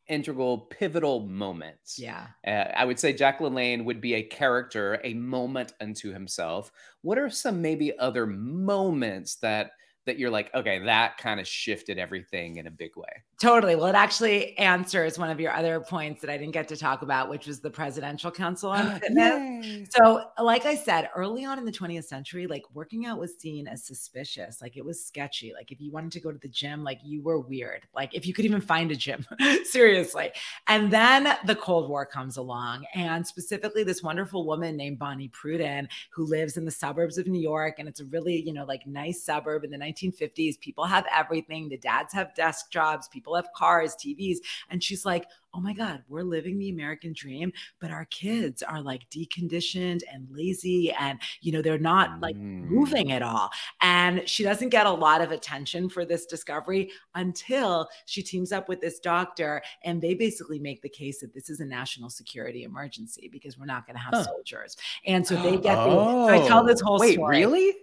integral 0.07 0.57
pivotal 0.57 1.27
moments 1.27 1.99
yeah 1.99 2.27
uh, 2.47 2.71
i 2.77 2.85
would 2.85 2.97
say 2.97 3.11
Jack 3.11 3.39
LaLanne 3.39 3.83
would 3.83 3.99
be 3.99 4.13
a 4.13 4.23
character 4.23 5.01
a 5.03 5.13
moment 5.13 5.73
unto 5.81 6.13
himself 6.13 6.71
what 7.01 7.17
are 7.17 7.29
some 7.29 7.61
maybe 7.61 7.97
other 7.99 8.25
moments 8.25 9.35
that 9.35 9.71
that 10.07 10.17
you're 10.17 10.31
like, 10.31 10.53
okay, 10.55 10.79
that 10.79 11.17
kind 11.17 11.39
of 11.39 11.47
shifted 11.47 11.99
everything 11.99 12.57
in 12.57 12.65
a 12.65 12.71
big 12.71 12.97
way? 12.97 13.23
Totally. 13.39 13.75
Well, 13.75 13.85
it 13.85 13.95
actually 13.95 14.57
answers 14.57 15.19
one 15.19 15.29
of 15.29 15.39
your 15.39 15.51
other 15.51 15.79
points 15.79 16.21
that 16.21 16.29
I 16.31 16.37
didn't 16.37 16.53
get 16.53 16.67
to 16.69 16.75
talk 16.75 17.03
about, 17.03 17.29
which 17.29 17.45
was 17.45 17.59
the 17.59 17.69
Presidential 17.69 18.31
Council 18.31 18.71
on 18.71 18.87
oh, 18.87 18.97
Fitness. 18.97 19.89
so, 19.91 20.23
like 20.41 20.65
I 20.65 20.73
said, 20.75 21.09
early 21.15 21.45
on 21.45 21.59
in 21.59 21.65
the 21.65 21.71
20th 21.71 22.05
century, 22.05 22.47
like 22.47 22.63
working 22.73 23.05
out 23.05 23.19
was 23.19 23.37
seen 23.37 23.67
as 23.67 23.85
suspicious. 23.85 24.59
Like 24.59 24.75
it 24.75 24.83
was 24.83 25.05
sketchy. 25.05 25.53
Like 25.53 25.71
if 25.71 25.79
you 25.79 25.91
wanted 25.91 26.13
to 26.13 26.19
go 26.19 26.31
to 26.31 26.39
the 26.39 26.47
gym, 26.47 26.83
like 26.83 26.99
you 27.03 27.21
were 27.21 27.39
weird. 27.39 27.85
Like 27.93 28.15
if 28.15 28.25
you 28.25 28.33
could 28.33 28.45
even 28.45 28.61
find 28.61 28.89
a 28.91 28.95
gym, 28.95 29.23
seriously. 29.65 30.31
And 30.67 30.89
then 30.89 31.37
the 31.45 31.55
Cold 31.55 31.89
War 31.89 32.07
comes 32.07 32.37
along, 32.37 32.85
and 32.95 33.27
specifically 33.27 33.83
this 33.83 34.01
wonderful 34.01 34.47
woman 34.47 34.75
named 34.75 34.97
Bonnie 34.97 35.27
Prudden, 35.27 35.89
who 36.11 36.25
lives 36.25 36.57
in 36.57 36.65
the 36.65 36.71
suburbs 36.71 37.19
of 37.19 37.27
New 37.27 37.41
York. 37.41 37.75
And 37.77 37.87
it's 37.87 37.99
a 37.99 38.05
really, 38.05 38.41
you 38.41 38.53
know, 38.53 38.65
like 38.65 38.87
nice 38.87 39.23
suburb 39.23 39.63
in 39.63 39.69
the 39.69 39.77
19 39.77 39.96
1950s. 39.97 40.59
People 40.59 40.85
have 40.85 41.05
everything. 41.13 41.69
The 41.69 41.77
dads 41.77 42.13
have 42.13 42.35
desk 42.35 42.71
jobs, 42.71 43.07
people 43.07 43.35
have 43.35 43.47
cars, 43.55 43.95
TVs. 43.95 44.37
And 44.69 44.83
she's 44.83 45.05
like, 45.05 45.25
oh 45.57 45.59
my 45.59 45.73
God, 45.73 46.03
we're 46.07 46.21
living 46.21 46.59
the 46.59 46.69
American 46.69 47.13
dream, 47.13 47.51
but 47.79 47.89
our 47.89 48.05
kids 48.05 48.61
are 48.61 48.79
like 48.79 49.09
deconditioned 49.09 50.01
and 50.13 50.27
lazy 50.29 50.91
and, 50.91 51.19
you 51.41 51.51
know, 51.51 51.63
they're 51.63 51.79
not 51.79 52.19
like 52.21 52.35
mm. 52.35 52.69
moving 52.69 53.11
at 53.11 53.23
all. 53.23 53.49
And 53.81 54.27
she 54.29 54.43
doesn't 54.43 54.69
get 54.69 54.85
a 54.85 54.91
lot 54.91 55.19
of 55.19 55.31
attention 55.31 55.89
for 55.89 56.05
this 56.05 56.27
discovery 56.27 56.91
until 57.15 57.87
she 58.05 58.21
teams 58.21 58.51
up 58.51 58.69
with 58.69 58.81
this 58.81 58.99
doctor 58.99 59.63
and 59.83 59.99
they 59.99 60.13
basically 60.13 60.59
make 60.59 60.83
the 60.83 60.89
case 60.89 61.21
that 61.21 61.33
this 61.33 61.49
is 61.49 61.59
a 61.59 61.65
national 61.65 62.11
security 62.11 62.63
emergency 62.63 63.27
because 63.31 63.57
we're 63.57 63.65
not 63.65 63.87
going 63.87 63.95
to 63.95 64.01
have 64.01 64.13
huh. 64.13 64.23
soldiers. 64.25 64.77
And 65.07 65.25
so 65.25 65.41
they 65.41 65.57
get 65.57 65.77
oh. 65.79 66.27
the, 66.27 66.33
I 66.33 66.47
tell 66.47 66.63
this 66.63 66.81
whole 66.81 66.99
Wait, 66.99 67.13
story. 67.13 67.39
Really? 67.39 67.73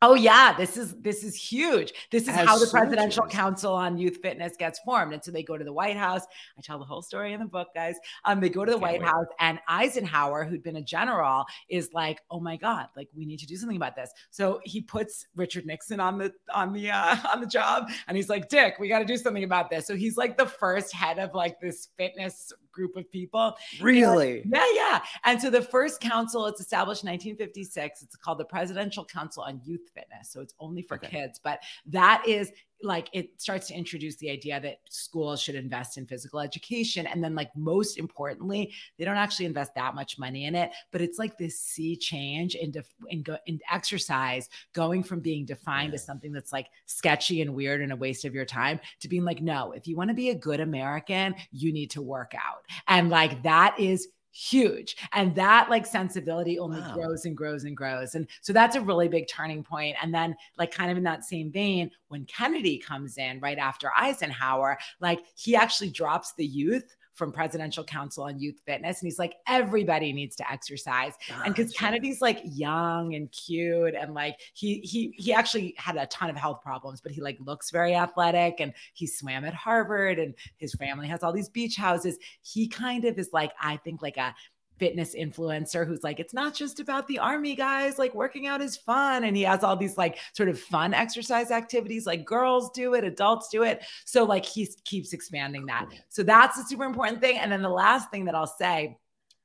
Oh 0.00 0.14
yeah, 0.14 0.54
this 0.56 0.76
is 0.76 0.94
this 1.00 1.24
is 1.24 1.34
huge. 1.34 1.92
This 2.12 2.24
is 2.24 2.28
As 2.28 2.46
how 2.46 2.56
the 2.56 2.68
Presidential 2.70 3.26
Council 3.26 3.74
on 3.74 3.98
Youth 3.98 4.18
Fitness 4.22 4.56
gets 4.56 4.78
formed. 4.80 5.12
And 5.12 5.24
so 5.24 5.32
they 5.32 5.42
go 5.42 5.58
to 5.58 5.64
the 5.64 5.72
White 5.72 5.96
House. 5.96 6.22
I 6.56 6.62
tell 6.62 6.78
the 6.78 6.84
whole 6.84 7.02
story 7.02 7.32
in 7.32 7.40
the 7.40 7.46
book, 7.46 7.68
guys. 7.74 7.96
Um, 8.24 8.38
they 8.38 8.48
go 8.48 8.64
to 8.64 8.70
the 8.70 8.78
Can't 8.78 8.82
White 8.82 9.00
wait. 9.00 9.08
House, 9.08 9.26
and 9.40 9.58
Eisenhower, 9.66 10.44
who'd 10.44 10.62
been 10.62 10.76
a 10.76 10.82
general, 10.82 11.44
is 11.68 11.90
like, 11.92 12.20
"Oh 12.30 12.38
my 12.38 12.56
God, 12.56 12.86
like 12.96 13.08
we 13.12 13.26
need 13.26 13.40
to 13.40 13.46
do 13.46 13.56
something 13.56 13.76
about 13.76 13.96
this." 13.96 14.10
So 14.30 14.60
he 14.62 14.82
puts 14.82 15.26
Richard 15.34 15.66
Nixon 15.66 15.98
on 15.98 16.16
the 16.16 16.32
on 16.54 16.72
the 16.72 16.92
uh, 16.92 17.16
on 17.32 17.40
the 17.40 17.48
job, 17.48 17.88
and 18.06 18.16
he's 18.16 18.28
like, 18.28 18.48
"Dick, 18.48 18.74
we 18.78 18.88
got 18.88 19.00
to 19.00 19.04
do 19.04 19.16
something 19.16 19.44
about 19.44 19.68
this." 19.68 19.84
So 19.88 19.96
he's 19.96 20.16
like 20.16 20.38
the 20.38 20.46
first 20.46 20.94
head 20.94 21.18
of 21.18 21.34
like 21.34 21.58
this 21.60 21.88
fitness 21.96 22.52
group 22.78 22.96
of 22.96 23.10
people. 23.10 23.56
Really? 23.80 24.42
And, 24.42 24.52
yeah, 24.52 24.64
yeah. 24.72 25.00
And 25.24 25.42
so 25.42 25.50
the 25.50 25.60
first 25.60 26.00
council, 26.00 26.46
it's 26.46 26.60
established 26.60 27.02
in 27.02 27.10
1956. 27.10 28.02
It's 28.04 28.16
called 28.16 28.38
the 28.38 28.44
Presidential 28.44 29.04
Council 29.04 29.42
on 29.42 29.60
Youth 29.64 29.90
Fitness. 29.92 30.30
So 30.30 30.40
it's 30.40 30.54
only 30.60 30.82
for 30.82 30.96
okay. 30.96 31.08
kids, 31.08 31.40
but 31.42 31.58
that 31.86 32.22
is 32.26 32.52
like 32.82 33.08
it 33.12 33.30
starts 33.40 33.68
to 33.68 33.74
introduce 33.74 34.16
the 34.16 34.30
idea 34.30 34.60
that 34.60 34.78
schools 34.88 35.42
should 35.42 35.54
invest 35.54 35.98
in 35.98 36.06
physical 36.06 36.38
education 36.40 37.06
and 37.06 37.22
then 37.22 37.34
like 37.34 37.50
most 37.56 37.98
importantly 37.98 38.72
they 38.98 39.04
don't 39.04 39.16
actually 39.16 39.46
invest 39.46 39.74
that 39.74 39.94
much 39.94 40.18
money 40.18 40.44
in 40.44 40.54
it 40.54 40.70
but 40.92 41.00
it's 41.00 41.18
like 41.18 41.36
this 41.36 41.58
sea 41.58 41.96
change 41.96 42.54
in 42.54 42.70
def- 42.70 42.94
in, 43.08 43.22
go- 43.22 43.38
in 43.46 43.58
exercise 43.70 44.48
going 44.74 45.02
from 45.02 45.20
being 45.20 45.44
defined 45.44 45.90
yeah. 45.90 45.96
as 45.96 46.04
something 46.04 46.32
that's 46.32 46.52
like 46.52 46.68
sketchy 46.86 47.42
and 47.42 47.52
weird 47.52 47.80
and 47.80 47.92
a 47.92 47.96
waste 47.96 48.24
of 48.24 48.34
your 48.34 48.44
time 48.44 48.78
to 49.00 49.08
being 49.08 49.24
like 49.24 49.42
no 49.42 49.72
if 49.72 49.86
you 49.86 49.96
want 49.96 50.08
to 50.08 50.14
be 50.14 50.30
a 50.30 50.34
good 50.34 50.60
american 50.60 51.34
you 51.50 51.72
need 51.72 51.90
to 51.90 52.02
work 52.02 52.32
out 52.34 52.62
and 52.86 53.10
like 53.10 53.42
that 53.42 53.74
is 53.78 54.08
huge. 54.32 54.96
And 55.12 55.34
that 55.34 55.70
like 55.70 55.86
sensibility 55.86 56.58
only 56.58 56.80
wow. 56.80 56.94
grows 56.94 57.24
and 57.24 57.36
grows 57.36 57.64
and 57.64 57.76
grows. 57.76 58.14
And 58.14 58.26
so 58.40 58.52
that's 58.52 58.76
a 58.76 58.80
really 58.80 59.08
big 59.08 59.28
turning 59.28 59.62
point. 59.62 59.96
And 60.02 60.14
then 60.14 60.36
like 60.56 60.70
kind 60.70 60.90
of 60.90 60.96
in 60.96 61.04
that 61.04 61.24
same 61.24 61.50
vein 61.50 61.90
when 62.08 62.24
kennedy 62.24 62.78
comes 62.78 63.18
in 63.18 63.40
right 63.40 63.58
after 63.58 63.90
eisenhower 63.96 64.78
like 65.00 65.20
he 65.36 65.54
actually 65.54 65.90
drops 65.90 66.32
the 66.34 66.46
youth 66.46 66.96
from 67.18 67.32
Presidential 67.32 67.84
Council 67.84 68.24
on 68.24 68.38
Youth 68.38 68.60
Fitness. 68.64 69.00
And 69.00 69.06
he's 69.06 69.18
like, 69.18 69.34
everybody 69.46 70.12
needs 70.12 70.36
to 70.36 70.50
exercise. 70.50 71.14
Gotcha. 71.28 71.42
And 71.44 71.54
because 71.54 71.72
Kennedy's 71.72 72.22
like 72.22 72.40
young 72.44 73.14
and 73.14 73.30
cute 73.32 73.94
and 73.94 74.14
like 74.14 74.36
he 74.54 74.78
he 74.78 75.12
he 75.18 75.34
actually 75.34 75.74
had 75.76 75.96
a 75.96 76.06
ton 76.06 76.30
of 76.30 76.36
health 76.36 76.62
problems, 76.62 77.00
but 77.00 77.12
he 77.12 77.20
like 77.20 77.36
looks 77.40 77.70
very 77.70 77.94
athletic 77.94 78.60
and 78.60 78.72
he 78.94 79.06
swam 79.06 79.44
at 79.44 79.54
Harvard 79.54 80.18
and 80.18 80.34
his 80.56 80.72
family 80.74 81.08
has 81.08 81.22
all 81.22 81.32
these 81.32 81.48
beach 81.48 81.76
houses. 81.76 82.16
He 82.42 82.68
kind 82.68 83.04
of 83.04 83.18
is 83.18 83.30
like, 83.32 83.52
I 83.60 83.76
think 83.78 84.00
like 84.00 84.16
a 84.16 84.34
fitness 84.78 85.14
influencer 85.14 85.86
who's 85.86 86.02
like, 86.02 86.20
it's 86.20 86.34
not 86.34 86.54
just 86.54 86.80
about 86.80 87.06
the 87.08 87.18
army 87.18 87.54
guys, 87.54 87.98
like 87.98 88.14
working 88.14 88.46
out 88.46 88.60
is 88.60 88.76
fun. 88.76 89.24
And 89.24 89.36
he 89.36 89.42
has 89.42 89.62
all 89.62 89.76
these 89.76 89.96
like 89.96 90.18
sort 90.32 90.48
of 90.48 90.58
fun 90.58 90.94
exercise 90.94 91.50
activities, 91.50 92.06
like 92.06 92.24
girls 92.24 92.70
do 92.70 92.94
it, 92.94 93.04
adults 93.04 93.48
do 93.48 93.62
it. 93.62 93.84
So 94.04 94.24
like 94.24 94.44
he 94.44 94.68
keeps 94.84 95.12
expanding 95.12 95.66
that. 95.66 95.88
So 96.08 96.22
that's 96.22 96.58
a 96.58 96.64
super 96.64 96.84
important 96.84 97.20
thing. 97.20 97.38
And 97.38 97.50
then 97.50 97.62
the 97.62 97.68
last 97.68 98.10
thing 98.10 98.24
that 98.26 98.34
I'll 98.34 98.46
say 98.46 98.96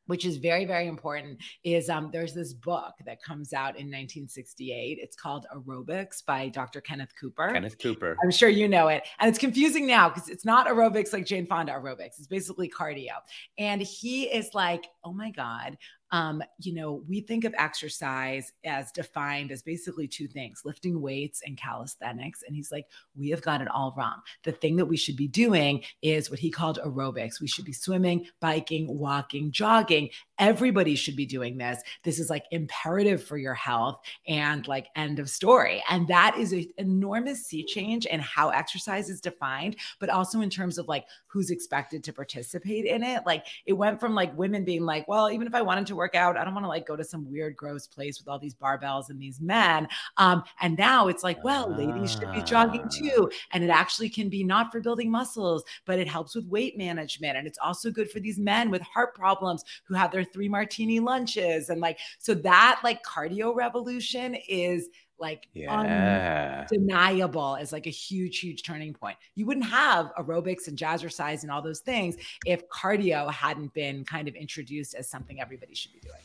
which 0.07 0.25
is 0.25 0.37
very 0.37 0.65
very 0.65 0.87
important 0.87 1.39
is 1.63 1.89
um, 1.89 2.09
there's 2.11 2.33
this 2.33 2.53
book 2.53 2.93
that 3.05 3.21
comes 3.21 3.53
out 3.53 3.75
in 3.75 3.87
1968 3.87 4.99
it's 5.01 5.15
called 5.15 5.45
aerobics 5.55 6.25
by 6.25 6.49
dr 6.49 6.79
kenneth 6.81 7.13
cooper. 7.19 7.51
Kenneth 7.53 7.77
cooper. 7.79 8.17
I'm 8.23 8.31
sure 8.31 8.49
you 8.49 8.67
know 8.67 8.87
it. 8.87 9.03
And 9.19 9.29
it's 9.29 9.39
confusing 9.39 9.87
now 9.87 10.09
because 10.09 10.29
it's 10.29 10.45
not 10.45 10.67
aerobics 10.67 11.13
like 11.13 11.25
jane 11.25 11.45
fonda 11.45 11.73
aerobics. 11.73 12.17
It's 12.19 12.27
basically 12.27 12.69
cardio. 12.69 13.13
And 13.57 13.81
he 13.81 14.25
is 14.25 14.49
like 14.53 14.85
oh 15.03 15.13
my 15.13 15.31
god 15.31 15.77
um, 16.13 16.43
you 16.59 16.75
know, 16.75 17.01
we 17.09 17.21
think 17.21 17.43
of 17.43 17.55
exercise 17.57 18.53
as 18.63 18.91
defined 18.91 19.51
as 19.51 19.63
basically 19.63 20.07
two 20.07 20.27
things 20.27 20.61
lifting 20.63 21.01
weights 21.01 21.41
and 21.43 21.57
calisthenics. 21.57 22.43
And 22.45 22.55
he's 22.55 22.71
like, 22.71 22.85
we 23.15 23.31
have 23.31 23.41
got 23.41 23.61
it 23.61 23.67
all 23.67 23.95
wrong. 23.97 24.21
The 24.43 24.51
thing 24.51 24.75
that 24.75 24.85
we 24.85 24.95
should 24.95 25.17
be 25.17 25.27
doing 25.27 25.83
is 26.03 26.29
what 26.29 26.37
he 26.37 26.51
called 26.51 26.77
aerobics. 26.85 27.41
We 27.41 27.47
should 27.47 27.65
be 27.65 27.73
swimming, 27.73 28.27
biking, 28.39 28.95
walking, 28.95 29.51
jogging. 29.51 30.11
Everybody 30.37 30.93
should 30.93 31.15
be 31.15 31.25
doing 31.25 31.57
this. 31.57 31.81
This 32.03 32.19
is 32.19 32.29
like 32.29 32.45
imperative 32.51 33.23
for 33.23 33.37
your 33.37 33.55
health 33.55 33.99
and 34.27 34.67
like 34.67 34.89
end 34.95 35.17
of 35.17 35.31
story. 35.31 35.83
And 35.89 36.07
that 36.09 36.37
is 36.37 36.53
an 36.53 36.67
enormous 36.77 37.47
sea 37.47 37.65
change 37.65 38.05
in 38.05 38.19
how 38.19 38.49
exercise 38.49 39.09
is 39.09 39.19
defined, 39.19 39.77
but 39.99 40.09
also 40.09 40.41
in 40.41 40.51
terms 40.51 40.77
of 40.77 40.87
like 40.87 41.05
who's 41.25 41.49
expected 41.49 42.03
to 42.03 42.13
participate 42.13 42.85
in 42.85 43.01
it. 43.01 43.23
Like 43.25 43.47
it 43.65 43.73
went 43.73 43.99
from 43.99 44.13
like 44.13 44.37
women 44.37 44.63
being 44.63 44.83
like, 44.83 45.07
well, 45.07 45.31
even 45.31 45.47
if 45.47 45.55
I 45.55 45.63
wanted 45.63 45.87
to 45.87 45.95
work 45.95 46.02
out, 46.15 46.37
I 46.37 46.43
don't 46.43 46.53
want 46.53 46.65
to 46.65 46.69
like 46.69 46.87
go 46.87 46.95
to 46.95 47.03
some 47.03 47.29
weird, 47.29 47.55
gross 47.55 47.87
place 47.87 48.19
with 48.19 48.27
all 48.27 48.39
these 48.39 48.55
barbells 48.55 49.09
and 49.09 49.19
these 49.19 49.39
men. 49.41 49.87
Um, 50.17 50.43
and 50.61 50.77
now 50.77 51.07
it's 51.07 51.23
like, 51.23 51.43
well, 51.43 51.69
ladies 51.69 52.11
should 52.11 52.31
be 52.31 52.41
jogging 52.41 52.83
ah. 52.85 52.89
too. 52.91 53.29
And 53.51 53.63
it 53.63 53.69
actually 53.69 54.09
can 54.09 54.29
be 54.29 54.43
not 54.43 54.71
for 54.71 54.79
building 54.79 55.09
muscles, 55.09 55.63
but 55.85 55.99
it 55.99 56.07
helps 56.07 56.35
with 56.35 56.45
weight 56.47 56.77
management. 56.77 57.37
And 57.37 57.47
it's 57.47 57.59
also 57.59 57.91
good 57.91 58.09
for 58.09 58.19
these 58.19 58.37
men 58.37 58.69
with 58.69 58.81
heart 58.81 59.15
problems 59.15 59.63
who 59.85 59.93
have 59.95 60.11
their 60.11 60.23
three 60.23 60.49
martini 60.49 60.99
lunches. 60.99 61.69
And 61.69 61.81
like, 61.81 61.99
so 62.19 62.33
that 62.33 62.81
like 62.83 63.03
cardio 63.03 63.55
revolution 63.55 64.35
is 64.47 64.89
like 65.19 65.47
yeah. 65.53 66.65
undeniable 66.69 67.57
as 67.59 67.71
like 67.71 67.87
a 67.87 67.91
huge, 67.91 68.39
huge 68.39 68.63
turning 68.63 68.93
point. 68.93 69.17
You 69.35 69.45
wouldn't 69.45 69.65
have 69.65 70.11
aerobics 70.17 70.67
and 70.67 70.77
jazzercise 70.77 71.43
and 71.43 71.51
all 71.51 71.61
those 71.61 71.79
things 71.79 72.15
if 72.45 72.67
cardio 72.69 73.31
hadn't 73.31 73.73
been 73.73 74.03
kind 74.03 74.27
of 74.27 74.35
introduced 74.35 74.95
as 74.95 75.09
something 75.09 75.39
everybody 75.39 75.75
should 75.75 75.93
be 75.93 75.99
doing. 75.99 76.19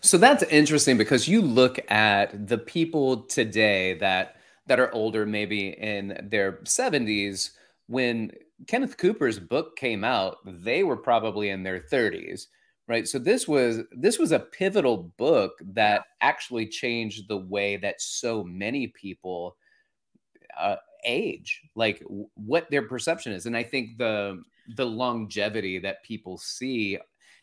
So 0.00 0.16
that's 0.16 0.42
interesting 0.44 0.96
because 0.96 1.28
you 1.28 1.42
look 1.42 1.78
at 1.90 2.48
the 2.48 2.58
people 2.58 3.22
today 3.24 3.94
that 3.98 4.36
that 4.66 4.78
are 4.78 4.92
older, 4.94 5.26
maybe 5.26 5.70
in 5.70 6.28
their 6.30 6.52
70s, 6.64 7.50
when 7.88 8.30
Kenneth 8.68 8.96
Cooper's 8.98 9.38
book 9.38 9.76
came 9.76 10.04
out, 10.04 10.38
they 10.44 10.84
were 10.84 10.96
probably 10.96 11.50
in 11.50 11.64
their 11.64 11.80
30s 11.80 12.46
right? 12.90 13.06
So 13.06 13.20
this 13.20 13.46
was 13.46 13.78
this 13.92 14.18
was 14.18 14.32
a 14.32 14.40
pivotal 14.40 15.12
book 15.16 15.52
that 15.74 16.02
actually 16.20 16.66
changed 16.66 17.28
the 17.28 17.36
way 17.38 17.76
that 17.76 18.00
so 18.02 18.42
many 18.42 18.88
people 18.88 19.56
uh, 20.58 20.76
age 21.04 21.62
like 21.76 22.00
w- 22.00 22.28
what 22.34 22.68
their 22.70 22.82
perception 22.82 23.32
is. 23.32 23.46
And 23.46 23.56
i 23.56 23.62
think 23.62 23.96
the 23.96 24.42
the 24.76 24.84
longevity 24.84 25.78
that 25.78 26.02
people 26.04 26.36
see 26.36 26.98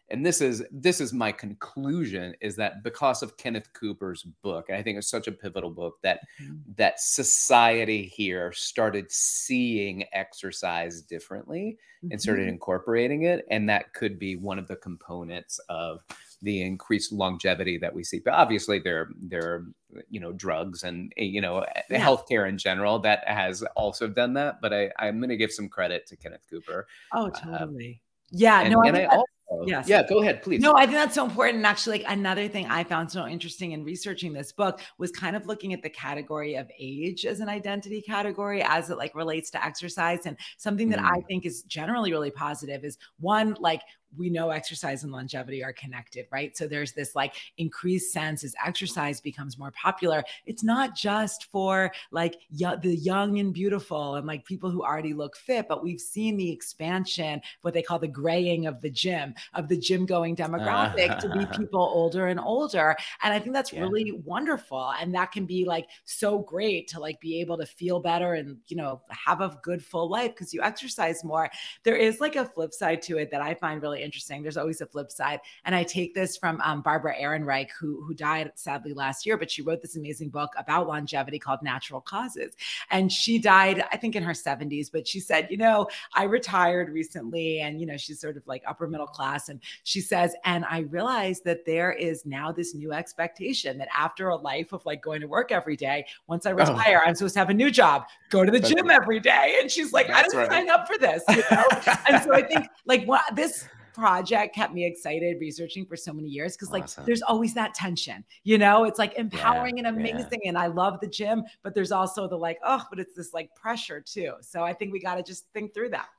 and 0.09 0.25
this 0.25 0.39
is 0.41 0.63
this 0.71 1.01
is 1.01 1.11
my 1.11 1.31
conclusion 1.31 2.33
is 2.39 2.55
that 2.55 2.83
because 2.83 3.21
of 3.21 3.35
Kenneth 3.37 3.71
Cooper's 3.73 4.23
book, 4.41 4.69
I 4.69 4.81
think 4.81 4.97
it's 4.97 5.09
such 5.09 5.27
a 5.27 5.31
pivotal 5.31 5.69
book 5.69 5.95
that 6.01 6.21
mm-hmm. 6.41 6.55
that 6.75 6.99
society 6.99 8.03
here 8.03 8.53
started 8.53 9.11
seeing 9.11 10.05
exercise 10.13 11.01
differently 11.01 11.77
mm-hmm. 12.03 12.11
and 12.11 12.21
started 12.21 12.43
mm-hmm. 12.43 12.53
incorporating 12.53 13.23
it, 13.23 13.45
and 13.51 13.69
that 13.69 13.93
could 13.93 14.17
be 14.17 14.37
one 14.37 14.57
of 14.59 14.67
the 14.67 14.77
components 14.77 15.59
of 15.67 16.01
the 16.41 16.61
increased 16.61 17.11
longevity 17.11 17.77
that 17.77 17.93
we 17.93 18.03
see. 18.03 18.19
But 18.19 18.35
obviously, 18.35 18.79
there 18.79 19.09
there 19.21 19.53
are 19.53 19.65
you 20.09 20.21
know 20.21 20.31
drugs 20.31 20.83
and 20.83 21.11
eh, 21.17 21.23
you 21.23 21.41
know 21.41 21.59
eh, 21.59 21.81
yeah. 21.89 22.05
healthcare 22.05 22.47
in 22.47 22.57
general 22.57 22.99
that 22.99 23.27
has 23.27 23.61
also 23.75 24.07
done 24.07 24.33
that. 24.35 24.61
But 24.61 24.73
I, 24.73 24.89
I'm 24.99 25.19
going 25.19 25.29
to 25.29 25.37
give 25.37 25.51
some 25.51 25.67
credit 25.67 26.07
to 26.07 26.15
Kenneth 26.15 26.45
Cooper. 26.49 26.87
Oh, 27.13 27.27
uh, 27.27 27.29
totally. 27.31 28.01
Uh, 28.01 28.03
yeah, 28.31 28.61
and, 28.61 28.73
no, 28.73 28.81
and 28.81 28.97
I, 28.97 29.05
I 29.05 29.21
Yes. 29.65 29.87
Yeah, 29.87 30.05
go 30.07 30.21
ahead, 30.21 30.41
please. 30.41 30.61
No, 30.61 30.73
I 30.75 30.81
think 30.81 30.93
that's 30.93 31.15
so 31.15 31.25
important. 31.25 31.65
Actually, 31.65 31.99
like 31.99 32.11
another 32.11 32.47
thing 32.47 32.67
I 32.67 32.83
found 32.83 33.11
so 33.11 33.27
interesting 33.27 33.71
in 33.71 33.83
researching 33.83 34.33
this 34.33 34.51
book 34.51 34.81
was 34.97 35.11
kind 35.11 35.35
of 35.35 35.47
looking 35.47 35.73
at 35.73 35.81
the 35.81 35.89
category 35.89 36.55
of 36.55 36.69
age 36.79 37.25
as 37.25 37.39
an 37.39 37.49
identity 37.49 38.01
category 38.01 38.61
as 38.63 38.89
it 38.89 38.97
like 38.97 39.15
relates 39.15 39.49
to 39.51 39.65
exercise. 39.65 40.25
And 40.25 40.37
something 40.57 40.89
that 40.89 40.99
mm. 40.99 41.09
I 41.09 41.21
think 41.21 41.45
is 41.45 41.63
generally 41.63 42.11
really 42.11 42.31
positive 42.31 42.83
is 42.83 42.97
one, 43.19 43.55
like 43.59 43.81
we 44.15 44.29
know 44.29 44.49
exercise 44.49 45.03
and 45.03 45.11
longevity 45.11 45.63
are 45.63 45.73
connected, 45.73 46.25
right? 46.31 46.55
So 46.55 46.67
there's 46.67 46.93
this 46.93 47.15
like 47.15 47.35
increased 47.57 48.11
sense 48.13 48.43
as 48.43 48.55
exercise 48.65 49.19
becomes 49.19 49.57
more 49.57 49.71
popular. 49.71 50.23
It's 50.45 50.63
not 50.63 50.95
just 50.95 51.45
for 51.51 51.91
like 52.11 52.37
y- 52.57 52.77
the 52.81 52.95
young 52.95 53.39
and 53.39 53.53
beautiful 53.53 54.15
and 54.15 54.25
like 54.25 54.45
people 54.45 54.69
who 54.69 54.83
already 54.83 55.13
look 55.13 55.35
fit, 55.35 55.67
but 55.67 55.83
we've 55.83 55.99
seen 55.99 56.37
the 56.37 56.51
expansion, 56.51 57.41
what 57.61 57.73
they 57.73 57.81
call 57.81 57.99
the 57.99 58.07
graying 58.07 58.65
of 58.65 58.81
the 58.81 58.89
gym, 58.89 59.33
of 59.53 59.67
the 59.67 59.77
gym 59.77 60.05
going 60.05 60.35
demographic 60.35 61.19
to 61.19 61.29
be 61.29 61.39
uh-huh. 61.39 61.57
people 61.57 61.81
older 61.81 62.27
and 62.27 62.39
older. 62.39 62.95
And 63.23 63.33
I 63.33 63.39
think 63.39 63.53
that's 63.53 63.73
yeah. 63.73 63.81
really 63.81 64.11
wonderful. 64.11 64.93
And 64.99 65.13
that 65.15 65.31
can 65.31 65.45
be 65.45 65.65
like 65.65 65.87
so 66.05 66.39
great 66.39 66.87
to 66.89 66.99
like 66.99 67.19
be 67.19 67.39
able 67.41 67.57
to 67.57 67.65
feel 67.65 67.99
better 67.99 68.33
and, 68.33 68.57
you 68.67 68.77
know, 68.77 69.01
have 69.09 69.41
a 69.41 69.57
good 69.61 69.83
full 69.83 70.09
life 70.09 70.31
because 70.31 70.53
you 70.53 70.61
exercise 70.61 71.23
more. 71.23 71.49
There 71.83 71.95
is 71.95 72.19
like 72.19 72.35
a 72.35 72.45
flip 72.45 72.73
side 72.73 73.01
to 73.03 73.17
it 73.17 73.31
that 73.31 73.41
I 73.41 73.53
find 73.53 73.81
really 73.81 73.96
interesting. 74.01 74.41
There's 74.41 74.57
always 74.57 74.81
a 74.81 74.85
flip 74.85 75.11
side. 75.11 75.39
And 75.65 75.75
I 75.75 75.83
take 75.83 76.13
this 76.13 76.37
from 76.37 76.61
um, 76.61 76.81
Barbara 76.81 77.15
Ehrenreich, 77.19 77.69
who, 77.79 78.01
who 78.03 78.13
died 78.13 78.51
sadly 78.55 78.93
last 78.93 79.25
year, 79.25 79.37
but 79.37 79.51
she 79.51 79.61
wrote 79.61 79.81
this 79.81 79.95
amazing 79.95 80.29
book 80.29 80.51
about 80.57 80.87
longevity 80.87 81.39
called 81.39 81.61
Natural 81.61 82.01
Causes. 82.01 82.53
And 82.91 83.11
she 83.11 83.39
died, 83.39 83.83
I 83.91 83.97
think, 83.97 84.15
in 84.15 84.23
her 84.23 84.33
70s, 84.33 84.91
but 84.91 85.07
she 85.07 85.19
said, 85.19 85.47
you 85.49 85.57
know, 85.57 85.87
I 86.13 86.23
retired 86.23 86.89
recently 86.89 87.61
and, 87.61 87.79
you 87.79 87.85
know, 87.85 87.97
she's 87.97 88.19
sort 88.19 88.37
of 88.37 88.43
like 88.47 88.63
upper 88.67 88.87
middle 88.87 89.07
class. 89.07 89.49
And 89.49 89.59
she 89.83 90.01
says, 90.01 90.33
and 90.45 90.65
I 90.65 90.79
realized 90.79 91.43
that 91.45 91.65
there 91.65 91.91
is 91.91 92.25
now 92.25 92.51
this 92.51 92.73
new 92.73 92.93
expectation 92.93 93.77
that 93.77 93.89
after 93.97 94.29
a 94.29 94.35
life 94.35 94.73
of 94.73 94.85
like 94.85 95.01
going 95.01 95.21
to 95.21 95.27
work 95.27 95.51
every 95.51 95.75
day, 95.75 96.05
once 96.27 96.45
I 96.45 96.51
oh. 96.51 96.55
retire, 96.55 97.01
oh. 97.03 97.07
I'm 97.07 97.15
supposed 97.15 97.33
to 97.33 97.39
have 97.39 97.49
a 97.49 97.53
new 97.53 97.71
job, 97.71 98.05
go 98.29 98.43
to 98.43 98.51
the 98.51 98.59
That's 98.59 98.73
gym 98.73 98.87
right. 98.87 99.01
every 99.01 99.19
day. 99.19 99.57
And 99.61 99.69
she's 99.69 99.93
like, 99.93 100.07
That's 100.07 100.19
I 100.19 100.23
didn't 100.23 100.37
right. 100.37 100.51
sign 100.51 100.69
up 100.69 100.87
for 100.87 100.97
this. 100.97 101.23
You 101.29 101.43
know? 101.51 101.65
and 102.09 102.23
so 102.23 102.33
I 102.33 102.41
think 102.41 102.67
like 102.85 103.05
what 103.05 103.23
this 103.35 103.67
project 103.97 104.53
kept 104.53 104.73
me 104.73 104.85
excited 104.85 105.37
researching 105.39 105.85
for 105.85 105.95
so 105.95 106.13
many 106.13 106.27
years 106.27 106.55
because 106.55 106.69
awesome. 106.69 107.01
like 107.01 107.05
there's 107.07 107.23
always 107.23 107.53
that 107.55 107.73
tension 107.73 108.23
you 108.43 108.57
know 108.57 108.83
it's 108.83 108.99
like 108.99 109.15
empowering 109.15 109.77
yeah, 109.77 109.87
and 109.87 109.97
amazing 109.97 110.39
yeah. 110.43 110.49
and 110.49 110.57
i 110.57 110.67
love 110.67 110.99
the 111.01 111.07
gym 111.07 111.43
but 111.63 111.73
there's 111.73 111.91
also 111.91 112.27
the 112.27 112.37
like 112.37 112.59
oh 112.63 112.83
but 112.91 112.99
it's 112.99 113.15
this 113.15 113.33
like 113.33 113.53
pressure 113.55 113.99
too 113.99 114.33
so 114.39 114.63
i 114.63 114.71
think 114.71 114.93
we 114.93 114.99
got 114.99 115.15
to 115.15 115.23
just 115.23 115.45
think 115.53 115.73
through 115.73 115.89
that 115.89 116.09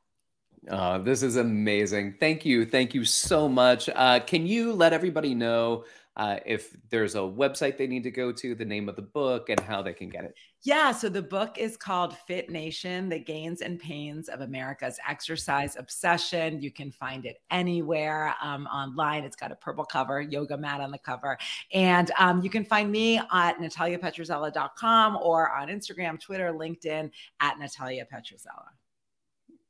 Oh, 0.71 1.01
this 1.01 1.23
is 1.23 1.37
amazing. 1.37 2.17
Thank 2.19 2.45
you. 2.45 2.67
Thank 2.67 2.93
you 2.93 3.05
so 3.05 3.49
much. 3.49 3.89
Uh, 3.95 4.19
can 4.19 4.45
you 4.45 4.73
let 4.73 4.93
everybody 4.93 5.33
know 5.33 5.85
uh, 6.19 6.37
if 6.45 6.77
there's 6.91 7.15
a 7.15 7.19
website 7.19 7.79
they 7.79 7.87
need 7.87 8.03
to 8.03 8.11
go 8.11 8.33
to, 8.33 8.55
the 8.55 8.65
name 8.65 8.89
of 8.89 8.97
the 8.97 9.03
book, 9.03 9.49
and 9.49 9.61
how 9.61 9.81
they 9.81 9.93
can 9.93 10.09
get 10.09 10.25
it? 10.25 10.35
Yeah. 10.63 10.91
So 10.91 11.09
the 11.09 11.23
book 11.23 11.57
is 11.57 11.77
called 11.77 12.17
Fit 12.27 12.51
Nation 12.51 13.09
The 13.09 13.21
Gains 13.21 13.61
and 13.61 13.79
Pains 13.79 14.29
of 14.29 14.41
America's 14.41 14.99
Exercise 15.09 15.77
Obsession. 15.77 16.61
You 16.61 16.73
can 16.73 16.91
find 16.91 17.25
it 17.25 17.41
anywhere 17.53 18.35
um, 18.43 18.67
online. 18.67 19.23
It's 19.23 19.37
got 19.37 19.53
a 19.53 19.57
purple 19.57 19.85
cover, 19.85 20.21
yoga 20.21 20.59
mat 20.59 20.81
on 20.81 20.91
the 20.91 20.99
cover. 20.99 21.39
And 21.73 22.11
um, 22.19 22.43
you 22.43 22.51
can 22.51 22.65
find 22.65 22.91
me 22.91 23.19
at 23.19 23.59
nataliapetrzela.com 23.59 25.19
or 25.23 25.53
on 25.53 25.69
Instagram, 25.69 26.21
Twitter, 26.21 26.53
LinkedIn 26.53 27.11
at 27.41 27.59
Natalia 27.61 28.05
Petrzela. 28.13 28.67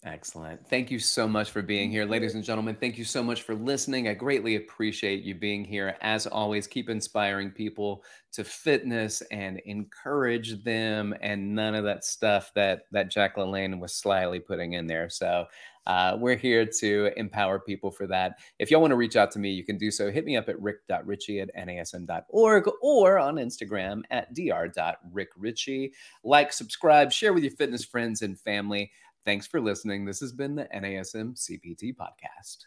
Excellent. 0.05 0.65
Thank 0.69 0.93
you 0.93 1.01
so 1.01 1.27
much 1.27 1.51
for 1.51 1.61
being 1.61 1.91
here. 1.91 2.05
Ladies 2.05 2.37
and 2.37 2.45
gentlemen, 2.45 2.77
thank 2.77 2.99
you 2.99 3.05
so 3.05 3.21
much 3.21 3.43
for 3.43 3.57
listening. 3.57 4.07
I 4.07 4.15
greatly 4.15 4.55
appreciate 4.55 5.25
you 5.25 5.35
being 5.35 5.65
here. 5.65 5.97
As 6.01 6.25
always, 6.25 6.69
keep 6.69 6.89
inspiring 6.89 7.51
people 7.51 8.05
to 8.31 8.45
fitness 8.45 9.23
and 9.33 9.59
encourage 9.65 10.63
them 10.63 11.17
and 11.21 11.53
none 11.53 11.75
of 11.75 11.83
that 11.83 12.05
stuff 12.05 12.53
that 12.55 12.83
that 12.93 13.11
Jack 13.11 13.35
LaLanne 13.35 13.81
was 13.81 13.93
slyly 13.93 14.39
putting 14.39 14.75
in 14.75 14.87
there. 14.87 15.11
So 15.11 15.47
uh, 15.89 16.17
we're 16.21 16.37
here 16.37 16.67
to 16.67 17.11
empower 17.17 17.59
people 17.59 17.91
for 17.91 18.07
that. 18.07 18.39
If 18.59 18.71
y'all 18.71 18.83
want 18.83 18.91
to 18.93 18.97
reach 18.97 19.17
out 19.17 19.31
to 19.33 19.39
me, 19.39 19.51
you 19.51 19.65
can 19.65 19.79
do 19.79 19.91
so. 19.91 20.13
Hit 20.13 20.27
me 20.27 20.37
up 20.37 20.49
at 20.49 20.61
rick.richey 20.61 21.41
at 21.41 21.51
nasm.org 21.57 22.71
or 22.83 23.19
on 23.19 23.37
Instagram 23.37 24.03
at 24.11 24.33
dr.rickrichey. 24.35 25.91
Like, 26.23 26.53
subscribe, 26.53 27.11
share 27.11 27.33
with 27.33 27.43
your 27.43 27.53
fitness 27.53 27.87
friends 27.87 28.21
and 28.21 28.39
family. 28.39 28.93
Thanks 29.29 29.47
for 29.47 29.61
listening. 29.61 30.07
This 30.07 30.21
has 30.21 30.33
been 30.33 30.55
the 30.55 30.65
NASM 30.75 31.37
CPT 31.37 31.95
podcast. 31.95 32.65